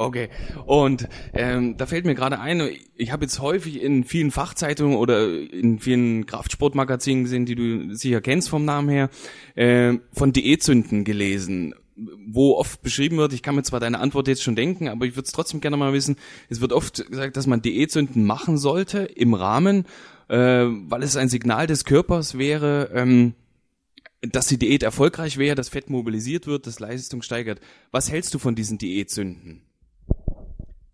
Okay. 0.00 0.30
Und 0.64 1.10
ähm, 1.34 1.76
da 1.76 1.84
fällt 1.84 2.06
mir 2.06 2.14
gerade 2.14 2.40
ein, 2.40 2.70
ich 2.96 3.12
habe 3.12 3.26
jetzt 3.26 3.38
häufig 3.40 3.82
in 3.82 4.04
vielen 4.04 4.30
Fachzeitungen 4.30 4.96
oder 4.96 5.28
in 5.28 5.78
vielen 5.78 6.24
Kraftsportmagazinen 6.24 7.24
gesehen, 7.24 7.44
die 7.44 7.54
du 7.54 7.94
sicher 7.94 8.22
kennst 8.22 8.48
vom 8.48 8.64
Namen 8.64 8.88
her, 8.88 9.10
äh, 9.56 9.98
von 10.12 10.32
Diätsünden 10.32 11.04
gelesen 11.04 11.74
wo 12.26 12.54
oft 12.54 12.80
beschrieben 12.80 13.18
wird, 13.18 13.34
ich 13.34 13.42
kann 13.42 13.56
mir 13.56 13.62
zwar 13.62 13.78
deine 13.78 13.98
Antwort 13.98 14.26
jetzt 14.26 14.42
schon 14.42 14.56
denken, 14.56 14.88
aber 14.88 15.04
ich 15.04 15.16
würde 15.16 15.26
es 15.26 15.32
trotzdem 15.32 15.60
gerne 15.60 15.76
mal 15.76 15.92
wissen, 15.92 16.16
es 16.48 16.62
wird 16.62 16.72
oft 16.72 17.06
gesagt, 17.10 17.36
dass 17.36 17.46
man 17.46 17.60
Diätsünden 17.60 18.24
machen 18.24 18.56
sollte 18.56 19.00
im 19.00 19.34
Rahmen, 19.34 19.84
äh, 20.28 20.64
weil 20.64 21.02
es 21.02 21.16
ein 21.16 21.28
Signal 21.28 21.66
des 21.66 21.84
Körpers 21.84 22.38
wäre, 22.38 22.90
ähm, 22.94 23.34
dass 24.22 24.46
die 24.46 24.56
Diät 24.56 24.82
erfolgreich 24.82 25.36
wäre, 25.36 25.56
dass 25.56 25.68
Fett 25.68 25.90
mobilisiert 25.90 26.46
wird, 26.46 26.66
dass 26.66 26.80
Leistung 26.80 27.20
steigert. 27.20 27.60
Was 27.90 28.10
hältst 28.10 28.32
du 28.32 28.38
von 28.38 28.54
diesen 28.54 28.78
Diätsünden? 28.78 29.60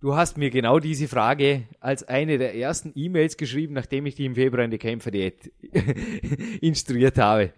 Du 0.00 0.14
hast 0.14 0.37
mir 0.37 0.50
genau 0.50 0.78
diese 0.78 1.09
Frage 1.09 1.64
als 1.80 2.06
eine 2.06 2.37
der 2.37 2.54
ersten 2.54 2.92
E-Mails 2.94 3.38
geschrieben, 3.38 3.72
nachdem 3.72 4.04
ich 4.04 4.14
dich 4.14 4.26
im 4.26 4.35
Februar 4.35 4.64
in 4.64 4.70
die 4.70 4.78
Kämpferdiät 4.78 5.50
instruiert 6.61 7.16
habe. 7.16 7.52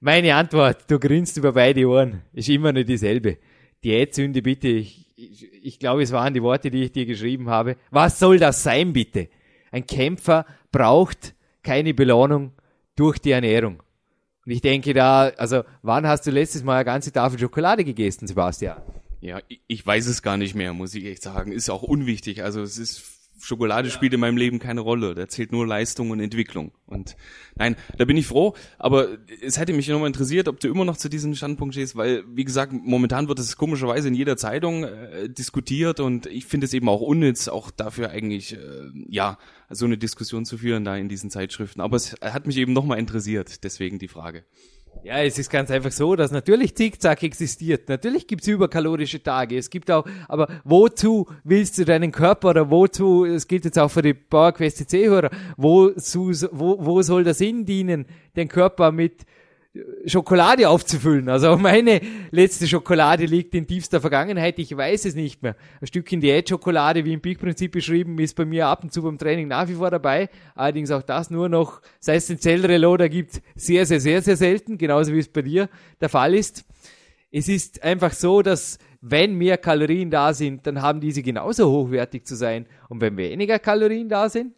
Meine 0.00 0.34
Antwort, 0.34 0.90
du 0.90 0.98
grinst 0.98 1.36
über 1.36 1.52
beide 1.52 1.86
Ohren, 1.86 2.22
ist 2.32 2.48
immer 2.48 2.72
nur 2.72 2.82
dieselbe. 2.82 3.38
Diätsünde 3.84 4.42
bitte, 4.42 4.66
ich, 4.68 5.06
ich, 5.16 5.64
ich 5.64 5.78
glaube, 5.78 6.02
es 6.02 6.10
waren 6.10 6.34
die 6.34 6.42
Worte, 6.42 6.70
die 6.70 6.84
ich 6.84 6.92
dir 6.92 7.06
geschrieben 7.06 7.48
habe. 7.48 7.76
Was 7.90 8.18
soll 8.18 8.38
das 8.38 8.62
sein, 8.64 8.92
bitte? 8.92 9.28
Ein 9.70 9.86
Kämpfer 9.86 10.46
braucht 10.72 11.34
keine 11.62 11.94
Belohnung 11.94 12.52
durch 12.96 13.18
die 13.20 13.30
Ernährung. 13.30 13.80
Und 14.44 14.52
ich 14.52 14.60
denke 14.60 14.92
da, 14.92 15.28
also 15.36 15.62
wann 15.82 16.06
hast 16.06 16.26
du 16.26 16.32
letztes 16.32 16.64
Mal 16.64 16.76
eine 16.76 16.84
ganze 16.84 17.12
Tafel 17.12 17.38
Schokolade 17.38 17.84
gegessen, 17.84 18.26
Sebastian? 18.26 18.82
Ja, 19.20 19.40
ich 19.66 19.86
weiß 19.86 20.06
es 20.06 20.22
gar 20.22 20.36
nicht 20.36 20.54
mehr, 20.54 20.72
muss 20.72 20.94
ich 20.94 21.04
echt 21.04 21.22
sagen. 21.22 21.52
Ist 21.52 21.68
auch 21.70 21.82
unwichtig. 21.82 22.42
Also 22.42 22.62
es 22.62 22.78
ist 22.78 23.20
Schokolade 23.42 23.88
ja. 23.88 23.94
spielt 23.94 24.12
in 24.12 24.20
meinem 24.20 24.36
Leben 24.36 24.58
keine 24.58 24.80
Rolle. 24.80 25.14
Da 25.14 25.28
zählt 25.28 25.52
nur 25.52 25.66
Leistung 25.66 26.10
und 26.10 26.20
Entwicklung. 26.20 26.72
Und 26.86 27.16
nein, 27.54 27.76
da 27.96 28.04
bin 28.04 28.16
ich 28.16 28.26
froh. 28.26 28.54
Aber 28.78 29.08
es 29.42 29.58
hätte 29.58 29.72
mich 29.72 29.88
nochmal 29.88 30.08
interessiert, 30.08 30.48
ob 30.48 30.60
du 30.60 30.68
immer 30.68 30.84
noch 30.84 30.96
zu 30.96 31.08
diesem 31.08 31.34
Standpunkt 31.34 31.74
stehst, 31.74 31.96
weil, 31.96 32.24
wie 32.28 32.44
gesagt, 32.44 32.72
momentan 32.72 33.28
wird 33.28 33.38
es 33.38 33.56
komischerweise 33.56 34.08
in 34.08 34.14
jeder 34.14 34.36
Zeitung 34.36 34.84
äh, 34.84 35.28
diskutiert 35.28 36.00
und 36.00 36.26
ich 36.26 36.46
finde 36.46 36.66
es 36.66 36.74
eben 36.74 36.88
auch 36.88 37.00
unnütz, 37.00 37.48
auch 37.48 37.70
dafür 37.70 38.10
eigentlich, 38.10 38.54
äh, 38.54 38.58
ja, 39.08 39.38
so 39.68 39.86
eine 39.86 39.98
Diskussion 39.98 40.44
zu 40.44 40.58
führen 40.58 40.84
da 40.84 40.96
in 40.96 41.08
diesen 41.08 41.30
Zeitschriften. 41.30 41.80
Aber 41.80 41.96
es 41.96 42.16
hat 42.20 42.46
mich 42.46 42.56
eben 42.56 42.72
nochmal 42.72 42.98
interessiert, 42.98 43.64
deswegen 43.64 43.98
die 43.98 44.08
Frage. 44.08 44.44
Ja, 45.02 45.22
es 45.22 45.38
ist 45.38 45.48
ganz 45.48 45.70
einfach 45.70 45.92
so, 45.92 46.14
dass 46.14 46.30
natürlich 46.30 46.76
Zickzack 46.76 47.22
existiert. 47.22 47.88
Natürlich 47.88 48.26
gibt's 48.26 48.46
überkalorische 48.46 49.22
Tage. 49.22 49.56
Es 49.56 49.70
gibt 49.70 49.90
auch, 49.90 50.04
aber 50.28 50.48
wozu 50.64 51.26
willst 51.42 51.78
du 51.78 51.86
deinen 51.86 52.12
Körper 52.12 52.50
oder 52.50 52.70
wozu, 52.70 53.24
es 53.24 53.48
gilt 53.48 53.64
jetzt 53.64 53.78
auch 53.78 53.90
für 53.90 54.02
die 54.02 54.12
PowerQuest 54.12 54.76
CC-Hörer, 54.76 55.30
wozu, 55.56 56.32
wo, 56.52 56.84
wo 56.84 57.00
soll 57.00 57.24
das 57.24 57.38
Sinn 57.38 57.64
dienen, 57.64 58.04
den 58.36 58.48
Körper 58.48 58.92
mit 58.92 59.24
Schokolade 60.04 60.68
aufzufüllen. 60.68 61.28
Also 61.28 61.56
meine 61.58 62.00
letzte 62.30 62.66
Schokolade 62.66 63.24
liegt 63.24 63.54
in 63.54 63.66
tiefster 63.66 64.00
Vergangenheit. 64.00 64.58
Ich 64.58 64.76
weiß 64.76 65.04
es 65.04 65.14
nicht 65.14 65.42
mehr. 65.42 65.56
Ein 65.80 65.86
Stückchen 65.86 66.20
Diät-Schokolade, 66.20 67.04
wie 67.04 67.12
im 67.12 67.20
Peak-Prinzip 67.20 67.72
beschrieben, 67.72 68.18
ist 68.18 68.34
bei 68.34 68.44
mir 68.44 68.66
ab 68.66 68.82
und 68.82 68.92
zu 68.92 69.02
beim 69.02 69.18
Training 69.18 69.48
nach 69.48 69.68
wie 69.68 69.74
vor 69.74 69.90
dabei. 69.90 70.28
Allerdings 70.54 70.90
auch 70.90 71.02
das 71.02 71.30
nur 71.30 71.48
noch, 71.48 71.82
sei 72.00 72.16
es 72.16 72.26
den 72.26 72.40
Zellreloader 72.40 73.08
gibt, 73.08 73.40
sehr, 73.54 73.86
sehr, 73.86 74.00
sehr, 74.00 74.22
sehr 74.22 74.36
selten. 74.36 74.76
Genauso 74.76 75.12
wie 75.12 75.20
es 75.20 75.28
bei 75.28 75.42
dir 75.42 75.68
der 76.00 76.08
Fall 76.08 76.34
ist. 76.34 76.64
es 77.30 77.48
ist 77.48 77.84
einfach 77.84 78.12
so, 78.12 78.42
dass 78.42 78.78
wenn 79.00 79.34
mehr 79.34 79.56
Kalorien 79.56 80.10
da 80.10 80.34
sind, 80.34 80.66
dann 80.66 80.82
haben 80.82 81.00
diese 81.00 81.22
genauso 81.22 81.70
hochwertig 81.70 82.26
zu 82.26 82.34
sein. 82.34 82.66
Und 82.88 83.00
wenn 83.00 83.16
weniger 83.16 83.58
Kalorien 83.60 84.08
da 84.08 84.28
sind, 84.28 84.54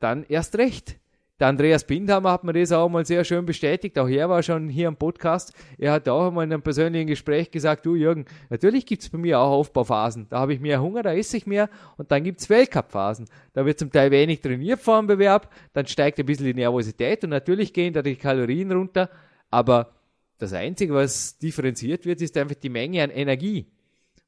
dann 0.00 0.24
erst 0.24 0.58
recht. 0.58 0.96
Der 1.40 1.48
Andreas 1.48 1.84
Bindhammer 1.84 2.30
hat 2.30 2.44
mir 2.44 2.52
das 2.52 2.70
auch 2.72 2.88
mal 2.88 3.04
sehr 3.04 3.24
schön 3.24 3.44
bestätigt. 3.46 3.98
Auch 3.98 4.08
er 4.08 4.28
war 4.28 4.42
schon 4.42 4.68
hier 4.68 4.86
am 4.88 4.96
Podcast. 4.96 5.52
Er 5.78 5.92
hat 5.92 6.08
auch 6.08 6.30
mal 6.30 6.44
in 6.44 6.52
einem 6.52 6.62
persönlichen 6.62 7.08
Gespräch 7.08 7.50
gesagt, 7.50 7.84
du 7.84 7.96
Jürgen, 7.96 8.26
natürlich 8.48 8.86
gibt 8.86 9.02
es 9.02 9.08
bei 9.08 9.18
mir 9.18 9.40
auch 9.40 9.50
Aufbauphasen. 9.50 10.26
Da 10.28 10.38
habe 10.38 10.54
ich 10.54 10.60
mehr 10.60 10.80
Hunger, 10.80 11.02
da 11.02 11.12
esse 11.12 11.36
ich 11.36 11.46
mehr 11.46 11.68
und 11.96 12.12
dann 12.12 12.22
gibt 12.22 12.40
es 12.40 12.50
Weltcup-Phasen. 12.50 13.26
Da 13.54 13.66
wird 13.66 13.78
zum 13.78 13.90
Teil 13.90 14.10
wenig 14.10 14.40
trainiert 14.40 14.80
vor 14.80 15.00
dem 15.00 15.08
Bewerb, 15.08 15.52
dann 15.72 15.86
steigt 15.86 16.20
ein 16.20 16.26
bisschen 16.26 16.46
die 16.46 16.54
Nervosität 16.54 17.24
und 17.24 17.30
natürlich 17.30 17.72
gehen 17.72 17.92
da 17.92 18.02
die 18.02 18.16
Kalorien 18.16 18.70
runter. 18.70 19.10
Aber 19.50 19.94
das 20.38 20.52
Einzige, 20.52 20.94
was 20.94 21.38
differenziert 21.38 22.04
wird, 22.04 22.20
ist 22.20 22.36
einfach 22.36 22.56
die 22.56 22.68
Menge 22.68 23.02
an 23.02 23.10
Energie. 23.10 23.66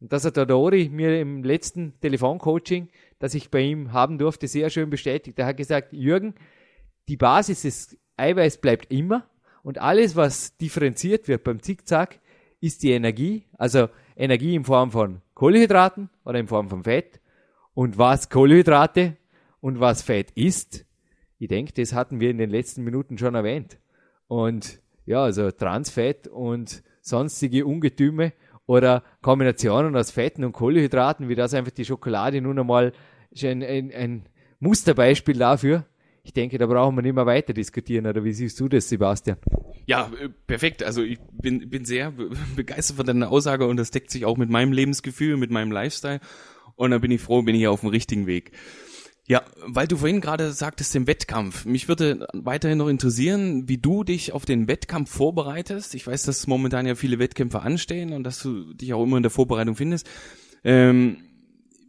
Und 0.00 0.12
das 0.12 0.24
hat 0.24 0.36
der 0.36 0.46
Dori 0.46 0.88
mir 0.88 1.20
im 1.20 1.44
letzten 1.44 1.98
Telefoncoaching, 2.00 2.88
das 3.18 3.34
ich 3.34 3.50
bei 3.50 3.60
ihm 3.60 3.92
haben 3.92 4.18
durfte, 4.18 4.48
sehr 4.48 4.68
schön 4.68 4.90
bestätigt. 4.90 5.38
Er 5.38 5.46
hat 5.46 5.56
gesagt, 5.56 5.92
Jürgen, 5.92 6.34
die 7.08 7.16
Basis 7.16 7.62
des 7.62 7.98
Eiweiß 8.16 8.58
bleibt 8.58 8.92
immer 8.92 9.28
und 9.62 9.78
alles, 9.80 10.16
was 10.16 10.56
differenziert 10.56 11.28
wird 11.28 11.44
beim 11.44 11.60
Zickzack, 11.60 12.20
ist 12.60 12.82
die 12.82 12.92
Energie, 12.92 13.44
also 13.58 13.88
Energie 14.16 14.54
in 14.54 14.64
Form 14.64 14.90
von 14.90 15.20
Kohlenhydraten 15.34 16.08
oder 16.24 16.38
in 16.38 16.46
Form 16.46 16.68
von 16.68 16.84
Fett. 16.84 17.20
Und 17.74 17.98
was 17.98 18.30
Kohlenhydrate 18.30 19.16
und 19.60 19.80
was 19.80 20.02
Fett 20.02 20.30
ist, 20.32 20.86
ich 21.38 21.48
denke, 21.48 21.72
das 21.72 21.92
hatten 21.92 22.20
wir 22.20 22.30
in 22.30 22.38
den 22.38 22.50
letzten 22.50 22.84
Minuten 22.84 23.18
schon 23.18 23.34
erwähnt. 23.34 23.78
Und 24.28 24.80
ja, 25.04 25.24
also 25.24 25.50
Transfett 25.50 26.28
und 26.28 26.82
sonstige 27.02 27.66
Ungetüme 27.66 28.32
oder 28.66 29.02
Kombinationen 29.20 29.94
aus 29.96 30.10
Fetten 30.10 30.44
und 30.44 30.52
Kohlenhydraten, 30.52 31.28
wie 31.28 31.34
das 31.34 31.52
einfach 31.52 31.72
die 31.72 31.84
Schokolade 31.84 32.40
nun 32.40 32.58
einmal 32.58 32.92
ein, 33.42 33.62
ein, 33.62 33.92
ein 33.92 34.22
Musterbeispiel 34.60 35.36
dafür 35.36 35.84
ich 36.24 36.32
denke, 36.32 36.56
da 36.56 36.66
brauchen 36.66 36.96
wir 36.96 37.02
nicht 37.02 37.14
mehr 37.14 37.26
weiter 37.26 37.52
diskutieren, 37.52 38.06
oder 38.06 38.24
wie 38.24 38.32
siehst 38.32 38.58
du 38.58 38.68
das, 38.68 38.88
Sebastian? 38.88 39.36
Ja, 39.86 40.10
äh, 40.20 40.30
perfekt. 40.46 40.82
Also 40.82 41.02
ich 41.02 41.18
bin, 41.30 41.68
bin 41.68 41.84
sehr 41.84 42.12
begeistert 42.56 42.96
von 42.96 43.06
deiner 43.06 43.30
Aussage 43.30 43.66
und 43.66 43.76
das 43.76 43.90
deckt 43.90 44.10
sich 44.10 44.24
auch 44.24 44.38
mit 44.38 44.48
meinem 44.48 44.72
Lebensgefühl, 44.72 45.36
mit 45.36 45.50
meinem 45.50 45.70
Lifestyle. 45.70 46.20
Und 46.76 46.90
da 46.90 46.98
bin 46.98 47.10
ich 47.10 47.20
froh, 47.20 47.42
bin 47.42 47.54
ich 47.54 47.68
auf 47.68 47.80
dem 47.80 47.90
richtigen 47.90 48.26
Weg. 48.26 48.52
Ja, 49.26 49.42
weil 49.66 49.86
du 49.86 49.96
vorhin 49.96 50.20
gerade 50.20 50.52
sagtest, 50.52 50.94
den 50.94 51.06
Wettkampf. 51.06 51.64
Mich 51.66 51.88
würde 51.88 52.26
weiterhin 52.32 52.78
noch 52.78 52.88
interessieren, 52.88 53.68
wie 53.68 53.78
du 53.78 54.02
dich 54.02 54.32
auf 54.32 54.44
den 54.44 54.66
Wettkampf 54.66 55.10
vorbereitest. 55.10 55.94
Ich 55.94 56.06
weiß, 56.06 56.24
dass 56.24 56.46
momentan 56.46 56.86
ja 56.86 56.94
viele 56.94 57.18
Wettkämpfe 57.18 57.60
anstehen 57.60 58.12
und 58.12 58.24
dass 58.24 58.42
du 58.42 58.74
dich 58.74 58.92
auch 58.92 59.02
immer 59.02 59.18
in 59.18 59.22
der 59.22 59.30
Vorbereitung 59.30 59.76
findest. 59.76 60.08
Ähm, 60.62 61.23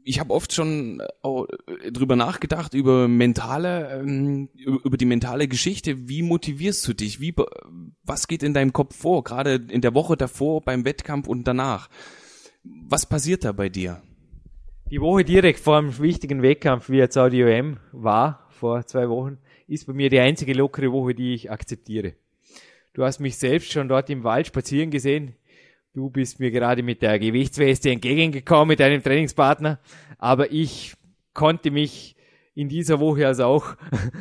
ich 0.08 0.20
habe 0.20 0.34
oft 0.34 0.54
schon 0.54 1.02
äh, 1.02 1.92
drüber 1.92 2.16
nachgedacht 2.16 2.76
über 2.76 3.08
mentale 3.08 4.00
ähm, 4.00 4.50
über 4.56 4.98
die 4.98 5.06
mentale 5.06 5.48
Geschichte. 5.48 6.08
Wie 6.08 6.22
motivierst 6.22 6.88
du 6.88 6.94
dich? 6.94 7.20
Wie 7.20 7.34
was 8.04 8.28
geht 8.28 8.44
in 8.44 8.54
deinem 8.54 8.72
Kopf 8.72 8.96
vor 8.96 9.24
gerade 9.24 9.56
in 9.56 9.82
der 9.82 9.96
Woche 9.96 10.16
davor 10.16 10.62
beim 10.62 10.86
Wettkampf 10.86 11.28
und 11.28 11.46
danach? 11.46 11.90
Was 12.64 13.08
passiert 13.08 13.44
da 13.44 13.52
bei 13.52 13.68
dir? 13.68 14.02
Die 14.92 15.02
Woche 15.02 15.24
direkt 15.24 15.60
vor 15.60 15.82
dem 15.82 15.98
wichtigen 15.98 16.44
Wettkampf 16.44 16.90
wie 16.90 16.98
jetzt 16.98 17.18
auch 17.18 17.30
die 17.30 17.44
OM 17.44 17.78
war 17.92 18.48
vor 18.52 18.86
zwei 18.86 19.10
Wochen 19.10 19.40
ist 19.68 19.88
bei 19.88 19.94
mir 19.94 20.12
die 20.12 20.20
einzige 20.20 20.54
lockere 20.54 20.92
Woche 20.92 21.16
die 21.16 21.34
ich 21.34 21.50
akzeptiere. 21.50 22.14
Du 22.94 23.04
hast 23.04 23.20
mich 23.20 23.38
selbst 23.38 23.72
schon 23.72 23.90
dort 23.90 24.12
im 24.12 24.24
Wald 24.24 24.46
spazieren 24.48 24.92
gesehen 24.92 25.34
Du 25.96 26.10
bist 26.10 26.42
mir 26.42 26.52
gerade 26.52 26.84
mit 26.84 27.02
der 27.02 27.18
Gewichtsweste 27.20 27.90
entgegengekommen, 27.90 28.68
mit 28.68 28.82
deinem 28.82 29.02
Trainingspartner, 29.02 29.80
aber 30.18 30.52
ich 30.52 30.94
konnte 31.34 31.72
mich 31.72 32.18
in 32.54 32.68
dieser 32.68 33.00
Woche 33.00 33.26
also 33.26 33.46
auch 33.46 33.78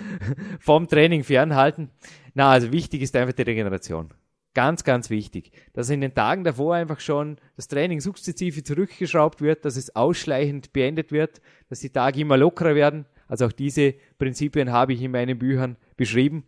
vom 0.60 0.86
Training 0.86 1.24
fernhalten. 1.24 1.90
Na, 2.32 2.50
also 2.50 2.70
wichtig 2.70 3.02
ist 3.02 3.16
einfach 3.16 3.32
die 3.32 3.42
Regeneration. 3.42 4.14
Ganz, 4.54 4.84
ganz 4.84 5.10
wichtig. 5.10 5.50
Dass 5.72 5.90
in 5.90 6.00
den 6.00 6.14
Tagen 6.14 6.44
davor 6.44 6.76
einfach 6.76 7.00
schon 7.00 7.38
das 7.56 7.66
Training 7.66 8.00
sukzessive 8.00 8.62
zurückgeschraubt 8.62 9.40
wird, 9.40 9.64
dass 9.64 9.74
es 9.74 9.96
ausschleichend 9.96 10.72
beendet 10.72 11.10
wird, 11.10 11.40
dass 11.70 11.80
die 11.80 11.90
Tage 11.90 12.20
immer 12.20 12.36
lockerer 12.36 12.76
werden. 12.76 13.04
Also 13.26 13.46
auch 13.46 13.52
diese 13.52 13.94
Prinzipien 14.16 14.70
habe 14.70 14.92
ich 14.92 15.02
in 15.02 15.10
meinen 15.10 15.40
Büchern 15.40 15.76
beschrieben. 15.96 16.44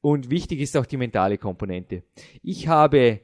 Und 0.00 0.30
wichtig 0.30 0.60
ist 0.60 0.76
auch 0.76 0.86
die 0.86 0.98
mentale 0.98 1.36
Komponente. 1.36 2.04
Ich 2.44 2.68
habe 2.68 3.22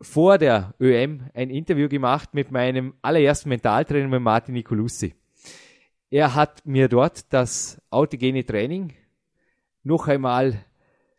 vor 0.00 0.38
der 0.38 0.74
ÖM 0.80 1.22
ein 1.34 1.50
Interview 1.50 1.88
gemacht 1.88 2.34
mit 2.34 2.50
meinem 2.50 2.94
allerersten 3.02 3.48
Mentaltrainer, 3.48 4.08
mit 4.08 4.20
Martin 4.20 4.54
Nicolussi. 4.54 5.14
Er 6.10 6.34
hat 6.34 6.64
mir 6.66 6.88
dort 6.88 7.32
das 7.32 7.80
autogene 7.90 8.44
Training 8.44 8.94
noch 9.82 10.08
einmal 10.08 10.64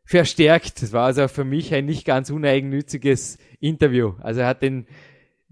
verstärkt. 0.03 0.81
Das 0.81 0.93
war 0.93 1.05
also 1.05 1.27
für 1.27 1.43
mich 1.43 1.73
ein 1.73 1.85
nicht 1.85 2.05
ganz 2.05 2.29
uneigennütziges 2.29 3.37
Interview. 3.59 4.13
Also 4.21 4.41
er 4.41 4.47
hat 4.47 4.61
den 4.61 4.87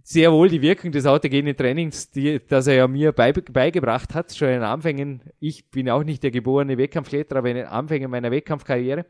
sehr 0.01 0.31
wohl 0.31 0.49
die 0.49 0.61
Wirkung 0.61 0.91
des 0.91 1.07
autogenen 1.07 1.57
Trainings, 1.57 2.11
die, 2.11 2.39
das 2.47 2.67
er 2.67 2.75
ja 2.75 2.87
mir 2.87 3.11
bei, 3.11 3.33
beigebracht 3.33 4.13
hat, 4.13 4.33
schon 4.33 4.49
in 4.49 4.61
Anfängen. 4.61 5.21
Ich 5.39 5.71
bin 5.71 5.89
auch 5.89 6.03
nicht 6.03 6.21
der 6.21 6.29
geborene 6.29 6.77
Wettkampfkletterer, 6.77 7.39
aber 7.39 7.49
in 7.49 7.55
den 7.55 7.65
Anfängen 7.65 8.11
meiner 8.11 8.29
Wettkampfkarriere. 8.29 9.07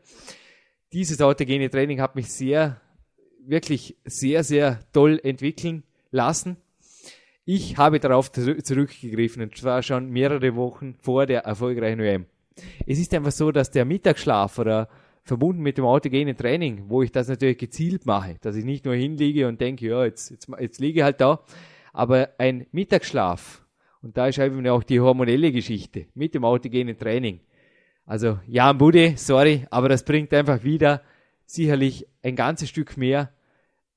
Dieses 0.92 1.20
autogene 1.20 1.68
Training 1.68 2.00
hat 2.00 2.16
mich 2.16 2.32
sehr 2.32 2.80
wirklich 3.48 3.96
sehr, 4.04 4.44
sehr 4.44 4.80
toll 4.92 5.20
entwickeln 5.22 5.82
lassen. 6.10 6.56
Ich 7.44 7.76
habe 7.76 8.00
darauf 8.00 8.32
zurückgegriffen 8.32 9.42
und 9.42 9.56
zwar 9.56 9.82
schon 9.82 10.10
mehrere 10.10 10.56
Wochen 10.56 10.96
vor 11.00 11.26
der 11.26 11.42
erfolgreichen 11.42 12.00
WM. 12.00 12.26
Es 12.86 12.98
ist 12.98 13.14
einfach 13.14 13.32
so, 13.32 13.52
dass 13.52 13.70
der 13.70 13.84
Mittagsschlaf 13.84 14.58
oder 14.58 14.88
verbunden 15.22 15.62
mit 15.62 15.78
dem 15.78 15.84
autogenen 15.84 16.36
Training, 16.36 16.84
wo 16.88 17.02
ich 17.02 17.12
das 17.12 17.28
natürlich 17.28 17.58
gezielt 17.58 18.06
mache, 18.06 18.36
dass 18.40 18.56
ich 18.56 18.64
nicht 18.64 18.84
nur 18.84 18.94
hinliege 18.94 19.46
und 19.46 19.60
denke, 19.60 19.86
ja, 19.86 20.04
jetzt, 20.04 20.30
jetzt, 20.30 20.48
jetzt 20.58 20.80
liege 20.80 21.00
ich 21.00 21.04
halt 21.04 21.20
da, 21.20 21.40
aber 21.92 22.30
ein 22.38 22.66
Mittagsschlaf, 22.72 23.66
und 24.02 24.16
da 24.16 24.28
ist 24.28 24.38
eben 24.38 24.66
auch 24.68 24.84
die 24.84 25.00
hormonelle 25.00 25.50
Geschichte 25.50 26.06
mit 26.14 26.32
dem 26.34 26.44
autogenen 26.44 26.96
Training. 26.96 27.40
Also, 28.04 28.38
Jan 28.46 28.78
Bude, 28.78 29.14
sorry, 29.16 29.66
aber 29.68 29.88
das 29.88 30.04
bringt 30.04 30.32
einfach 30.32 30.62
wieder 30.62 31.02
sicherlich 31.44 32.06
ein 32.22 32.36
ganzes 32.36 32.68
Stück 32.68 32.96
mehr 32.96 33.32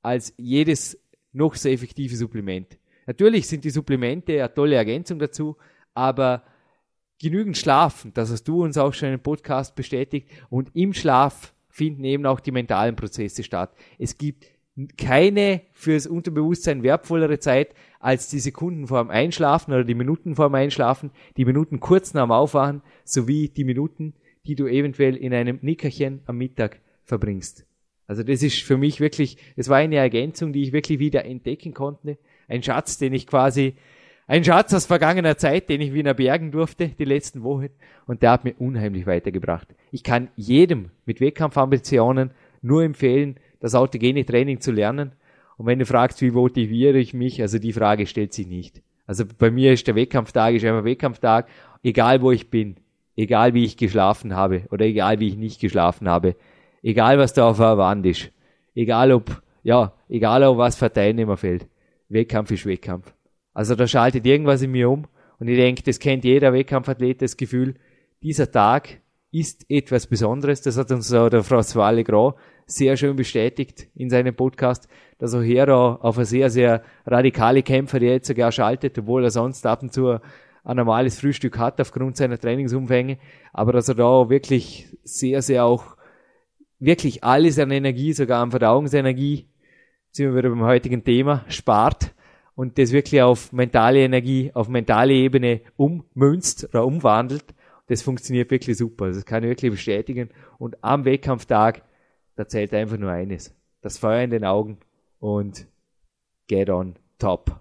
als 0.02 0.34
jedes 0.38 0.98
noch 1.32 1.56
so 1.56 1.70
effektive 1.70 2.16
Supplement. 2.16 2.78
Natürlich 3.06 3.48
sind 3.48 3.64
die 3.64 3.70
Supplemente 3.70 4.34
eine 4.34 4.54
tolle 4.54 4.76
Ergänzung 4.76 5.20
dazu, 5.20 5.58
aber 5.94 6.44
genügend 7.20 7.58
schlafen, 7.58 8.14
das 8.14 8.32
hast 8.32 8.44
du 8.44 8.64
uns 8.64 8.78
auch 8.78 8.94
schon 8.94 9.14
im 9.14 9.20
Podcast 9.20 9.76
bestätigt, 9.76 10.30
und 10.50 10.76
im 10.76 10.94
Schlaf 10.94 11.54
finden 11.70 12.04
eben 12.04 12.26
auch 12.26 12.40
die 12.40 12.52
mentalen 12.52 12.96
Prozesse 12.96 13.44
statt. 13.44 13.74
Es 13.98 14.18
gibt 14.18 14.46
keine 14.98 15.62
fürs 15.74 16.08
Unterbewusstsein 16.08 16.84
wertvollere 16.84 17.40
Zeit 17.40 17.74
als 18.00 18.30
die 18.30 18.40
Sekunden 18.40 18.88
vor 18.88 19.04
dem 19.04 19.10
Einschlafen 19.10 19.74
oder 19.74 19.84
die 19.84 19.96
Minuten 19.96 20.36
vor 20.36 20.50
dem 20.50 20.56
Einschlafen, 20.56 21.12
die 21.36 21.46
Minuten 21.46 21.80
kurz 21.80 22.14
nach 22.14 22.24
dem 22.24 22.32
Aufwachen 22.32 22.82
sowie 23.04 23.50
die 23.50 23.66
Minuten, 23.66 24.14
die 24.46 24.56
du 24.56 24.68
eventuell 24.68 25.18
in 25.18 25.34
einem 25.34 25.60
Nickerchen 25.62 26.22
am 26.26 26.38
Mittag 26.38 26.80
verbringst. 27.04 27.66
Also 28.10 28.24
das 28.24 28.41
ist 28.41 28.63
für 28.63 28.76
mich 28.76 29.00
wirklich, 29.00 29.38
es 29.56 29.69
war 29.69 29.78
eine 29.78 29.98
Ergänzung, 29.98 30.52
die 30.52 30.63
ich 30.63 30.74
wirklich 30.74 30.98
wieder 30.98 31.26
entdecken 31.26 31.76
konnte. 31.76 32.17
Ein 32.48 32.63
Schatz, 32.63 32.98
den 32.98 33.13
ich 33.13 33.28
quasi, 33.28 33.76
ein 34.26 34.43
Schatz 34.43 34.74
aus 34.74 34.88
vergangener 34.88 35.38
Zeit, 35.38 35.69
den 35.69 35.80
ich 35.80 35.93
wieder 35.93 36.15
bergen 36.15 36.50
durfte, 36.50 36.89
die 36.89 37.06
letzten 37.06 37.43
Wochen. 37.43 37.69
Und 38.08 38.24
der 38.24 38.32
hat 38.32 38.45
mir 38.45 38.56
unheimlich 38.58 39.06
weitergebracht. 39.06 39.67
Ich 39.92 40.02
kann 40.02 40.29
jedem 40.36 40.90
mit 41.06 41.21
Wettkampfambitionen 41.21 42.31
nur 42.63 42.81
empfehlen, 42.81 43.36
das 43.60 43.75
autogene 43.75 44.25
Training 44.25 44.60
zu 44.60 44.71
lernen. 44.71 45.12
Und 45.58 45.67
wenn 45.67 45.77
du 45.77 45.86
fragst, 45.86 46.19
wie 46.23 46.31
motiviere 46.31 46.98
ich 46.98 47.13
mich, 47.13 47.44
also 47.44 47.60
die 47.60 47.73
Frage 47.73 48.08
stellt 48.08 48.34
sich 48.34 48.48
nicht. 48.48 48.81
Also 49.06 49.23
bei 49.38 49.52
mir 49.52 49.71
ist 49.71 49.86
der 49.86 49.94
Wettkampftag, 49.94 50.56
ist 50.56 50.65
einfach 50.65 50.84
Wettkampftag, 50.84 51.48
egal 51.84 52.23
wo 52.23 52.31
ich 52.31 52.50
bin, 52.50 52.77
egal 53.15 53.54
wie 53.54 53.65
ich 53.65 53.77
geschlafen 53.77 54.36
habe 54.36 54.63
oder 54.71 54.86
egal 54.86 55.19
wie 55.19 55.27
ich 55.27 55.38
nicht 55.38 55.62
geschlafen 55.62 56.10
habe. 56.10 56.36
Egal, 56.82 57.17
was 57.17 57.34
da 57.34 57.50
auf 57.50 57.58
der 57.58 57.77
Wand 57.77 58.06
ist. 58.06 58.32
Egal, 58.75 59.12
ob, 59.12 59.42
ja, 59.63 59.94
egal, 60.08 60.44
ob 60.44 60.58
was 60.58 60.75
für 60.75 60.92
Teilnehmer 60.92 61.38
fällt. 61.38 61.67
Wettkampf 62.10 62.52
ist 62.52 62.65
Wettkampf. 62.65 63.13
Also 63.54 63.75
da 63.75 63.88
schaltet 63.88 64.25
irgendwas 64.25 64.62
in 64.62 64.71
mir 64.71 64.90
um. 64.90 65.06
Und 65.40 65.48
ich 65.48 65.58
denke, 65.58 65.84
das 65.84 66.00
kennt 66.00 66.23
jeder 66.23 66.54
Wettkampfathlet, 66.54 67.21
das 67.21 67.38
Gefühl, 67.38 67.75
dieser 68.21 68.52
Tag 68.52 69.00
ist 69.32 69.65
etwas 69.69 70.08
Besonderes. 70.08 70.62
Das 70.62 70.77
hat 70.77 70.92
uns 70.92 71.13
auch 71.13 71.30
der 71.30 71.44
François 71.44 71.92
Legrand 71.92 72.36
sehr 72.65 72.98
schön 72.98 73.15
bestätigt 73.15 73.88
in 73.96 74.10
seinem 74.10 74.36
Podcast, 74.36 74.88
dass 75.17 75.34
auch 75.34 75.44
da 75.44 75.96
auf 75.96 76.17
eine 76.17 76.25
sehr, 76.25 76.50
sehr 76.50 76.84
radikale 77.06 77.63
Kämpfer, 77.63 78.00
der 78.00 78.13
jetzt 78.13 78.27
sogar 78.27 78.52
schaltet, 78.52 78.98
obwohl 79.00 79.23
er 79.23 79.32
sonst 79.32 79.65
ab 79.65 79.82
und 79.82 79.94
zu 79.94 80.19
ein 80.63 80.75
normales 80.75 81.19
Frühstück 81.19 81.58
hat 81.58 81.80
aufgrund 81.82 82.17
seiner 82.17 82.38
Trainingsumfänge, 82.38 83.17
aber 83.54 83.71
dass 83.71 83.90
er 83.90 83.96
da 83.96 84.30
wirklich 84.30 84.88
sehr, 85.04 85.42
sehr 85.42 85.65
auch 85.65 85.96
wirklich 86.80 87.23
alles 87.23 87.60
an 87.60 87.71
Energie, 87.71 88.13
sogar 88.13 88.42
an 88.42 88.52
Verdauungsenergie 88.52 89.48
sind 90.12 90.27
wir 90.27 90.36
wieder 90.36 90.50
beim 90.50 90.63
heutigen 90.63 91.04
Thema, 91.04 91.46
spart 91.50 92.13
und 92.56 92.77
das 92.77 92.92
wirklich 92.92 93.21
auf 93.21 93.54
mentale 93.54 94.00
Energie, 94.00 94.52
auf 94.54 94.67
mentale 94.67 95.13
Ebene 95.13 95.62
ummünzt 95.77 96.65
oder 96.65 96.86
umwandelt. 96.86 97.46
Das 97.88 98.02
funktioniert 98.02 98.52
wirklich 98.52 98.77
super. 98.77 99.08
Das 99.08 99.25
kann 99.25 99.44
ich 99.44 99.50
wirklich 99.50 99.71
bestätigen. 99.71 100.30
Und 100.58 100.84
am 100.84 101.06
Wettkampftag, 101.06 101.84
da 102.36 102.48
zählt 102.48 102.73
einfach 102.73 102.98
nur 102.98 103.12
eines. 103.12 103.56
Das 103.82 103.98
Feuer 103.98 104.23
in 104.23 104.30
den 104.30 104.46
Augen 104.46 104.77
und 105.19 105.67
get 106.48 106.69
on 106.69 106.96
top. 107.17 107.60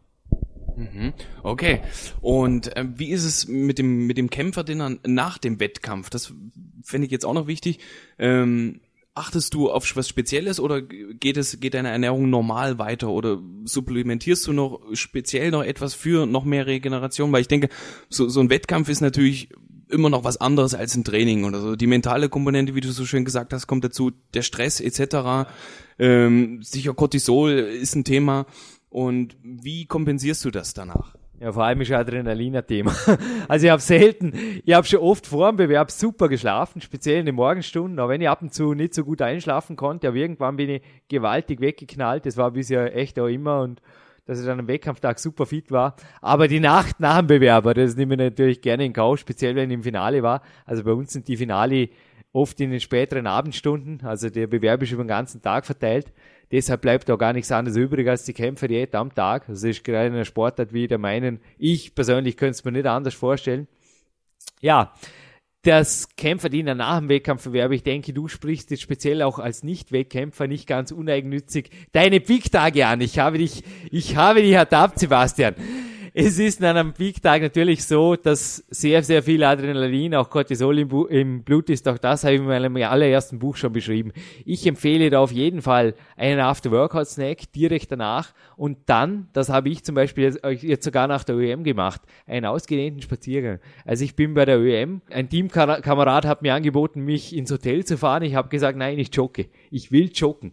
Mhm. 0.77 1.12
Okay. 1.43 1.81
Und 2.21 2.77
äh, 2.77 2.85
wie 2.95 3.11
ist 3.11 3.25
es 3.25 3.49
mit 3.49 3.79
dem 3.79 4.07
mit 4.07 4.19
dem 4.19 4.31
Kämpferdinner 4.31 4.97
nach 5.07 5.39
dem 5.39 5.61
Wettkampf? 5.61 6.11
Das 6.11 6.35
fände 6.83 7.07
ich 7.07 7.12
jetzt 7.12 7.25
auch 7.25 7.35
noch 7.35 7.47
wichtig. 7.47 7.81
Ähm, 8.19 8.81
achtest 9.19 9.55
du 9.55 9.71
auf 9.71 9.85
was 9.97 10.09
Spezielles 10.09 10.61
oder 10.61 10.81
geht 10.81 11.37
es 11.37 11.61
geht 11.61 11.75
deine 11.75 11.91
Ernährung 11.91 12.31
normal 12.31 12.79
weiter 12.79 13.09
oder 13.09 13.39
supplementierst 13.64 14.47
du 14.47 14.53
noch 14.53 14.81
speziell 14.93 15.51
noch 15.51 15.64
etwas 15.64 15.95
für 15.95 16.27
noch 16.27 16.45
mehr 16.45 16.66
Regeneration? 16.66 17.33
Weil 17.33 17.43
ich 17.43 17.49
denke, 17.49 17.69
so, 18.09 18.29
so 18.29 18.41
ein 18.41 18.51
Wettkampf 18.51 18.89
ist 18.89 19.01
natürlich 19.01 19.51
immer 19.89 20.11
noch 20.11 20.25
was 20.25 20.37
anderes 20.37 20.75
als 20.75 20.95
ein 20.95 21.05
Training 21.05 21.45
oder 21.45 21.61
so. 21.61 21.77
Die 21.77 21.87
mentale 21.87 22.29
Komponente, 22.29 22.75
wie 22.75 22.81
du 22.81 22.93
so 22.93 23.05
schön 23.05 23.25
gesagt 23.25 23.53
hast, 23.53 23.66
kommt 23.66 23.85
dazu. 23.85 24.12
Der 24.35 24.43
Stress 24.43 24.81
etc. 24.81 25.49
Ähm, 25.99 26.62
sicher 26.62 26.95
Cortisol 26.95 27.51
ist 27.51 27.97
ein 27.97 28.05
Thema. 28.05 28.47
Und 28.91 29.37
wie 29.43 29.87
kompensierst 29.87 30.45
du 30.45 30.51
das 30.51 30.75
danach? 30.75 31.18
Ja, 31.41 31.53
vor 31.53 31.64
allem 31.64 31.80
ist 31.80 31.93
Adrenalin 31.93 32.57
ein 32.57 32.66
Thema. 32.66 32.93
Also 33.49 33.66
ich 33.66 33.70
habe 33.70 33.80
selten, 33.80 34.32
ich 34.64 34.74
habe 34.74 34.86
schon 34.86 35.01
oft 35.01 35.26
vor 35.26 35.51
dem 35.51 35.57
Bewerb 35.57 35.91
super 35.91 36.28
geschlafen, 36.28 36.80
speziell 36.80 37.20
in 37.20 37.26
den 37.26 37.36
Morgenstunden, 37.36 37.99
aber 37.99 38.11
wenn 38.11 38.20
ich 38.20 38.28
ab 38.28 38.43
und 38.43 38.53
zu 38.53 38.74
nicht 38.74 38.93
so 38.93 39.05
gut 39.05 39.22
einschlafen 39.22 39.76
konnte, 39.76 40.09
aber 40.09 40.16
irgendwann 40.16 40.57
bin 40.57 40.68
ich 40.68 40.82
gewaltig 41.09 41.61
weggeknallt, 41.61 42.26
das 42.26 42.36
war 42.36 42.51
bisher 42.51 42.95
echt 42.97 43.18
auch 43.20 43.28
immer 43.28 43.61
und 43.61 43.80
dass 44.26 44.41
ich 44.41 44.47
dann 44.47 44.61
am 44.61 44.68
Wettkampftag 44.68 45.18
super 45.18 45.47
fit 45.47 45.70
war. 45.70 45.97
Aber 46.20 46.49
die 46.49 46.61
Nacht 46.61 47.01
nach 47.01 47.18
dem 47.18 47.28
Bewerber, 47.28 47.72
das 47.72 47.97
nehme 47.97 48.14
ich 48.14 48.20
natürlich 48.20 48.61
gerne 48.61 48.84
in 48.84 48.93
Kauf, 48.93 49.20
speziell 49.20 49.55
wenn 49.55 49.70
ich 49.70 49.74
im 49.74 49.82
Finale 49.82 50.22
war. 50.22 50.43
Also 50.66 50.84
bei 50.84 50.93
uns 50.93 51.12
sind 51.12 51.28
die 51.28 51.36
Finale 51.36 51.89
oft 52.32 52.61
in 52.61 52.70
den 52.70 52.80
späteren 52.80 53.26
Abendstunden, 53.26 54.03
also 54.05 54.28
der 54.28 54.47
Bewerb 54.47 54.82
ist 54.82 54.93
über 54.93 55.03
den 55.03 55.09
ganzen 55.09 55.41
Tag 55.41 55.64
verteilt. 55.64 56.12
Deshalb 56.51 56.81
bleibt 56.81 57.09
da 57.09 57.17
gar 57.17 57.33
nichts 57.33 57.53
anderes 57.53 57.77
übrig 57.77 58.09
als 58.09 58.25
die 58.25 58.33
Kämpferdiät 58.33 58.95
am 58.95 59.15
Tag. 59.15 59.47
Das 59.47 59.63
ist 59.63 59.85
gerade 59.85 60.09
in 60.09 60.15
einer 60.15 60.25
Sportart 60.25 60.73
wie 60.73 60.87
der 60.87 60.99
meinen. 60.99 61.41
Ich 61.59 61.95
persönlich 61.95 62.37
könnte 62.37 62.53
es 62.53 62.65
mir 62.65 62.73
nicht 62.73 62.87
anders 62.87 63.15
vorstellen. 63.15 63.69
Ja, 64.61 64.95
das 65.63 66.09
Kämpferdiener 66.17 66.75
nach 66.75 66.99
dem 66.99 67.09
Wettkampfverwerb, 67.09 67.73
ich 67.73 67.83
denke, 67.83 68.13
du 68.13 68.29
sprichst 68.29 68.71
jetzt 68.71 68.83
speziell 68.83 69.23
auch 69.23 69.39
als 69.39 69.63
Nicht-Wettkämpfer 69.63 70.47
nicht 70.47 70.67
ganz 70.67 70.93
uneigennützig 70.93 71.71
deine 71.93 72.21
Peak-Tage 72.21 72.87
an. 72.87 73.01
Ich 73.01 73.19
habe 73.19 73.39
dich, 73.39 73.63
ich 73.91 74.17
habe 74.17 74.41
dich 74.41 74.53
ertappt, 74.53 74.99
Sebastian 74.99 75.55
es 76.15 76.39
ist 76.39 76.63
an 76.63 76.77
einem 76.77 76.93
Peak-Tag 76.93 77.43
natürlich 77.43 77.85
so, 77.85 78.17
dass 78.17 78.65
sehr, 78.71 79.03
sehr 79.03 79.23
viel 79.23 79.43
Adrenalin, 79.45 80.15
auch 80.15 80.31
Cortisol 80.31 80.79
im, 80.79 81.07
im, 81.09 81.43
Blut 81.43 81.71
ist. 81.71 81.89
Auch 81.89 81.99
das 81.99 82.25
habe 82.25 82.35
ich 82.35 82.41
in 82.41 82.47
meinem 82.47 82.77
allerersten 82.77 83.39
Buch 83.39 83.57
schon 83.57 83.73
beschrieben. 83.73 84.13
Ich 84.45 84.67
empfehle 84.67 85.11
da 85.11 85.21
auf 85.21 85.33
jeden 85.33 85.63
Fall 85.63 85.95
einen 86.17 86.41
After-Workout-Snack 86.41 87.53
direkt 87.53 87.93
danach 87.93 88.33
und 88.57 88.79
dann, 88.87 89.29
das 89.33 89.49
habe 89.49 89.69
ich 89.69 89.85
zum 89.85 89.95
Beispiel 89.95 90.39
jetzt 90.61 90.85
sogar 90.85 91.07
nach 91.07 91.25
der 91.25 91.37
ÖM 91.37 91.65
gemacht, 91.65 92.03
einen 92.27 92.47
ausgedehnten 92.47 93.03
Spaziergang. 93.03 93.61
Also 93.85 94.05
ich 94.05 94.17
bin 94.17 94.35
bei 94.35 94.45
der 94.45 94.59
ÖM, 94.59 95.03
ein 95.11 95.29
Teamkamerad 95.29 96.25
hat 96.25 96.43
mir 96.43 96.55
angeboten, 96.55 97.05
mich 97.05 97.35
ins 97.37 97.51
Hotel 97.51 97.85
zu 97.85 97.99
fahren. 97.99 98.23
Ich 98.23 98.35
habe 98.35 98.49
gesagt, 98.49 98.77
nein, 98.79 98.99
ich 98.99 99.15
jogge. 99.15 99.47
Ich 99.71 99.93
will 99.93 100.11
joggen. 100.13 100.53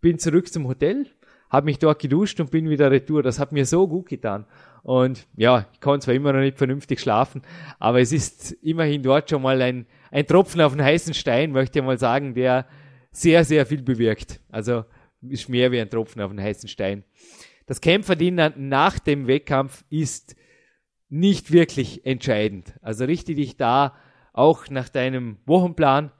Bin 0.00 0.18
zurück 0.18 0.52
zum 0.52 0.68
Hotel, 0.68 1.06
habe 1.50 1.66
mich 1.66 1.78
dort 1.78 2.00
geduscht 2.00 2.40
und 2.40 2.50
bin 2.50 2.68
wieder 2.68 2.90
retour. 2.90 3.22
Das 3.22 3.38
hat 3.38 3.52
mir 3.52 3.66
so 3.66 3.88
gut 3.88 4.08
getan. 4.08 4.46
Und 4.82 5.26
ja, 5.36 5.66
ich 5.72 5.80
kann 5.80 6.00
zwar 6.00 6.14
immer 6.14 6.32
noch 6.32 6.40
nicht 6.40 6.58
vernünftig 6.58 7.00
schlafen, 7.00 7.42
aber 7.78 8.00
es 8.00 8.12
ist 8.12 8.52
immerhin 8.62 9.02
dort 9.02 9.28
schon 9.28 9.42
mal 9.42 9.60
ein, 9.60 9.86
ein 10.10 10.26
Tropfen 10.26 10.60
auf 10.60 10.72
den 10.72 10.82
heißen 10.82 11.14
Stein, 11.14 11.52
möchte 11.52 11.78
ich 11.78 11.84
mal 11.84 11.98
sagen, 11.98 12.34
der 12.34 12.66
sehr, 13.10 13.44
sehr 13.44 13.66
viel 13.66 13.82
bewirkt. 13.82 14.40
Also 14.50 14.84
ist 15.22 15.48
mehr 15.48 15.72
wie 15.72 15.80
ein 15.80 15.90
Tropfen 15.90 16.22
auf 16.22 16.30
den 16.30 16.40
heißen 16.40 16.68
Stein. 16.68 17.04
Das 17.66 17.80
Kämpferdiener 17.80 18.52
nach 18.56 18.98
dem 18.98 19.26
Wettkampf 19.26 19.84
ist 19.90 20.36
nicht 21.08 21.52
wirklich 21.52 22.06
entscheidend. 22.06 22.74
Also 22.82 23.04
richte 23.04 23.34
dich 23.34 23.56
da 23.56 23.94
auch 24.32 24.68
nach 24.70 24.88
deinem 24.88 25.38
Wochenplan, 25.46 26.12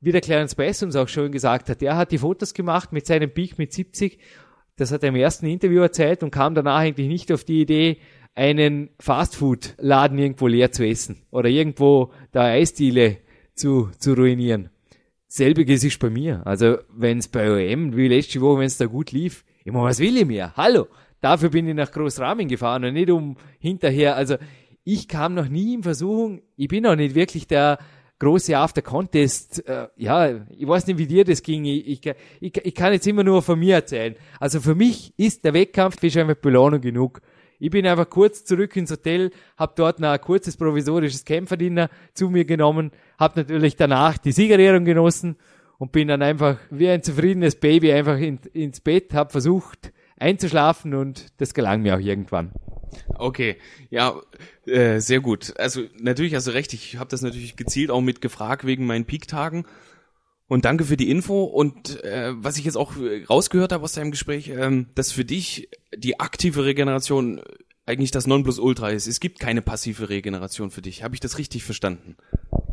wie 0.00 0.12
der 0.12 0.20
Clarence 0.20 0.54
Bass 0.54 0.82
uns 0.82 0.96
auch 0.96 1.08
schon 1.08 1.32
gesagt 1.32 1.68
hat. 1.68 1.82
Er 1.82 1.96
hat 1.96 2.12
die 2.12 2.18
Fotos 2.18 2.54
gemacht 2.54 2.92
mit 2.92 3.06
seinem 3.06 3.32
Peak 3.32 3.58
mit 3.58 3.72
70 3.72 4.18
das 4.76 4.92
hat 4.92 5.02
er 5.02 5.08
im 5.08 5.16
ersten 5.16 5.46
Interview 5.46 5.80
erzählt 5.80 6.22
und 6.22 6.30
kam 6.30 6.54
danach 6.54 6.78
eigentlich 6.80 7.08
nicht 7.08 7.32
auf 7.32 7.44
die 7.44 7.62
Idee, 7.62 7.96
einen 8.34 8.90
Fastfood-Laden 9.00 10.18
irgendwo 10.18 10.46
leer 10.46 10.70
zu 10.70 10.86
essen 10.86 11.22
oder 11.30 11.48
irgendwo 11.48 12.12
da 12.32 12.44
Eisdiele 12.44 13.16
zu, 13.54 13.90
zu 13.98 14.12
ruinieren. 14.12 14.68
Selbiges 15.26 15.82
ist 15.82 15.98
bei 15.98 16.10
mir. 16.10 16.46
Also, 16.46 16.76
wenn 16.94 17.18
es 17.18 17.28
bei 17.28 17.50
OM, 17.50 17.96
wie 17.96 18.08
letzte 18.08 18.40
Woche, 18.42 18.60
wenn 18.60 18.66
es 18.66 18.76
da 18.76 18.86
gut 18.86 19.10
lief, 19.12 19.44
immer 19.64 19.82
was 19.82 19.98
will 19.98 20.16
ich 20.16 20.26
mehr? 20.26 20.54
Hallo! 20.56 20.86
Dafür 21.22 21.48
bin 21.48 21.66
ich 21.66 21.74
nach 21.74 21.90
Großrahmen 21.90 22.46
gefahren 22.46 22.84
und 22.84 22.92
nicht 22.92 23.10
um 23.10 23.36
hinterher. 23.58 24.16
Also, 24.16 24.36
ich 24.84 25.08
kam 25.08 25.34
noch 25.34 25.48
nie 25.48 25.74
in 25.74 25.82
Versuchung, 25.82 26.42
ich 26.56 26.68
bin 26.68 26.86
auch 26.86 26.94
nicht 26.94 27.14
wirklich 27.14 27.46
der 27.46 27.78
große 28.18 28.56
After 28.56 28.82
Contest, 28.82 29.66
äh, 29.68 29.88
ja, 29.96 30.30
ich 30.50 30.66
weiß 30.66 30.86
nicht, 30.86 30.98
wie 30.98 31.06
dir 31.06 31.24
das 31.24 31.42
ging. 31.42 31.64
Ich, 31.64 31.86
ich, 31.86 32.14
ich, 32.40 32.56
ich 32.64 32.74
kann 32.74 32.92
jetzt 32.92 33.06
immer 33.06 33.24
nur 33.24 33.42
von 33.42 33.58
mir 33.58 33.74
erzählen. 33.76 34.14
Also 34.40 34.60
für 34.60 34.74
mich 34.74 35.12
ist 35.16 35.44
der 35.44 35.54
Wettkampf 35.54 36.02
ist 36.02 36.16
einfach 36.16 36.36
Belohnung 36.36 36.80
genug. 36.80 37.20
Ich 37.58 37.70
bin 37.70 37.86
einfach 37.86 38.08
kurz 38.10 38.44
zurück 38.44 38.76
ins 38.76 38.90
Hotel, 38.90 39.30
habe 39.56 39.72
dort 39.76 39.98
noch 39.98 40.10
ein 40.10 40.20
kurzes 40.20 40.56
provisorisches 40.56 41.24
Kämpferdiener 41.24 41.88
zu 42.12 42.28
mir 42.28 42.44
genommen, 42.44 42.90
habe 43.18 43.40
natürlich 43.40 43.76
danach 43.76 44.18
die 44.18 44.32
Siegerehrung 44.32 44.84
genossen 44.84 45.36
und 45.78 45.92
bin 45.92 46.08
dann 46.08 46.22
einfach 46.22 46.58
wie 46.70 46.88
ein 46.88 47.02
zufriedenes 47.02 47.56
Baby 47.56 47.92
einfach 47.92 48.18
in, 48.18 48.38
ins 48.52 48.80
Bett, 48.80 49.14
habe 49.14 49.30
versucht 49.30 49.92
einzuschlafen 50.18 50.94
und 50.94 51.26
das 51.38 51.54
gelang 51.54 51.82
mir 51.82 51.96
auch 51.96 52.00
irgendwann. 52.00 52.52
Okay, 53.14 53.56
ja, 53.90 54.20
äh, 54.66 55.00
sehr 55.00 55.20
gut. 55.20 55.54
Also 55.58 55.82
natürlich 55.98 56.34
hast 56.34 56.46
du 56.46 56.52
recht, 56.52 56.72
ich 56.72 56.96
habe 56.96 57.10
das 57.10 57.22
natürlich 57.22 57.56
gezielt 57.56 57.90
auch 57.90 58.00
mit 58.00 58.20
gefragt 58.20 58.66
wegen 58.66 58.86
meinen 58.86 59.04
Peak-Tagen. 59.04 59.66
Und 60.48 60.64
danke 60.64 60.84
für 60.84 60.96
die 60.96 61.10
Info. 61.10 61.44
Und 61.44 62.02
äh, 62.04 62.32
was 62.36 62.56
ich 62.56 62.64
jetzt 62.64 62.76
auch 62.76 62.92
rausgehört 63.28 63.72
habe 63.72 63.82
aus 63.84 63.94
deinem 63.94 64.12
Gespräch, 64.12 64.48
ähm, 64.48 64.86
dass 64.94 65.10
für 65.10 65.24
dich 65.24 65.68
die 65.96 66.20
aktive 66.20 66.64
Regeneration 66.64 67.42
eigentlich 67.84 68.10
das 68.10 68.26
Nonplusultra 68.26 68.90
ist. 68.90 69.06
Es 69.06 69.20
gibt 69.20 69.38
keine 69.38 69.62
passive 69.62 70.08
Regeneration 70.08 70.70
für 70.70 70.82
dich. 70.82 71.02
Habe 71.02 71.14
ich 71.14 71.20
das 71.20 71.38
richtig 71.38 71.64
verstanden? 71.64 72.16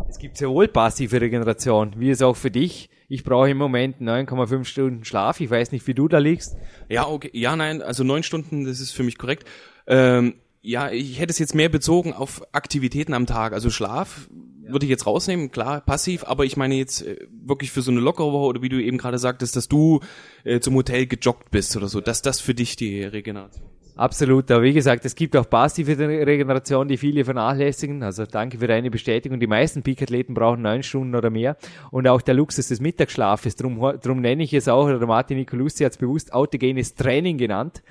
Es 0.09 0.18
gibt 0.20 0.38
sehr 0.38 0.49
wohl 0.49 0.68
passive 0.68 1.22
Regeneration, 1.22 1.93
wie 1.97 2.09
es 2.09 2.22
auch 2.22 2.36
für 2.36 2.51
dich. 2.51 2.89
Ich 3.09 3.24
brauche 3.24 3.49
im 3.49 3.57
Moment 3.57 4.01
9,5 4.01 4.66
Stunden 4.66 5.05
Schlaf. 5.05 5.39
Ich 5.39 5.49
weiß 5.49 5.72
nicht, 5.72 5.86
wie 5.88 5.93
du 5.93 6.07
da 6.07 6.18
liegst. 6.18 6.55
Ja, 6.89 7.07
okay. 7.07 7.30
Ja, 7.34 7.55
nein, 7.55 7.82
also 7.82 8.03
neun 8.03 8.24
Stunden, 8.24 8.66
das 8.66 8.80
ist 8.80 8.91
für 8.91 9.03
mich 9.03 9.18
korrekt. 9.18 9.47
Ähm, 9.88 10.36
ja, 10.61 10.89
ich 10.89 11.19
hätte 11.19 11.31
es 11.31 11.39
jetzt 11.39 11.55
mehr 11.55 11.69
bezogen 11.69 12.13
auf 12.13 12.41
Aktivitäten 12.53 13.13
am 13.13 13.25
Tag. 13.25 13.53
Also 13.53 13.69
Schlaf 13.69 14.29
ja. 14.63 14.71
würde 14.71 14.86
ich 14.86 14.89
jetzt 14.89 15.05
rausnehmen, 15.05 15.51
klar, 15.51 15.81
passiv, 15.81 16.23
aber 16.23 16.45
ich 16.45 16.55
meine 16.55 16.75
jetzt 16.75 17.01
äh, 17.01 17.27
wirklich 17.29 17.71
für 17.71 17.81
so 17.81 17.91
eine 17.91 17.99
lockere 17.99 18.31
Woche 18.31 18.45
oder 18.45 18.61
wie 18.61 18.69
du 18.69 18.81
eben 18.81 18.97
gerade 18.97 19.17
sagtest, 19.17 19.55
dass 19.57 19.67
du 19.67 19.99
äh, 20.45 20.61
zum 20.61 20.75
Hotel 20.75 21.05
gejoggt 21.05 21.51
bist 21.51 21.75
oder 21.75 21.89
so, 21.89 21.99
dass 21.99 22.21
das 22.21 22.39
für 22.39 22.53
dich 22.53 22.77
die 22.77 23.03
Regeneration 23.03 23.65
ist. 23.65 23.73
Absolut, 23.95 24.49
aber 24.49 24.63
wie 24.63 24.73
gesagt, 24.73 25.05
es 25.05 25.13
gibt 25.13 25.36
auch 25.38 25.47
passive 25.47 25.95
Regeneration, 25.99 26.88
die 26.88 26.97
viele 26.97 27.25
vernachlässigen. 27.25 28.01
Also 28.01 28.25
danke 28.25 28.57
für 28.57 28.65
deine 28.65 28.89
Bestätigung. 28.89 29.39
Die 29.39 29.45
meisten 29.45 29.84
Peak-Athleten 29.84 30.34
brauchen 30.34 30.63
neun 30.63 30.81
Stunden 30.81 31.13
oder 31.13 31.29
mehr. 31.29 31.57
Und 31.91 32.07
auch 32.07 32.21
der 32.21 32.34
Luxus 32.34 32.69
des 32.69 32.79
Mittagsschlafes, 32.79 33.55
drum, 33.55 33.79
drum 34.01 34.21
nenne 34.21 34.43
ich 34.43 34.53
es 34.55 34.67
auch, 34.67 34.86
oder 34.86 35.05
Martin 35.05 35.38
Nicolussi 35.38 35.84
hat 35.84 35.91
es 35.91 35.97
bewusst 35.99 36.34
autogenes 36.34 36.95
Training 36.95 37.38
genannt. 37.38 37.84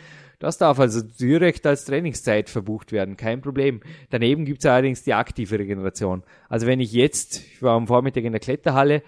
Das 0.42 0.58
darf 0.58 0.80
also 0.80 1.02
direkt 1.02 1.64
als 1.68 1.84
Trainingszeit 1.84 2.50
verbucht 2.50 2.90
werden, 2.90 3.16
kein 3.16 3.40
Problem. 3.40 3.80
Daneben 4.10 4.44
gibt 4.44 4.58
es 4.58 4.66
allerdings 4.66 5.04
die 5.04 5.14
aktive 5.14 5.56
Regeneration. 5.56 6.24
Also 6.48 6.66
wenn 6.66 6.80
ich 6.80 6.92
jetzt, 6.92 7.36
ich 7.36 7.62
war 7.62 7.76
am 7.76 7.86
Vormittag 7.86 8.24
in 8.24 8.32
der 8.32 8.40
Kletterhalle, 8.40 9.04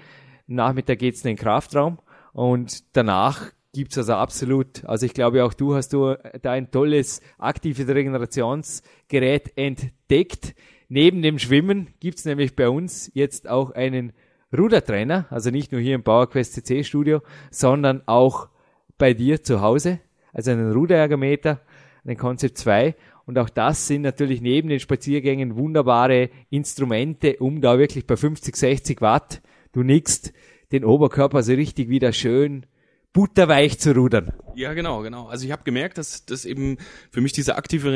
Nachmittag 0.47 1.01
geht's 1.01 1.25
in 1.25 1.31
den 1.31 1.37
Kraftraum 1.37 1.99
und 2.35 2.85
danach 2.97 3.51
gibt's 3.73 3.99
also 3.99 4.13
absolut, 4.13 4.85
also 4.85 5.07
ich 5.07 5.13
glaube 5.13 5.43
auch 5.43 5.55
du 5.55 5.75
hast 5.75 5.93
du 5.93 6.15
da 6.41 6.53
ein 6.53 6.71
tolles 6.71 7.21
aktives 7.37 7.89
Regenerationsgerät 7.89 9.59
entdeckt. 9.59 10.55
Neben 10.89 11.21
dem 11.21 11.41
Schwimmen 11.41 11.89
gibt's 11.99 12.25
nämlich 12.25 12.55
bei 12.55 12.69
uns 12.69 13.11
jetzt 13.13 13.49
auch 13.49 13.73
einen 13.73 14.13
Rudertrainer, 14.57 15.27
also 15.31 15.51
nicht 15.51 15.73
nur 15.73 15.81
hier 15.81 15.97
im 15.97 16.05
PowerQuest 16.05 16.55
CC 16.55 16.85
Studio, 16.85 17.23
sondern 17.51 18.07
auch 18.07 18.51
bei 18.99 19.15
dir 19.15 19.43
zu 19.43 19.63
Hause 19.63 19.99
also 20.35 20.51
einen 20.51 20.73
Ruderergometer, 20.73 21.61
einen 22.05 22.19
Concept 22.19 22.59
2. 22.59 22.95
Und 23.25 23.39
auch 23.39 23.49
das 23.49 23.87
sind 23.87 24.03
natürlich 24.03 24.43
neben 24.43 24.69
den 24.69 24.81
Spaziergängen 24.81 25.57
wunderbare 25.57 26.29
Instrumente, 26.51 27.37
um 27.39 27.63
da 27.63 27.79
wirklich 27.79 28.07
bei 28.07 28.17
50, 28.17 28.55
60 28.55 29.01
Watt, 29.01 29.41
du 29.73 29.83
nickst, 29.83 30.35
den 30.73 30.85
Oberkörper 30.85 31.43
so 31.43 31.55
richtig 31.55 31.89
wieder 31.89 32.13
schön 32.13 32.67
butterweich 33.15 33.79
zu 33.79 33.93
rudern. 33.93 34.33
Ja, 34.57 34.75
genau, 34.75 35.03
genau. 35.03 35.29
Also 35.29 35.47
ich 35.47 35.53
habe 35.53 35.63
gemerkt, 35.63 35.99
dass 35.99 36.27
das 36.27 36.45
eben 36.45 36.79
für 37.13 37.21
mich 37.21 37.33
diese 37.33 37.55
aktive 37.55 37.93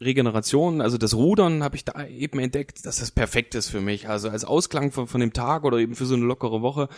Regeneration, 0.00 0.80
also 0.80 0.98
das 0.98 1.14
Rudern 1.14 1.62
habe 1.62 1.76
ich 1.76 1.84
da 1.84 2.04
eben 2.06 2.40
entdeckt, 2.40 2.84
dass 2.84 2.98
das 2.98 3.12
perfekt 3.12 3.54
ist 3.54 3.68
für 3.68 3.80
mich. 3.80 4.08
Also 4.08 4.28
als 4.28 4.44
Ausklang 4.44 4.90
von, 4.90 5.06
von 5.06 5.20
dem 5.20 5.32
Tag 5.32 5.64
oder 5.64 5.78
eben 5.78 5.94
für 5.94 6.04
so 6.04 6.16
eine 6.16 6.24
lockere 6.24 6.62
Woche, 6.62 6.88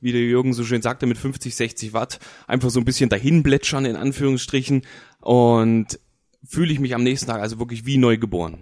wie 0.00 0.10
der 0.10 0.20
Jürgen 0.20 0.52
so 0.52 0.64
schön 0.64 0.82
sagte, 0.82 1.06
mit 1.06 1.16
50, 1.16 1.54
60 1.54 1.92
Watt, 1.92 2.18
einfach 2.48 2.70
so 2.70 2.80
ein 2.80 2.84
bisschen 2.84 3.08
dahin 3.08 3.44
plätschern 3.44 3.84
in 3.84 3.94
Anführungsstrichen 3.94 4.82
und 5.20 6.00
fühle 6.44 6.72
ich 6.72 6.80
mich 6.80 6.94
am 6.96 7.04
nächsten 7.04 7.28
Tag 7.28 7.40
also 7.40 7.60
wirklich 7.60 7.86
wie 7.86 7.98
neu 7.98 8.18
geboren. 8.18 8.58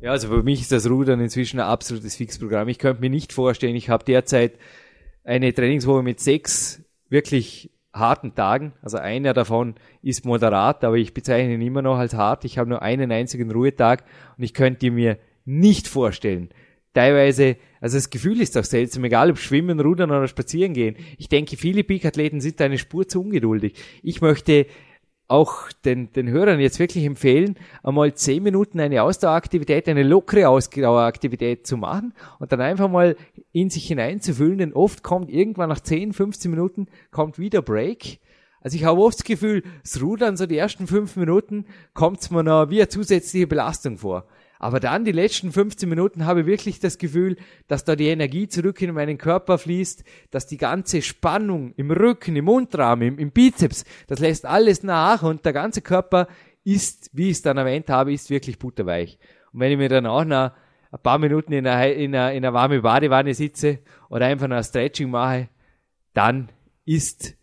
Ja, 0.00 0.12
also 0.12 0.28
für 0.28 0.42
mich 0.42 0.62
ist 0.62 0.72
das 0.72 0.88
Rudern 0.88 1.20
inzwischen 1.20 1.60
ein 1.60 1.66
absolutes 1.66 2.16
Fixprogramm. 2.16 2.68
Ich 2.68 2.78
könnte 2.78 3.02
mir 3.02 3.10
nicht 3.10 3.34
vorstellen, 3.34 3.76
ich 3.76 3.90
habe 3.90 4.02
derzeit 4.04 4.58
eine 5.24 5.52
Trainingswoche 5.52 6.02
mit 6.02 6.20
sechs 6.20 6.82
wirklich 7.10 7.70
harten 7.92 8.34
Tagen. 8.34 8.72
Also 8.82 8.98
einer 8.98 9.34
davon 9.34 9.74
ist 10.02 10.24
moderat, 10.24 10.84
aber 10.84 10.96
ich 10.96 11.14
bezeichne 11.14 11.54
ihn 11.54 11.62
immer 11.62 11.82
noch 11.82 11.98
als 11.98 12.14
hart. 12.14 12.44
Ich 12.44 12.58
habe 12.58 12.70
nur 12.70 12.82
einen 12.82 13.12
einzigen 13.12 13.50
Ruhetag 13.50 14.04
und 14.36 14.44
ich 14.44 14.54
könnte 14.54 14.90
mir 14.90 15.18
nicht 15.44 15.88
vorstellen, 15.88 16.50
teilweise, 16.94 17.56
also 17.80 17.96
das 17.96 18.10
Gefühl 18.10 18.40
ist 18.40 18.56
doch 18.56 18.64
seltsam, 18.64 19.04
egal 19.04 19.30
ob 19.30 19.38
schwimmen, 19.38 19.80
rudern 19.80 20.10
oder 20.10 20.28
spazieren 20.28 20.74
gehen. 20.74 20.96
Ich 21.18 21.28
denke, 21.28 21.56
viele 21.56 21.84
Peak-Athleten 21.84 22.40
sind 22.40 22.60
eine 22.60 22.78
Spur 22.78 23.08
zu 23.08 23.20
ungeduldig. 23.20 23.74
Ich 24.02 24.20
möchte 24.20 24.66
auch 25.32 25.72
den, 25.84 26.12
den 26.12 26.28
Hörern 26.28 26.60
jetzt 26.60 26.78
wirklich 26.78 27.04
empfehlen, 27.04 27.56
einmal 27.82 28.14
zehn 28.14 28.42
Minuten 28.42 28.78
eine 28.80 29.02
Ausdaueraktivität, 29.02 29.88
eine 29.88 30.02
lockere 30.02 30.48
Ausdaueraktivität 30.48 31.66
zu 31.66 31.78
machen 31.78 32.12
und 32.38 32.52
dann 32.52 32.60
einfach 32.60 32.90
mal 32.90 33.16
in 33.52 33.70
sich 33.70 33.86
hineinzufühlen, 33.86 34.58
denn 34.58 34.72
oft 34.74 35.02
kommt 35.02 35.30
irgendwann 35.30 35.70
nach 35.70 35.80
10, 35.80 36.12
15 36.12 36.50
Minuten 36.50 36.86
kommt 37.10 37.38
wieder 37.38 37.62
Break. 37.62 38.20
Also 38.60 38.76
ich 38.76 38.84
habe 38.84 39.00
oft 39.00 39.18
das 39.18 39.24
Gefühl, 39.24 39.62
das 39.82 40.00
Rudern 40.02 40.36
so 40.36 40.46
die 40.46 40.58
ersten 40.58 40.86
fünf 40.86 41.16
Minuten 41.16 41.64
kommt 41.94 42.20
es 42.20 42.30
mir 42.30 42.44
noch 42.44 42.68
wie 42.68 42.80
eine 42.80 42.88
zusätzliche 42.88 43.46
Belastung 43.46 43.98
vor. 43.98 44.26
Aber 44.62 44.78
dann 44.78 45.04
die 45.04 45.10
letzten 45.10 45.50
15 45.50 45.88
Minuten 45.88 46.24
habe 46.24 46.42
ich 46.42 46.46
wirklich 46.46 46.78
das 46.78 46.96
Gefühl, 46.96 47.36
dass 47.66 47.84
da 47.84 47.96
die 47.96 48.06
Energie 48.06 48.46
zurück 48.46 48.80
in 48.80 48.94
meinen 48.94 49.18
Körper 49.18 49.58
fließt, 49.58 50.04
dass 50.30 50.46
die 50.46 50.56
ganze 50.56 51.02
Spannung 51.02 51.72
im 51.74 51.90
Rücken, 51.90 52.36
im 52.36 52.48
Unterarm, 52.48 53.02
im, 53.02 53.18
im 53.18 53.32
Bizeps, 53.32 53.84
das 54.06 54.20
lässt 54.20 54.46
alles 54.46 54.84
nach 54.84 55.24
und 55.24 55.44
der 55.44 55.52
ganze 55.52 55.82
Körper 55.82 56.28
ist, 56.62 57.10
wie 57.12 57.24
ich 57.24 57.38
es 57.38 57.42
dann 57.42 57.56
erwähnt 57.56 57.90
habe, 57.90 58.12
ist 58.12 58.30
wirklich 58.30 58.60
butterweich. 58.60 59.18
Und 59.52 59.58
wenn 59.58 59.72
ich 59.72 59.78
mir 59.78 59.88
dann 59.88 60.06
auch 60.06 60.24
noch 60.24 60.52
ein 60.92 61.02
paar 61.02 61.18
Minuten 61.18 61.52
in 61.52 61.66
einer, 61.66 61.92
in 61.92 62.14
in 62.14 62.14
einer 62.14 62.54
warmen 62.54 62.82
Badewanne 62.82 63.34
sitze 63.34 63.80
oder 64.10 64.26
einfach 64.26 64.46
noch 64.46 64.58
ein 64.58 64.64
Stretching 64.64 65.10
mache, 65.10 65.48
dann 66.14 66.50
ist 66.84 67.34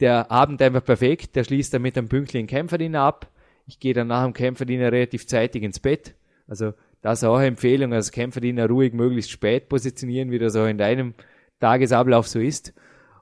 der 0.00 0.30
Abend 0.30 0.60
einfach 0.60 0.84
perfekt. 0.84 1.34
Der 1.34 1.44
schließt 1.44 1.72
dann 1.72 1.80
mit 1.80 1.96
einem 1.96 2.10
pünktlichen 2.10 2.46
Kämpferdiener 2.46 3.00
ab. 3.00 3.30
Ich 3.64 3.80
gehe 3.80 3.94
dann 3.94 4.08
nach 4.08 4.24
dem 4.24 4.34
Kämpferdiener 4.34 4.92
relativ 4.92 5.26
zeitig 5.26 5.62
ins 5.62 5.80
Bett 5.80 6.14
also 6.48 6.72
das 7.02 7.20
ist 7.20 7.24
auch 7.24 7.36
eine 7.36 7.46
Empfehlung, 7.46 7.92
als 7.92 8.10
Kämpferdiener 8.10 8.66
ruhig 8.66 8.92
möglichst 8.92 9.30
spät 9.30 9.68
positionieren, 9.68 10.30
wie 10.30 10.38
das 10.38 10.56
auch 10.56 10.66
in 10.66 10.78
deinem 10.78 11.14
Tagesablauf 11.60 12.26
so 12.26 12.40
ist. 12.40 12.74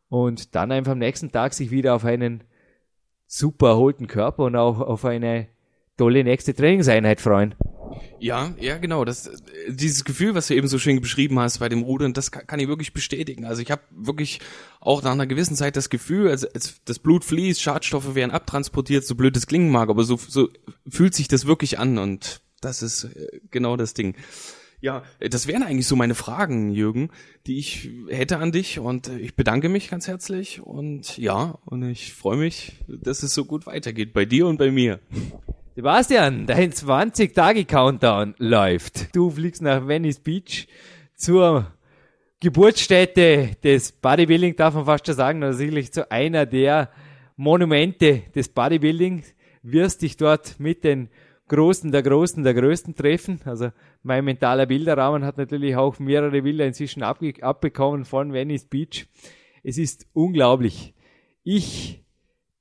Und 0.09 0.55
dann 0.55 0.73
einfach 0.73 0.93
am 0.93 0.99
nächsten 0.99 1.33
Tag 1.33 1.53
sich 1.53 1.71
wieder 1.71 1.95
auf 1.95 2.05
einen 2.05 2.45
super 3.27 3.71
erholten 3.71 4.07
Körper 4.07 4.45
und 4.45 4.57
auch 4.57 4.81
auf 4.81 5.05
eine 5.05 5.49
tolle 5.97 6.23
nächste 6.25 6.55
Trainingseinheit 6.55 7.21
freuen. 7.21 7.55
Ja, 8.19 8.55
ja, 8.59 8.79
genau. 8.79 9.05
Das, 9.05 9.31
dieses 9.69 10.05
Gefühl, 10.05 10.35
was 10.35 10.47
du 10.47 10.55
eben 10.55 10.69
so 10.69 10.79
schön 10.79 11.01
beschrieben 11.01 11.39
hast 11.39 11.59
bei 11.59 11.69
dem 11.69 11.83
Rudern, 11.83 12.13
das 12.13 12.31
kann, 12.31 12.47
kann 12.47 12.61
ich 12.61 12.69
wirklich 12.69 12.93
bestätigen. 12.93 13.45
Also 13.45 13.63
ich 13.63 13.71
habe 13.71 13.83
wirklich 13.91 14.41
auch 14.81 15.03
nach 15.03 15.13
einer 15.13 15.27
gewissen 15.27 15.57
Zeit 15.57 15.77
das 15.77 15.91
Gefühl, 15.91 16.29
als, 16.29 16.45
als 16.45 16.81
das 16.85 16.99
Blut 16.99 17.25
fließt, 17.25 17.61
Schadstoffe 17.61 18.15
werden 18.15 18.31
abtransportiert, 18.31 19.05
so 19.05 19.15
blöd 19.15 19.37
es 19.37 19.47
klingen 19.47 19.71
mag, 19.71 19.89
aber 19.89 20.05
so, 20.05 20.17
so 20.17 20.49
fühlt 20.89 21.15
sich 21.15 21.29
das 21.29 21.47
wirklich 21.47 21.79
an 21.79 21.99
und 21.99 22.43
das 22.61 22.83
ist 22.83 23.05
äh, 23.05 23.41
genau 23.51 23.77
das 23.77 23.95
Ding. 23.95 24.15
Ja, 24.81 25.03
das 25.21 25.47
wären 25.47 25.63
eigentlich 25.63 25.87
so 25.87 25.97
meine 25.97 26.15
Fragen, 26.15 26.71
Jürgen, 26.71 27.11
die 27.47 27.59
ich 27.59 27.89
hätte 28.09 28.39
an 28.39 28.53
dich 28.53 28.79
und 28.79 29.09
äh, 29.09 29.19
ich 29.19 29.35
bedanke 29.35 29.69
mich 29.69 29.89
ganz 29.89 30.07
herzlich 30.07 30.61
und 30.61 31.17
ja, 31.17 31.59
und 31.65 31.83
ich 31.89 32.13
freue 32.13 32.37
mich, 32.37 32.85
dass 32.87 33.23
es 33.23 33.35
so 33.35 33.45
gut 33.47 33.67
weitergeht 33.67 34.13
bei 34.13 34.25
dir 34.27 34.47
und 34.47 34.59
bei 34.59 34.71
mir. 34.71 35.01
Sebastian, 35.75 36.47
dein 36.47 36.73
20-Tage-Countdown 36.73 38.35
läuft. 38.39 39.15
Du 39.15 39.31
fliegst 39.31 39.61
nach 39.61 39.87
Venice 39.87 40.21
Beach 40.21 40.69
zur 41.15 41.71
Geburtsstätte 42.41 43.57
des 43.63 43.93
Bodybuilding, 43.93 44.57
darf 44.57 44.75
man 44.75 44.85
fast 44.85 45.07
schon 45.07 45.15
sagen, 45.15 45.39
natürlich 45.39 45.93
zu 45.93 46.11
einer 46.11 46.47
der 46.47 46.91
Monumente 47.37 48.23
des 48.35 48.49
Bodybuilding, 48.49 49.25
wirst 49.63 50.03
dich 50.03 50.17
dort 50.17 50.61
mit 50.61 50.85
den 50.85 51.09
Großen 51.49 51.93
der 51.93 52.03
Großen 52.03 52.43
der 52.43 52.55
Größten 52.55 52.97
treffen. 52.97 53.41
Also 53.45 53.71
mein 54.03 54.25
mentaler 54.25 54.67
Bilderrahmen 54.67 55.25
hat 55.25 55.39
natürlich 55.39 55.77
auch 55.77 55.99
mehrere 55.99 56.43
Bilder 56.43 56.67
inzwischen 56.67 57.03
abbekommen 57.03 58.05
von 58.05 58.33
Venice 58.33 58.65
Beach. 58.65 59.07
Es 59.63 59.79
ist 59.79 60.07
unglaublich. 60.13 60.95
Ich 61.45 62.05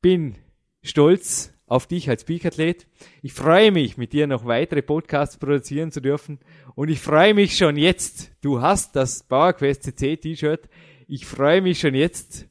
bin 0.02 0.36
stolz 0.84 1.54
auf 1.68 1.88
dich 1.88 2.10
als 2.10 2.26
Peak-Athlet. 2.26 2.86
Ich 3.24 3.34
freue 3.34 3.72
mich, 3.72 3.98
mit 3.98 4.14
dir 4.14 4.28
noch 4.28 4.46
weitere 4.46 4.84
Podcasts 4.84 5.38
produzieren 5.38 5.92
zu 5.92 6.00
dürfen. 6.00 6.40
Und 6.76 6.90
ich 6.90 7.00
freue 7.00 7.34
mich 7.34 7.58
schon 7.58 7.78
jetzt. 7.78 8.32
Du 8.42 8.62
hast 8.62 8.96
das 8.96 9.24
PowerQuest 9.24 9.84
CC 9.84 10.18
T-Shirt. 10.18 10.70
Ich 11.08 11.26
freue 11.26 11.62
mich 11.62 11.80
schon 11.80 11.96
jetzt 11.96 12.48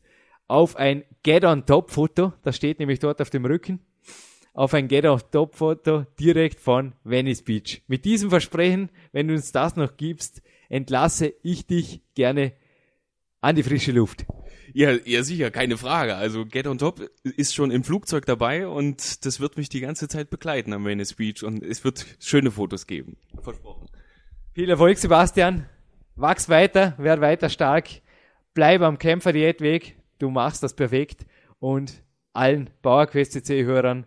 auf 0.49 0.75
ein 0.75 1.05
Get 1.23 1.45
on 1.45 1.65
Top 1.65 1.93
Foto. 1.93 2.33
Das 2.43 2.57
steht 2.57 2.81
nämlich 2.81 2.99
dort 2.99 3.21
auf 3.21 3.31
dem 3.31 3.45
Rücken 3.45 3.81
auf 4.55 4.73
ein 4.73 4.89
Get 4.89 5.05
of 5.05 5.31
Top 5.31 5.57
Foto 5.57 6.07
direkt 6.19 6.61
von 6.61 6.95
Venice 7.03 7.43
Beach. 7.43 7.83
Mit 7.89 8.05
diesem 8.05 8.31
Versprechen, 8.31 8.89
wenn 9.13 9.29
du 9.29 9.35
uns 9.35 9.53
das 9.53 9.77
noch 9.77 9.97
gibst, 9.97 10.41
entlasse 10.69 11.35
ich 11.43 11.67
dich 11.67 12.01
gerne 12.15 12.53
an 13.41 13.57
die 13.57 13.63
frische 13.63 13.93
Luft. 13.93 14.25
Ja, 14.73 14.93
ja, 15.05 15.23
sicher, 15.23 15.51
keine 15.51 15.77
Frage. 15.77 16.15
Also 16.15 16.47
Get 16.47 16.67
on 16.67 16.79
Top 16.79 17.01
ist 17.23 17.55
schon 17.55 17.71
im 17.71 17.85
Flugzeug 17.85 18.25
dabei 18.27 18.67
und 18.67 19.27
das 19.27 19.39
wird 19.41 19.57
mich 19.57 19.69
die 19.69 19.81
ganze 19.81 20.09
Zeit 20.09 20.31
begleiten 20.31 20.73
am 20.73 20.85
Venice 20.85 21.15
Beach 21.15 21.43
und 21.43 21.63
es 21.63 21.85
wird 21.85 22.07
schöne 22.21 22.51
Fotos 22.51 22.87
geben. 22.87 23.17
Versprochen. 23.43 23.89
Viel 24.53 24.71
Erfolg, 24.71 24.99
Sebastian. 24.99 25.67
Wachs 26.17 26.49
weiter, 26.49 26.95
werd 26.97 27.21
weiter 27.21 27.49
stark. 27.49 27.89
Bleib 28.55 28.83
am 28.83 28.99
Kämpfer-Diätweg. 28.99 29.97
Du 30.21 30.31
machst 30.31 30.63
das 30.63 30.75
perfekt. 30.75 31.27
Und 31.59 32.05
allen 32.33 32.71
PowerQuest 32.83 33.33
CC-Hörern 33.33 34.07